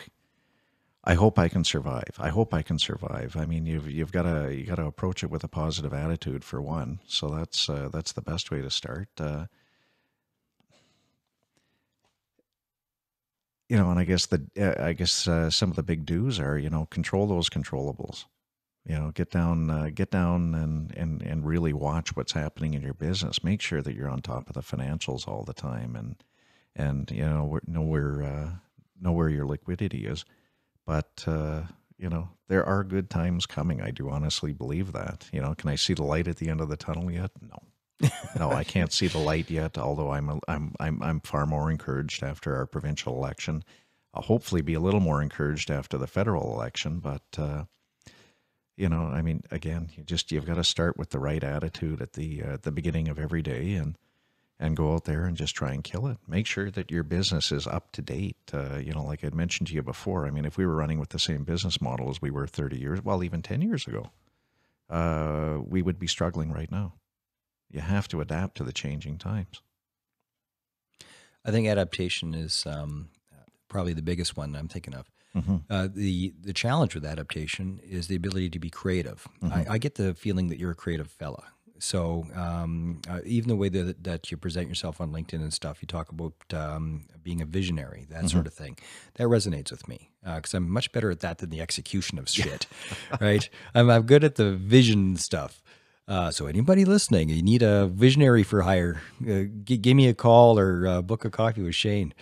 I 1.03 1.15
hope 1.15 1.39
I 1.39 1.49
can 1.49 1.63
survive. 1.63 2.13
I 2.19 2.29
hope 2.29 2.53
I 2.53 2.61
can 2.61 2.77
survive. 2.77 3.35
I 3.35 3.45
mean, 3.47 3.65
you've 3.65 3.89
you've 3.89 4.11
got 4.11 4.21
to 4.23 4.55
you 4.55 4.65
got 4.65 4.75
to 4.75 4.85
approach 4.85 5.23
it 5.23 5.31
with 5.31 5.43
a 5.43 5.47
positive 5.47 5.93
attitude 5.93 6.43
for 6.43 6.61
one. 6.61 6.99
So 7.07 7.27
that's 7.29 7.67
uh, 7.69 7.89
that's 7.91 8.11
the 8.13 8.21
best 8.21 8.51
way 8.51 8.61
to 8.61 8.69
start. 8.69 9.09
Uh, 9.19 9.47
you 13.67 13.77
know, 13.77 13.89
and 13.89 13.99
I 13.99 14.03
guess 14.03 14.27
the 14.27 14.45
uh, 14.59 14.75
I 14.83 14.93
guess 14.93 15.27
uh, 15.27 15.49
some 15.49 15.71
of 15.71 15.75
the 15.75 15.83
big 15.83 16.05
do's 16.05 16.39
are 16.39 16.57
you 16.57 16.69
know 16.69 16.85
control 16.91 17.25
those 17.25 17.49
controllables. 17.49 18.25
You 18.85 18.95
know, 18.95 19.11
get 19.11 19.29
down, 19.29 19.69
uh, 19.69 19.89
get 19.93 20.09
down, 20.09 20.55
and 20.55 20.91
and 20.97 21.21
and 21.21 21.45
really 21.45 21.73
watch 21.73 22.15
what's 22.15 22.33
happening 22.33 22.73
in 22.73 22.81
your 22.81 22.95
business. 22.95 23.43
Make 23.43 23.61
sure 23.61 23.81
that 23.81 23.95
you're 23.95 24.09
on 24.09 24.21
top 24.21 24.49
of 24.49 24.55
the 24.55 24.61
financials 24.61 25.27
all 25.27 25.43
the 25.43 25.53
time, 25.53 25.95
and 25.95 26.15
and 26.75 27.09
you 27.11 27.21
know 27.21 27.59
know 27.67 27.81
where 27.81 28.23
uh, 28.23 28.49
know 28.99 29.11
where 29.11 29.29
your 29.29 29.45
liquidity 29.45 30.05
is. 30.07 30.25
But 30.85 31.23
uh, 31.27 31.63
you 31.97 32.09
know, 32.09 32.29
there 32.47 32.65
are 32.65 32.83
good 32.83 33.09
times 33.09 33.45
coming. 33.45 33.81
I 33.81 33.91
do 33.91 34.09
honestly 34.09 34.53
believe 34.53 34.91
that. 34.93 35.29
You 35.31 35.41
know, 35.41 35.53
can 35.53 35.69
I 35.69 35.75
see 35.75 35.93
the 35.93 36.03
light 36.03 36.27
at 36.27 36.37
the 36.37 36.49
end 36.49 36.59
of 36.59 36.69
the 36.69 36.77
tunnel 36.77 37.11
yet? 37.11 37.31
No. 37.39 38.09
no, 38.39 38.51
I 38.51 38.63
can't 38.63 38.91
see 38.91 39.07
the 39.07 39.19
light 39.19 39.51
yet. 39.51 39.77
Although 39.77 40.11
I'm 40.11 40.39
I'm 40.47 40.73
I'm 40.79 41.03
I'm 41.03 41.19
far 41.19 41.45
more 41.45 41.69
encouraged 41.69 42.23
after 42.23 42.55
our 42.55 42.65
provincial 42.65 43.15
election. 43.15 43.63
I'll 44.13 44.23
hopefully 44.23 44.61
be 44.61 44.73
a 44.73 44.79
little 44.79 44.99
more 44.99 45.21
encouraged 45.21 45.69
after 45.69 45.99
the 45.99 46.07
federal 46.07 46.51
election. 46.53 46.99
But 46.99 47.21
uh, 47.37 47.65
you 48.81 48.89
know, 48.89 49.03
I 49.03 49.21
mean, 49.21 49.43
again, 49.51 49.91
you 49.95 50.03
just 50.03 50.31
you've 50.31 50.47
got 50.47 50.55
to 50.55 50.63
start 50.63 50.97
with 50.97 51.11
the 51.11 51.19
right 51.19 51.43
attitude 51.43 52.01
at 52.01 52.13
the 52.13 52.41
uh, 52.41 52.57
the 52.59 52.71
beginning 52.71 53.09
of 53.09 53.19
every 53.19 53.43
day, 53.43 53.75
and 53.75 53.95
and 54.59 54.75
go 54.75 54.95
out 54.95 55.05
there 55.05 55.25
and 55.25 55.37
just 55.37 55.53
try 55.53 55.71
and 55.71 55.83
kill 55.83 56.07
it. 56.07 56.17
Make 56.27 56.47
sure 56.47 56.71
that 56.71 56.89
your 56.89 57.03
business 57.03 57.51
is 57.51 57.67
up 57.67 57.91
to 57.91 58.01
date. 58.01 58.37
Uh, 58.51 58.77
you 58.77 58.91
know, 58.91 59.03
like 59.03 59.23
I 59.23 59.29
mentioned 59.29 59.67
to 59.67 59.75
you 59.75 59.83
before. 59.83 60.25
I 60.25 60.31
mean, 60.31 60.45
if 60.45 60.57
we 60.57 60.65
were 60.65 60.75
running 60.75 60.99
with 60.99 61.09
the 61.09 61.19
same 61.19 61.43
business 61.43 61.79
model 61.79 62.09
as 62.09 62.23
we 62.23 62.31
were 62.31 62.47
30 62.47 62.79
years, 62.79 63.03
well, 63.03 63.23
even 63.23 63.43
10 63.43 63.61
years 63.61 63.85
ago, 63.85 64.09
uh, 64.89 65.59
we 65.63 65.83
would 65.83 65.99
be 65.99 66.07
struggling 66.07 66.51
right 66.51 66.71
now. 66.71 66.93
You 67.69 67.81
have 67.81 68.07
to 68.07 68.21
adapt 68.21 68.57
to 68.57 68.63
the 68.63 68.73
changing 68.73 69.19
times. 69.19 69.61
I 71.45 71.51
think 71.51 71.67
adaptation 71.67 72.33
is 72.33 72.65
um, 72.65 73.09
probably 73.67 73.93
the 73.93 74.01
biggest 74.01 74.35
one 74.35 74.55
I'm 74.55 74.67
thinking 74.67 74.95
of. 74.95 75.09
Uh, 75.69 75.87
the 75.93 76.33
the 76.41 76.53
challenge 76.53 76.93
with 76.95 77.05
adaptation 77.05 77.79
is 77.83 78.07
the 78.07 78.15
ability 78.15 78.49
to 78.49 78.59
be 78.59 78.69
creative. 78.69 79.27
I, 79.41 79.65
I 79.71 79.77
get 79.77 79.95
the 79.95 80.13
feeling 80.13 80.49
that 80.49 80.59
you're 80.59 80.71
a 80.71 80.75
creative 80.75 81.09
fella. 81.09 81.43
So 81.79 82.27
um, 82.35 83.01
uh, 83.09 83.21
even 83.25 83.47
the 83.49 83.55
way 83.55 83.67
that, 83.69 84.03
that 84.03 84.29
you 84.29 84.37
present 84.37 84.67
yourself 84.69 85.01
on 85.01 85.11
LinkedIn 85.11 85.41
and 85.41 85.51
stuff, 85.51 85.81
you 85.81 85.87
talk 85.87 86.09
about 86.11 86.33
um, 86.53 87.05
being 87.23 87.41
a 87.41 87.45
visionary, 87.45 88.05
that 88.11 88.29
sort 88.29 88.45
of 88.45 88.53
thing. 88.53 88.77
That 89.15 89.23
resonates 89.23 89.71
with 89.71 89.87
me 89.87 90.11
because 90.23 90.53
I'm 90.53 90.69
much 90.69 90.91
better 90.91 91.09
at 91.09 91.21
that 91.21 91.39
than 91.39 91.49
the 91.49 91.59
execution 91.59 92.19
of 92.19 92.29
shit. 92.29 92.67
right? 93.19 93.49
I'm, 93.73 93.89
I'm 93.89 94.03
good 94.03 94.23
at 94.23 94.35
the 94.35 94.51
vision 94.51 95.15
stuff. 95.17 95.63
Uh, 96.07 96.29
so 96.29 96.45
anybody 96.45 96.83
listening, 96.85 97.29
you 97.29 97.41
need 97.41 97.63
a 97.63 97.87
visionary 97.87 98.43
for 98.43 98.61
hire, 98.63 99.01
uh, 99.23 99.43
g- 99.63 99.77
give 99.77 99.95
me 99.95 100.07
a 100.07 100.13
call 100.13 100.59
or 100.59 100.85
uh, 100.85 101.01
book 101.01 101.23
a 101.25 101.29
coffee 101.31 101.61
with 101.63 101.73
Shane. 101.75 102.13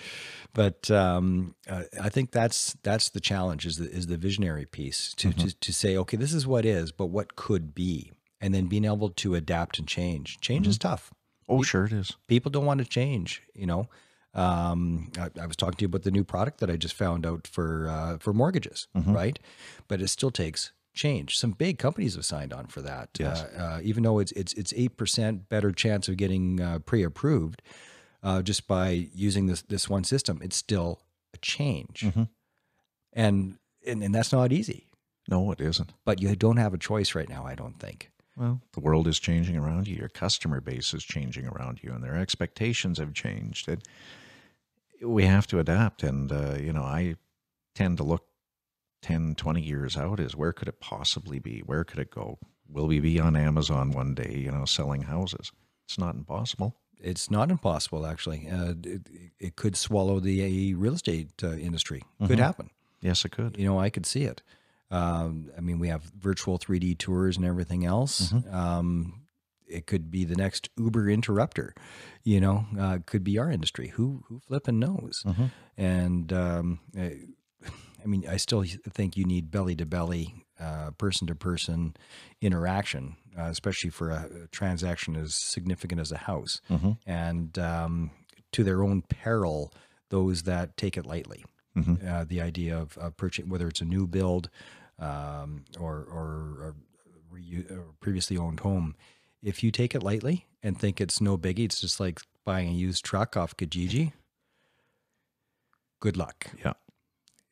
But 0.53 0.89
um, 0.89 1.55
uh, 1.69 1.83
I 2.01 2.09
think 2.09 2.31
that's 2.31 2.75
that's 2.83 3.09
the 3.09 3.19
challenge 3.19 3.65
is 3.65 3.77
the, 3.77 3.89
is 3.89 4.07
the 4.07 4.17
visionary 4.17 4.65
piece 4.65 5.13
to, 5.17 5.31
to 5.33 5.53
to 5.53 5.73
say 5.73 5.95
okay 5.97 6.17
this 6.17 6.33
is 6.33 6.47
what 6.47 6.65
is 6.65 6.91
but 6.91 7.07
what 7.07 7.35
could 7.35 7.75
be 7.75 8.11
and 8.41 8.53
then 8.53 8.65
being 8.67 8.85
able 8.85 9.09
to 9.09 9.35
adapt 9.35 9.79
and 9.79 9.87
change. 9.87 10.39
Change 10.39 10.67
is 10.67 10.77
tough. 10.77 11.13
Oh, 11.47 11.61
sure 11.61 11.85
it 11.85 11.93
is. 11.93 12.15
People 12.27 12.51
don't 12.51 12.65
want 12.65 12.79
to 12.79 12.85
change. 12.85 13.41
You 13.53 13.65
know, 13.65 13.89
um, 14.33 15.11
I, 15.17 15.29
I 15.41 15.45
was 15.45 15.55
talking 15.55 15.75
to 15.77 15.81
you 15.83 15.87
about 15.87 16.03
the 16.03 16.11
new 16.11 16.23
product 16.23 16.59
that 16.59 16.69
I 16.69 16.77
just 16.77 16.93
found 16.93 17.25
out 17.25 17.47
for 17.47 17.87
uh, 17.89 18.17
for 18.19 18.33
mortgages, 18.33 18.87
right? 18.95 19.39
But 19.87 20.01
it 20.01 20.07
still 20.09 20.31
takes 20.31 20.71
change. 20.93 21.37
Some 21.37 21.51
big 21.51 21.79
companies 21.79 22.15
have 22.15 22.25
signed 22.25 22.53
on 22.53 22.67
for 22.67 22.81
that. 22.81 23.09
Yes. 23.19 23.41
Uh, 23.41 23.61
uh, 23.61 23.79
even 23.83 24.03
though 24.03 24.19
it's 24.19 24.31
it's 24.33 24.53
it's 24.53 24.73
eight 24.75 24.95
percent 24.97 25.49
better 25.49 25.71
chance 25.71 26.07
of 26.07 26.17
getting 26.17 26.61
uh, 26.61 26.79
pre-approved 26.79 27.61
uh, 28.23 28.41
just 28.41 28.67
by 28.67 29.09
using 29.13 29.47
this 29.47 29.61
this 29.63 29.89
one 29.89 30.03
system, 30.03 30.39
it's 30.41 30.57
still 30.57 31.01
a 31.33 31.37
change, 31.37 32.03
and, 33.13 33.57
and 33.85 34.03
and 34.03 34.13
that's 34.15 34.31
not 34.31 34.51
easy. 34.51 34.87
No, 35.29 35.51
it 35.51 35.61
isn't. 35.61 35.93
But 36.05 36.21
you 36.21 36.35
don't 36.35 36.57
have 36.57 36.73
a 36.73 36.77
choice 36.77 37.13
right 37.15 37.29
now. 37.29 37.45
I 37.45 37.55
don't 37.55 37.79
think. 37.79 38.11
Well, 38.35 38.61
the 38.73 38.79
world 38.79 39.07
is 39.07 39.19
changing 39.19 39.57
around 39.57 39.87
you. 39.87 39.95
Your 39.97 40.09
customer 40.09 40.61
base 40.61 40.93
is 40.93 41.03
changing 41.03 41.47
around 41.47 41.81
you, 41.83 41.91
and 41.91 42.03
their 42.03 42.15
expectations 42.15 42.97
have 42.97 43.13
changed. 43.13 43.67
And 43.67 43.83
we 45.01 45.25
have 45.25 45.45
to 45.47 45.59
adapt. 45.59 46.03
And 46.03 46.31
uh, 46.31 46.55
you 46.59 46.73
know, 46.73 46.83
I 46.83 47.15
tend 47.75 47.97
to 47.97 48.03
look 48.03 48.25
10, 49.01 49.35
20 49.35 49.61
years 49.61 49.97
out 49.97 50.19
is 50.19 50.35
where 50.35 50.53
could 50.53 50.67
it 50.67 50.79
possibly 50.79 51.39
be? 51.39 51.59
Where 51.65 51.83
could 51.83 51.99
it 51.99 52.11
go? 52.11 52.39
Will 52.67 52.87
we 52.87 52.99
be 52.99 53.19
on 53.19 53.35
Amazon 53.35 53.91
one 53.91 54.13
day, 54.13 54.35
you 54.37 54.51
know, 54.51 54.65
selling 54.65 55.03
houses? 55.03 55.51
It's 55.87 55.97
not 55.97 56.15
impossible. 56.15 56.75
It's 57.01 57.31
not 57.31 57.49
impossible, 57.49 58.05
actually. 58.05 58.47
Uh, 58.49 58.73
it, 58.83 59.01
it 59.39 59.55
could 59.55 59.75
swallow 59.77 60.19
the 60.19 60.73
real 60.75 60.93
estate 60.93 61.29
uh, 61.43 61.53
industry. 61.53 62.03
Could 62.25 62.39
happen. 62.39 62.69
Yes, 63.01 63.23
it 63.23 63.31
could. 63.31 63.57
You 63.57 63.65
know, 63.65 63.79
I 63.79 63.89
could 63.89 64.05
see 64.05 64.23
it. 64.23 64.41
Um, 64.91 65.49
I 65.57 65.61
mean, 65.61 65.79
we 65.79 65.87
have 65.89 66.03
virtual 66.19 66.57
3D 66.59 66.97
tours 66.97 67.37
and 67.37 67.45
everything 67.45 67.85
else. 67.85 68.33
Um, 68.51 69.21
it 69.67 69.85
could 69.85 70.09
be 70.09 70.25
the 70.25 70.35
next 70.35 70.69
Uber 70.77 71.09
interrupter. 71.09 71.75
You 72.23 72.41
know, 72.41 72.65
uh, 72.77 72.97
could 73.05 73.23
be 73.23 73.37
our 73.37 73.51
industry. 73.51 73.89
Who 73.89 74.23
who 74.27 74.39
flipping 74.39 74.79
knows? 74.79 75.23
And 75.77 76.33
um, 76.33 76.79
I, 76.97 77.19
I 78.03 78.07
mean, 78.07 78.25
I 78.27 78.37
still 78.37 78.63
think 78.89 79.15
you 79.15 79.25
need 79.25 79.51
belly 79.51 79.75
to 79.75 79.85
belly, 79.85 80.43
person 80.97 81.27
to 81.27 81.35
person 81.35 81.95
interaction, 82.41 83.15
uh, 83.37 83.43
especially 83.43 83.89
for 83.89 84.09
a, 84.09 84.29
a 84.43 84.47
transaction 84.47 85.15
as 85.15 85.33
significant 85.35 86.01
as 86.01 86.11
a 86.11 86.17
house. 86.17 86.61
And 87.05 87.57
um, 87.59 88.11
to 88.51 88.63
their 88.63 88.83
own 88.83 89.01
peril, 89.03 89.73
those 90.09 90.43
that 90.43 90.75
take 90.77 90.97
it 90.97 91.05
lightly. 91.05 91.45
Uh, 92.05 92.25
the 92.27 92.41
idea 92.41 92.77
of, 92.77 92.97
of 92.97 93.15
purchasing, 93.15 93.49
whether 93.49 93.67
it's 93.67 93.79
a 93.79 93.85
new 93.85 94.05
build 94.05 94.49
um, 94.99 95.63
or, 95.79 96.05
or, 96.11 96.67
a 96.67 97.33
reu- 97.33 97.71
or 97.71 97.93
previously 98.01 98.35
owned 98.37 98.59
home, 98.59 98.95
if 99.41 99.63
you 99.63 99.71
take 99.71 99.95
it 99.95 100.03
lightly 100.03 100.45
and 100.61 100.77
think 100.77 100.99
it's 100.99 101.21
no 101.21 101.37
biggie, 101.37 101.65
it's 101.65 101.79
just 101.79 101.99
like 101.99 102.19
buying 102.43 102.67
a 102.67 102.73
used 102.73 103.05
truck 103.05 103.37
off 103.37 103.55
Kijiji. 103.55 104.11
Good 106.01 106.17
luck 106.17 106.47
Yeah. 106.65 106.73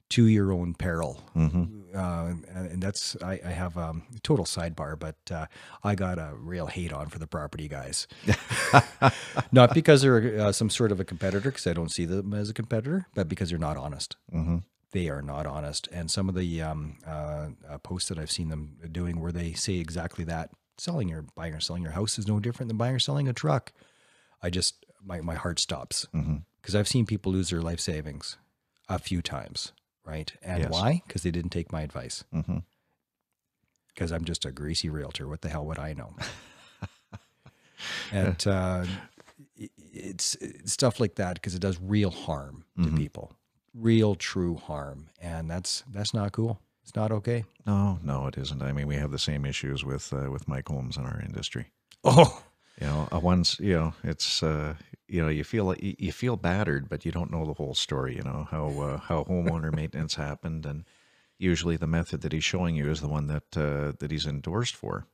To 0.09 0.25
your 0.25 0.51
own 0.51 0.73
peril. 0.73 1.21
Uh, 1.95 2.33
and 2.53 2.67
and 2.71 2.81
that's 2.81 3.17
I, 3.21 3.39
I 3.43 3.49
have 3.49 3.77
um, 3.77 4.03
a 4.15 4.19
total 4.19 4.45
sidebar, 4.45 4.97
but 4.97 5.15
uh, 5.31 5.47
I 5.83 5.95
got 5.95 6.17
a 6.17 6.33
real 6.35 6.67
hate 6.67 6.93
on 6.93 7.07
for 7.07 7.19
the 7.19 7.27
property 7.27 7.67
guys. 7.67 8.07
not 9.51 9.73
because 9.73 10.01
they're 10.01 10.39
uh, 10.39 10.51
some 10.51 10.69
sort 10.69 10.91
of 10.91 10.99
a 10.99 11.05
competitor, 11.05 11.49
because 11.49 11.67
I 11.67 11.73
don't 11.73 11.91
see 11.91 12.05
them 12.05 12.33
as 12.33 12.49
a 12.49 12.53
competitor, 12.53 13.07
but 13.15 13.27
because 13.27 13.49
they're 13.49 13.59
not 13.59 13.77
honest. 13.77 14.15
Mm-hmm. 14.33 14.57
They 14.91 15.09
are 15.09 15.21
not 15.21 15.45
honest, 15.45 15.89
and 15.91 16.09
some 16.09 16.29
of 16.29 16.35
the 16.35 16.61
um, 16.61 16.97
uh, 17.05 17.49
uh, 17.69 17.77
posts 17.79 18.09
that 18.09 18.17
I've 18.17 18.31
seen 18.31 18.49
them 18.49 18.77
doing, 18.91 19.19
where 19.19 19.33
they 19.33 19.53
say 19.53 19.75
exactly 19.75 20.23
that: 20.25 20.51
selling 20.77 21.09
your 21.09 21.25
buying 21.35 21.53
or 21.53 21.59
selling 21.59 21.83
your 21.83 21.91
house 21.91 22.17
is 22.17 22.27
no 22.27 22.39
different 22.39 22.69
than 22.69 22.77
buying 22.77 22.95
or 22.95 22.99
selling 22.99 23.27
a 23.27 23.33
truck. 23.33 23.73
I 24.41 24.49
just 24.49 24.85
my 25.03 25.19
my 25.21 25.35
heart 25.35 25.59
stops 25.59 26.07
because 26.61 26.75
I've 26.75 26.87
seen 26.87 27.05
people 27.05 27.31
lose 27.31 27.49
their 27.49 27.61
life 27.61 27.79
savings 27.79 28.37
a 28.89 28.99
few 28.99 29.21
times, 29.21 29.73
right? 30.07 30.31
And 30.41 30.61
Yes. 30.63 30.71
why? 30.71 31.01
Because 31.05 31.23
they 31.23 31.31
didn't 31.31 31.51
take 31.51 31.71
my 31.71 31.81
advice. 31.81 32.23
Mm-hmm. 32.33 32.59
Because 33.93 34.11
I'm 34.11 34.25
just 34.25 34.45
a 34.45 34.51
greasy 34.51 34.89
realtor. 34.89 35.27
What 35.27 35.41
the 35.41 35.49
hell 35.49 35.65
would 35.65 35.79
I 35.79 35.93
know? 35.93 36.15
and 38.11 38.45
uh, 38.47 38.85
it's, 39.57 40.35
it's 40.35 40.71
stuff 40.71 40.99
like 40.99 41.15
that 41.15 41.33
because 41.35 41.55
it 41.55 41.61
does 41.61 41.79
real 41.81 42.11
harm 42.11 42.63
to 42.83 42.91
people, 42.91 43.33
real 43.73 44.13
true 44.15 44.55
harm, 44.55 45.07
and 45.19 45.49
that's 45.49 45.83
that's 45.91 46.13
not 46.13 46.31
cool. 46.31 46.59
It's 46.83 46.95
not 46.95 47.11
okay. 47.11 47.43
No, 47.65 47.99
no, 48.03 48.27
it 48.27 48.37
isn't. 48.37 48.61
I 48.61 48.71
mean, 48.71 48.87
we 48.87 48.95
have 48.95 49.11
the 49.11 49.19
same 49.19 49.45
issues 49.45 49.83
with 49.83 50.13
uh, 50.13 50.29
with 50.31 50.47
Mike 50.47 50.67
Holmes 50.69 50.95
in 50.95 51.05
our 51.05 51.19
industry. 51.19 51.71
Oh, 52.03 52.43
You 52.79 52.87
know, 52.87 53.07
uh, 53.11 53.19
once 53.19 53.59
you 53.59 53.73
know, 53.73 53.93
it's 54.03 54.43
uh, 54.43 54.75
you 55.07 55.21
know, 55.21 55.29
you 55.29 55.43
feel 55.43 55.65
like 55.65 55.79
you, 55.81 56.11
feel 56.11 56.35
battered, 56.35 56.89
but 56.89 57.05
you 57.05 57.11
don't 57.11 57.31
know 57.31 57.45
the 57.45 57.53
whole 57.53 57.73
story. 57.73 58.15
You 58.15 58.23
know 58.23 58.47
how 58.49 58.67
uh, 58.79 58.97
how 58.97 59.23
homeowner 59.23 59.73
maintenance 59.75 60.15
happened, 60.15 60.65
and 60.65 60.85
usually 61.37 61.77
the 61.77 61.87
method 61.87 62.21
that 62.21 62.33
he's 62.33 62.43
showing 62.43 62.75
you 62.75 62.89
is 62.89 63.01
the 63.01 63.07
one 63.07 63.27
that 63.27 63.57
uh, 63.57 63.93
that 63.99 64.11
he's 64.11 64.25
endorsed 64.25 64.75
for. 64.75 65.07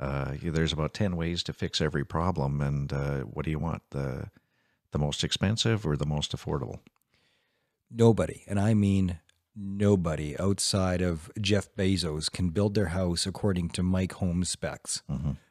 Uh, 0.00 0.34
there's 0.42 0.72
about 0.72 0.94
ten 0.94 1.16
ways 1.16 1.42
to 1.44 1.52
fix 1.52 1.80
every 1.80 2.04
problem, 2.04 2.60
and 2.60 2.92
uh, 2.92 3.20
what 3.20 3.44
do 3.44 3.50
you 3.50 3.58
want 3.58 3.82
the 3.90 4.30
the 4.90 4.98
most 4.98 5.22
expensive 5.22 5.86
or 5.86 5.96
the 5.96 6.06
most 6.06 6.36
affordable? 6.36 6.80
nobody, 7.90 8.44
and 8.46 8.58
I 8.60 8.74
mean 8.74 9.20
nobody 9.54 10.38
outside 10.38 11.02
of 11.02 11.30
Jeff 11.40 11.68
Bezos 11.76 12.30
can 12.30 12.50
build 12.50 12.74
their 12.74 12.88
house 12.88 13.26
according 13.26 13.70
to 13.70 13.82
Mike 13.82 14.12
Holmes 14.12 14.48
specs. 14.48 15.02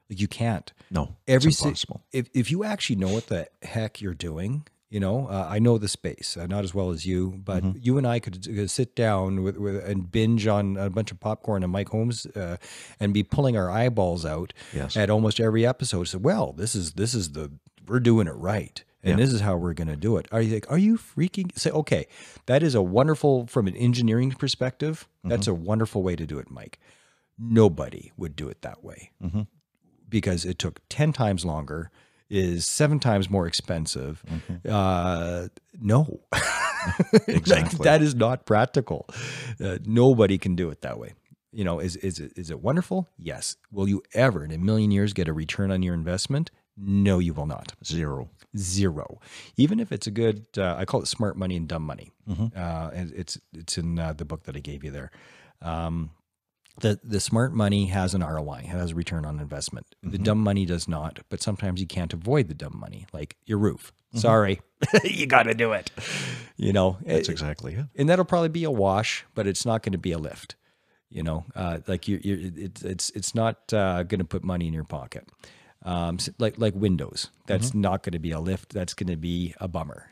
Like 0.10 0.22
you 0.22 0.28
can't. 0.28 0.72
No, 0.90 1.16
every 1.28 1.50
it's 1.50 1.60
si- 1.60 1.86
if 2.12 2.30
if 2.34 2.50
you 2.52 2.64
actually 2.64 2.96
know 2.98 3.10
what 3.10 3.28
the 3.28 3.48
heck 3.62 4.00
you're 4.02 4.14
doing, 4.14 4.66
you 4.90 5.00
know, 5.02 5.28
uh, 5.28 5.46
I 5.50 5.60
know 5.60 5.78
the 5.78 5.90
space, 5.90 6.38
uh, 6.40 6.48
not 6.48 6.64
as 6.64 6.74
well 6.74 6.92
as 6.92 7.06
you, 7.06 7.42
but 7.44 7.62
Mm-hmm. 7.64 7.78
you 7.82 7.98
and 7.98 8.08
I 8.08 8.20
could 8.20 8.48
uh, 8.48 8.68
sit 8.68 8.96
down 8.96 9.44
with, 9.44 9.58
with 9.58 9.84
and 9.84 10.10
binge 10.10 10.48
on 10.48 10.78
a 10.78 10.90
bunch 10.90 11.12
of 11.12 11.20
popcorn 11.20 11.62
and 11.64 11.72
Mike 11.74 11.90
Holmes, 11.90 12.26
uh, 12.28 12.56
and 13.00 13.14
be 13.14 13.22
pulling 13.24 13.58
our 13.58 13.70
eyeballs 13.70 14.26
out 14.26 14.54
Yes. 14.74 14.96
at 14.96 15.10
almost 15.10 15.40
every 15.42 15.66
episode. 15.66 16.06
So, 16.08 16.20
well, 16.20 16.54
this 16.54 16.74
is 16.74 16.94
this 16.94 17.14
is 17.14 17.34
the 17.34 17.52
we're 17.86 18.00
doing 18.00 18.28
it 18.28 18.36
right. 18.36 18.82
And 19.04 19.12
Yeah. 19.20 19.26
this 19.26 19.34
is 19.34 19.42
how 19.42 19.56
we're 19.58 19.74
going 19.76 19.88
to 19.90 19.96
do 19.96 20.18
it. 20.18 20.28
Are 20.32 20.42
you 20.42 20.56
like, 20.56 20.70
are 20.72 20.78
you 20.78 20.98
freaking 20.98 21.58
say, 21.58 21.70
okay, 21.70 22.08
that 22.48 22.64
is 22.64 22.76
a 22.76 22.82
wonderful, 22.82 23.46
from 23.48 23.68
an 23.68 23.76
engineering 23.76 24.32
perspective, 24.32 25.08
that's 25.24 25.48
a 25.48 25.54
wonderful 25.54 26.02
way 26.02 26.16
to 26.16 26.26
do 26.26 26.40
it, 26.40 26.50
Mike. 26.50 26.80
Nobody 27.40 28.12
would 28.18 28.36
do 28.36 28.50
it 28.50 28.62
that 28.64 28.84
way 28.84 29.12
because 30.10 30.46
it 30.46 30.58
took 30.60 30.80
10 30.90 31.14
times 31.14 31.44
longer 31.46 31.90
is 32.30 32.66
seven 32.68 33.00
times 33.00 33.30
more 33.30 33.48
expensive. 33.48 34.24
Uh, 34.68 35.48
no. 35.80 36.20
Like, 37.12 37.28
Exactly. 37.28 37.84
that 37.84 38.02
is 38.02 38.16
not 38.16 38.46
practical. 38.46 39.08
Uh, 39.62 39.78
nobody 39.86 40.38
can 40.38 40.56
do 40.56 40.70
it 40.70 40.82
that 40.84 40.98
way. 40.98 41.14
You 41.52 41.66
know 41.66 41.80
is, 41.80 41.98
is, 41.98 42.20
it, 42.20 42.32
is 42.38 42.50
it 42.50 42.62
wonderful? 42.62 43.10
Yes. 43.18 43.58
Will 43.72 43.90
you 43.90 44.04
ever 44.14 44.46
in 44.46 44.52
a 44.52 44.58
million 44.58 44.92
years 44.92 45.12
get 45.12 45.28
a 45.28 45.34
return 45.34 45.70
on 45.70 45.84
your 45.84 45.94
investment? 45.94 46.50
No 46.78 47.20
you 47.20 47.34
will 47.34 47.46
not. 47.48 47.74
Zero. 47.84 48.30
zero. 48.56 49.20
Even 49.58 49.82
if 49.82 49.92
it's 49.92 50.08
a 50.08 50.12
good 50.12 50.46
uh, 50.58 50.76
i 50.78 50.86
call 50.86 51.02
it 51.02 51.08
smart 51.08 51.36
money 51.36 51.58
and 51.58 51.68
dumb 51.68 51.84
money. 51.84 52.12
Uh, 52.56 52.92
and 52.94 53.12
it's 53.14 53.38
it's 53.54 53.78
in 53.78 54.00
uh, 54.00 54.14
the 54.14 54.24
book 54.26 54.44
that 54.44 54.56
i 54.56 54.60
gave 54.60 54.84
you 54.86 54.92
there. 54.92 55.12
Um, 55.62 56.12
the 56.80 57.00
the 57.04 57.20
smart 57.20 57.54
money 57.54 57.86
has 57.88 58.14
an 58.14 58.22
ROI, 58.22 58.62
it 58.64 58.68
has 58.68 58.92
a 58.92 58.96
return 58.96 59.26
on 59.26 59.40
investment. 59.40 59.88
The 60.04 60.18
dumb 60.18 60.40
money 60.40 60.66
does 60.66 60.88
not, 60.88 61.20
but 61.30 61.42
sometimes 61.42 61.82
you 61.82 61.88
can't 61.88 62.14
avoid 62.14 62.48
the 62.48 62.54
dumb 62.54 62.78
money, 62.80 63.08
like 63.14 63.38
your 63.46 63.58
roof. 63.58 63.92
Sorry, 64.14 64.62
you 65.04 65.28
got 65.28 65.44
to 65.44 65.54
do 65.54 65.74
it. 65.74 65.92
You 66.56 66.74
know, 66.74 66.98
That's 67.06 67.30
exactly 67.30 67.74
it. 67.76 67.86
and 67.96 68.08
that'll 68.10 68.26
probably 68.26 68.50
be 68.50 68.64
a 68.64 68.72
wash, 68.72 69.26
but 69.36 69.46
it's 69.48 69.66
not 69.66 69.84
going 69.84 69.92
to 69.94 69.98
be 69.98 70.12
a 70.12 70.18
lift. 70.18 70.56
You 71.10 71.24
know, 71.24 71.46
uh, 71.56 71.80
like 71.88 72.08
you, 72.08 72.20
you, 72.24 72.52
it's 72.56 72.84
it's 72.84 73.10
it's 73.12 73.36
not 73.36 73.72
uh, 73.74 74.04
going 74.04 74.20
to 74.20 74.26
put 74.26 74.44
money 74.44 74.68
in 74.68 74.74
your 74.74 74.84
pocket. 74.84 75.28
Um, 75.84 76.18
like 76.38 76.58
like 76.58 76.74
Windows, 76.76 77.30
that's 77.46 77.74
not 77.74 78.04
going 78.04 78.14
to 78.14 78.20
be 78.20 78.32
a 78.32 78.40
lift. 78.40 78.74
That's 78.74 78.94
going 78.94 79.08
to 79.10 79.16
be 79.18 79.54
a 79.60 79.68
bummer. 79.68 80.10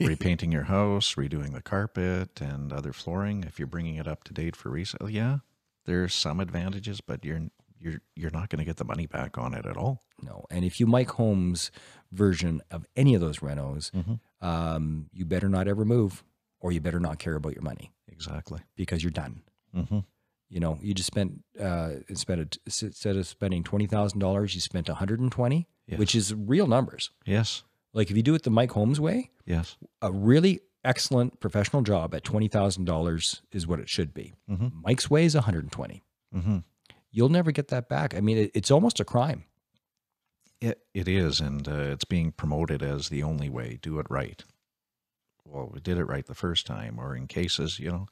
repainting 0.00 0.52
your 0.52 0.64
house, 0.64 1.14
redoing 1.16 1.52
the 1.52 1.60
carpet 1.62 2.40
and 2.40 2.72
other 2.72 2.92
flooring. 2.92 3.44
If 3.44 3.58
you're 3.58 3.66
bringing 3.66 3.96
it 3.96 4.08
up 4.08 4.24
to 4.24 4.32
date 4.32 4.56
for 4.56 4.70
resale, 4.70 5.10
yeah, 5.10 5.38
there's 5.86 6.14
some 6.14 6.40
advantages, 6.40 7.00
but 7.00 7.24
you're 7.24 7.40
you're 7.78 8.00
you're 8.14 8.30
not 8.30 8.48
going 8.48 8.58
to 8.60 8.64
get 8.64 8.76
the 8.76 8.84
money 8.84 9.06
back 9.06 9.36
on 9.38 9.54
it 9.54 9.66
at 9.66 9.76
all. 9.76 10.00
No, 10.22 10.44
and 10.50 10.64
if 10.64 10.78
you 10.80 10.86
Mike 10.86 11.10
Holmes 11.10 11.70
version 12.12 12.60
of 12.70 12.86
any 12.96 13.14
of 13.14 13.20
those 13.20 13.38
renos, 13.40 13.90
um, 14.40 15.08
you 15.12 15.24
better 15.24 15.48
not 15.48 15.68
ever 15.68 15.84
move, 15.84 16.22
or 16.60 16.72
you 16.72 16.80
better 16.80 17.00
not 17.00 17.18
care 17.18 17.34
about 17.34 17.54
your 17.54 17.62
money 17.62 17.92
Exactly. 18.08 18.60
because 18.76 19.02
you're 19.02 19.10
done. 19.10 19.42
Mm-hmm. 19.76 20.00
You 20.48 20.60
know, 20.60 20.78
you 20.82 20.92
just 20.94 21.06
spent 21.06 21.42
uh, 21.58 21.94
spent 22.14 22.40
a, 22.40 22.58
instead 22.66 23.16
of 23.16 23.26
spending 23.26 23.64
twenty 23.64 23.86
thousand 23.86 24.18
dollars, 24.20 24.54
you 24.54 24.60
spent 24.60 24.88
one 24.88 24.96
hundred 24.98 25.20
and 25.20 25.32
twenty, 25.32 25.66
Yes. 25.86 25.98
which 25.98 26.14
is 26.14 26.32
real 26.34 26.66
numbers. 26.68 27.10
Yes. 27.26 27.64
Like 27.94 28.10
if 28.10 28.16
you 28.16 28.22
do 28.22 28.34
it 28.34 28.42
the 28.44 28.50
Mike 28.50 28.70
Holmes 28.72 29.00
way, 29.00 29.30
Yes. 29.44 29.76
a 30.00 30.12
really 30.12 30.60
excellent 30.84 31.40
professional 31.40 31.82
job 31.82 32.14
at 32.14 32.24
twenty 32.24 32.48
thousand 32.48 32.84
dollars 32.84 33.42
is 33.52 33.66
what 33.66 33.80
it 33.80 33.88
should 33.88 34.12
be. 34.14 34.34
Mike's 34.82 35.10
way 35.10 35.24
is 35.24 35.34
one 35.34 35.44
hundred 35.44 35.64
and 35.64 35.72
twenty. 35.72 36.02
Mm-hmm. 36.34 36.58
You'll 37.10 37.28
never 37.28 37.52
get 37.52 37.68
that 37.68 37.88
back. 37.88 38.14
I 38.14 38.20
mean, 38.20 38.38
it, 38.38 38.50
it's 38.54 38.70
almost 38.70 39.00
a 39.00 39.04
crime. 39.04 39.44
It 40.60 40.80
it 40.94 41.08
is, 41.08 41.40
and 41.40 41.66
uh, 41.68 41.72
it's 41.92 42.04
being 42.04 42.32
promoted 42.32 42.82
as 42.82 43.08
the 43.08 43.22
only 43.22 43.48
way. 43.48 43.78
Do 43.82 43.98
it 43.98 44.06
right. 44.08 44.42
Well, 45.44 45.70
we 45.72 45.80
did 45.80 45.98
it 45.98 46.04
right 46.04 46.24
the 46.24 46.34
first 46.34 46.66
time, 46.66 46.98
or 46.98 47.16
in 47.16 47.26
cases, 47.26 47.78
you 47.78 47.90
know, 47.90 48.06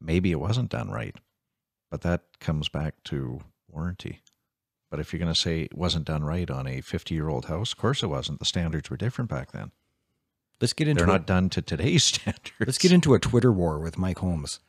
maybe 0.00 0.32
it 0.32 0.40
wasn't 0.40 0.70
done 0.70 0.90
right, 0.90 1.14
but 1.90 2.00
that 2.00 2.22
comes 2.40 2.68
back 2.68 2.94
to 3.04 3.40
warranty. 3.70 4.22
But 4.90 5.00
if 5.00 5.12
you're 5.12 5.20
going 5.20 5.32
to 5.32 5.38
say 5.38 5.60
it 5.60 5.76
wasn't 5.76 6.06
done 6.06 6.24
right 6.24 6.50
on 6.50 6.66
a 6.66 6.80
50 6.80 7.14
year 7.14 7.28
old 7.28 7.46
house, 7.46 7.72
of 7.72 7.78
course 7.78 8.02
it 8.02 8.06
wasn't. 8.06 8.38
The 8.38 8.46
standards 8.46 8.90
were 8.90 8.96
different 8.96 9.30
back 9.30 9.52
then. 9.52 9.70
Let's 10.60 10.72
get 10.72 10.88
into 10.88 11.00
They're 11.04 11.08
a- 11.14 11.18
not 11.18 11.26
done 11.26 11.48
to 11.50 11.62
today's 11.62 12.04
standards. 12.14 12.52
Let's 12.60 12.78
get 12.78 12.92
into 12.92 13.14
a 13.14 13.18
Twitter 13.18 13.52
war 13.52 13.78
with 13.78 13.96
Mike 13.98 14.18
Holmes. 14.18 14.60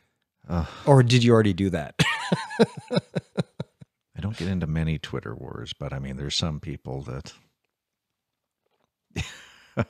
Ugh. 0.48 0.68
Or 0.86 1.04
did 1.04 1.24
you 1.24 1.32
already 1.34 1.54
do 1.54 1.70
that? 1.72 1.96
I 2.92 4.22
don't 4.22 4.36
get 4.38 4.48
into 4.48 4.68
many 4.68 4.98
Twitter 5.00 5.34
wars, 5.36 5.74
but 5.78 5.94
I 5.94 6.00
mean, 6.00 6.18
there's 6.18 6.36
some 6.36 6.60
people 6.60 7.02
that. 7.04 7.34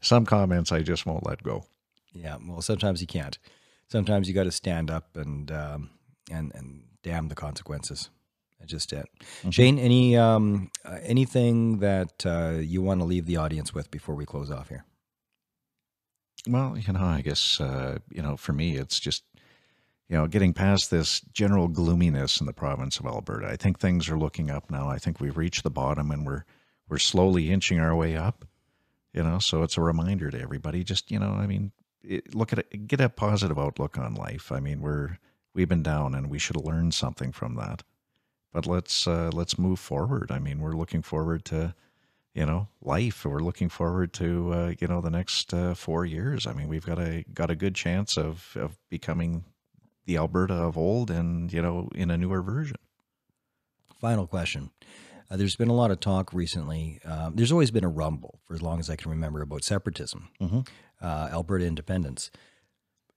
some 0.00 0.26
comments 0.26 0.72
I 0.72 0.82
just 0.82 1.06
won't 1.06 1.26
let 1.26 1.42
go. 1.42 1.64
yeah. 2.12 2.36
Well, 2.46 2.62
sometimes 2.62 3.00
you 3.00 3.06
can't. 3.06 3.38
sometimes 3.88 4.28
you 4.28 4.34
got 4.34 4.44
to 4.44 4.50
stand 4.52 4.90
up 4.90 5.16
and 5.16 5.50
um, 5.50 5.90
and 6.30 6.52
and 6.54 6.84
damn 7.02 7.28
the 7.28 7.34
consequences. 7.34 8.10
That's 8.58 8.70
just 8.70 8.92
it. 8.92 9.06
Shane, 9.50 9.78
any 9.78 10.16
um, 10.16 10.70
uh, 10.84 10.98
anything 11.02 11.78
that 11.80 12.24
uh, 12.24 12.58
you 12.60 12.82
want 12.82 13.00
to 13.00 13.04
leave 13.04 13.26
the 13.26 13.36
audience 13.36 13.74
with 13.74 13.90
before 13.90 14.14
we 14.14 14.24
close 14.24 14.50
off 14.50 14.68
here? 14.68 14.84
Well, 16.48 16.76
you 16.76 16.92
know, 16.92 17.04
I 17.04 17.22
guess 17.22 17.60
uh, 17.60 17.98
you 18.10 18.22
know, 18.22 18.36
for 18.36 18.52
me, 18.52 18.76
it's 18.76 19.00
just 19.00 19.24
you 20.08 20.16
know, 20.16 20.26
getting 20.26 20.52
past 20.52 20.90
this 20.90 21.20
general 21.32 21.68
gloominess 21.68 22.40
in 22.40 22.46
the 22.46 22.52
province 22.52 22.98
of 22.98 23.06
Alberta. 23.06 23.48
I 23.48 23.56
think 23.56 23.78
things 23.78 24.08
are 24.10 24.18
looking 24.18 24.50
up 24.50 24.70
now. 24.70 24.88
I 24.88 24.98
think 24.98 25.18
we've 25.20 25.36
reached 25.36 25.62
the 25.62 25.70
bottom, 25.70 26.10
and 26.10 26.26
we're 26.26 26.44
we're 26.88 26.98
slowly 26.98 27.50
inching 27.50 27.80
our 27.80 27.94
way 27.96 28.16
up. 28.16 28.44
You 29.12 29.22
know, 29.22 29.38
so 29.38 29.62
it's 29.62 29.78
a 29.78 29.80
reminder 29.80 30.30
to 30.30 30.40
everybody. 30.40 30.84
Just 30.84 31.10
you 31.10 31.18
know, 31.18 31.30
I 31.30 31.46
mean, 31.46 31.72
it, 32.02 32.34
look 32.34 32.52
at 32.52 32.58
it, 32.58 32.86
get 32.86 33.00
a 33.00 33.08
positive 33.08 33.58
outlook 33.58 33.96
on 33.98 34.14
life. 34.14 34.52
I 34.52 34.60
mean, 34.60 34.82
we're 34.82 35.18
we've 35.54 35.68
been 35.68 35.82
down, 35.82 36.14
and 36.14 36.28
we 36.28 36.38
should 36.38 36.56
learned 36.56 36.92
something 36.92 37.32
from 37.32 37.54
that. 37.54 37.82
But 38.52 38.66
let's 38.66 39.06
uh, 39.06 39.30
let's 39.32 39.58
move 39.58 39.80
forward. 39.80 40.30
I 40.30 40.38
mean, 40.38 40.60
we're 40.60 40.76
looking 40.76 41.02
forward 41.02 41.44
to 41.46 41.74
you 42.34 42.44
know 42.46 42.68
life. 42.82 43.24
We're 43.24 43.40
looking 43.40 43.68
forward 43.68 44.12
to 44.14 44.52
uh, 44.52 44.72
you 44.80 44.86
know 44.88 45.00
the 45.00 45.10
next 45.10 45.54
uh, 45.54 45.74
four 45.74 46.04
years. 46.04 46.46
I 46.46 46.52
mean, 46.52 46.68
we've 46.68 46.84
got 46.86 46.98
a 46.98 47.24
got 47.32 47.50
a 47.50 47.56
good 47.56 47.74
chance 47.74 48.16
of 48.18 48.56
of 48.56 48.76
becoming 48.90 49.44
the 50.06 50.16
Alberta 50.16 50.54
of 50.54 50.76
old, 50.76 51.10
and 51.10 51.52
you 51.52 51.62
know 51.62 51.88
in 51.94 52.10
a 52.10 52.16
newer 52.18 52.42
version. 52.42 52.76
Final 54.00 54.26
question. 54.26 54.70
Uh, 55.30 55.36
there's 55.38 55.56
been 55.56 55.70
a 55.70 55.74
lot 55.74 55.90
of 55.90 55.98
talk 56.00 56.32
recently. 56.34 57.00
Um, 57.04 57.36
there's 57.36 57.50
always 57.52 57.70
been 57.70 57.84
a 57.84 57.88
rumble 57.88 58.40
for 58.46 58.54
as 58.54 58.60
long 58.62 58.78
as 58.78 58.90
I 58.90 58.96
can 58.96 59.10
remember 59.10 59.40
about 59.40 59.64
separatism, 59.64 60.28
Mhm. 60.40 60.68
uh, 61.00 61.28
Alberta 61.32 61.64
independence. 61.66 62.30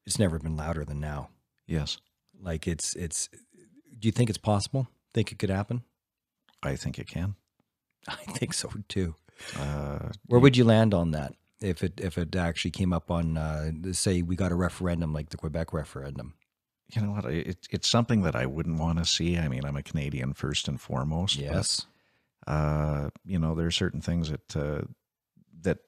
It's 0.06 0.18
never 0.18 0.40
been 0.40 0.56
louder 0.56 0.86
than 0.86 1.02
now. 1.02 1.30
Yes, 1.66 1.98
Like 2.40 2.66
it's 2.68 2.96
it's. 2.96 3.28
Do 4.00 4.08
you 4.08 4.12
think 4.14 4.30
it's 4.30 4.38
possible? 4.38 4.88
Think 5.14 5.32
it 5.32 5.40
could 5.40 5.50
happen? 5.50 5.82
I 6.64 6.76
think 6.78 6.98
it 7.00 7.08
can. 7.08 7.36
I 8.12 8.16
think 8.34 8.54
so 8.54 8.70
too. 8.88 9.16
Uh, 9.58 10.10
Where 10.26 10.40
would 10.40 10.58
you 10.58 10.64
land 10.64 10.94
on 10.94 11.12
that 11.12 11.34
if 11.62 11.84
it 11.84 12.00
if 12.02 12.18
it 12.18 12.36
actually 12.36 12.72
came 12.72 12.94
up 12.94 13.12
on 13.12 13.38
uh, 13.38 13.72
say 13.92 14.22
we 14.22 14.36
got 14.36 14.52
a 14.52 14.56
referendum 14.56 15.14
like 15.14 15.30
the 15.30 15.38
Quebec 15.38 15.74
referendum? 15.74 16.34
you 16.96 17.02
know 17.02 17.12
what? 17.12 17.26
It, 17.26 17.68
it's 17.70 17.88
something 17.88 18.22
that 18.22 18.36
I 18.36 18.46
wouldn't 18.46 18.80
want 18.80 18.98
to 19.00 19.06
see. 19.06 19.38
I 19.38 19.48
mean, 19.48 19.66
I'm 19.66 19.76
a 19.76 19.84
Canadian 19.84 20.34
first 20.34 20.68
and 20.68 20.80
foremost. 20.80 21.38
but, 22.46 22.54
uh, 22.54 23.10
you 23.26 23.40
know, 23.40 23.56
there 23.56 23.68
are 23.68 23.72
certain 23.72 24.02
things 24.02 24.30
that 24.30 24.56
uh, 24.56 24.82
that 25.62 25.80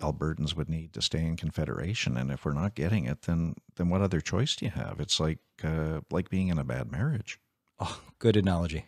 Albertans 0.00 0.54
would 0.54 0.68
need 0.68 0.92
to 0.92 1.02
stay 1.02 1.24
in 1.24 1.36
Confederation, 1.36 2.16
and 2.16 2.30
if 2.30 2.44
we're 2.44 2.52
not 2.52 2.74
getting 2.76 3.06
it, 3.06 3.22
then 3.22 3.56
then 3.76 3.88
what 3.88 4.00
other 4.00 4.20
choice 4.20 4.54
do 4.54 4.66
you 4.66 4.70
have? 4.70 5.00
It's 5.00 5.18
like 5.18 5.40
uh, 5.64 6.00
like 6.10 6.30
being 6.30 6.48
in 6.48 6.58
a 6.58 6.64
bad 6.64 6.92
marriage, 6.92 7.40
Oh, 7.80 8.00
good 8.18 8.36
analogy. 8.36 8.86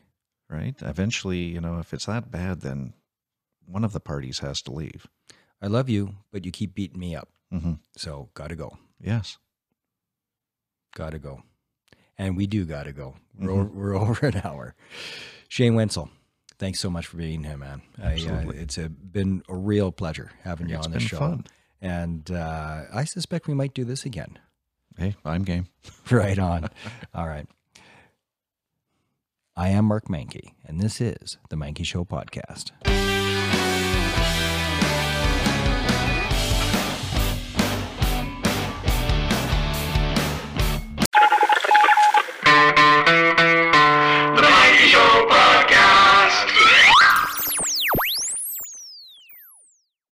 Right? 0.50 0.74
Eventually, 0.82 1.38
you 1.44 1.60
know, 1.60 1.78
if 1.78 1.94
it's 1.94 2.06
that 2.06 2.30
bad, 2.30 2.60
then 2.62 2.92
one 3.66 3.84
of 3.84 3.92
the 3.92 4.00
parties 4.00 4.40
has 4.40 4.60
to 4.62 4.72
leave. 4.72 5.06
I 5.62 5.66
love 5.68 5.88
you, 5.88 6.16
but 6.32 6.44
you 6.44 6.50
keep 6.52 6.74
beating 6.74 6.98
me 6.98 7.14
up. 7.14 7.28
hmm 7.52 7.74
So 7.96 8.30
gotta 8.34 8.56
go. 8.56 8.76
Yes. 9.00 9.38
Gotta 10.94 11.18
go. 11.18 11.42
And 12.18 12.36
we 12.36 12.46
do 12.46 12.64
gotta 12.64 12.92
go. 12.92 13.14
We're, 13.38 13.48
Mhm. 13.48 13.60
over, 13.60 13.68
we're 13.70 13.94
over 14.00 14.26
an 14.26 14.40
hour. 14.44 14.74
Shane 15.48 15.74
Wenzel, 15.74 16.10
thanks 16.58 16.80
so 16.80 16.90
much 16.90 17.06
for 17.06 17.16
being 17.16 17.44
here, 17.44 17.56
man. 17.56 17.82
I, 17.98 18.02
uh, 18.02 18.08
Absolutely. 18.10 18.58
it's 18.58 18.78
a, 18.78 18.88
been 18.88 19.42
a 19.48 19.54
real 19.56 19.92
pleasure 19.92 20.30
having 20.42 20.68
you 20.68 20.76
It's 20.76 20.86
on 20.86 20.92
the 20.92 21.00
show. 21.00 21.18
fun. 21.18 21.44
And 21.80 22.30
uh, 22.30 22.82
I 22.92 23.04
suspect 23.04 23.46
we 23.48 23.54
might 23.54 23.72
do 23.72 23.84
this 23.84 24.04
again. 24.04 24.38
Hey, 24.98 25.14
I'm 25.24 25.44
game. 25.44 25.66
Right 26.10 26.38
on. 26.38 26.68
All 27.14 27.26
right. 27.28 27.46
I 29.60 29.68
am 29.68 29.84
Mark 29.84 30.08
Meincke, 30.08 30.52
and 30.64 30.80
this 30.80 31.02
is 31.02 31.36
the 31.50 31.56
Meincke 31.56 31.84
Show 31.84 32.06
Podcast. 32.06 32.70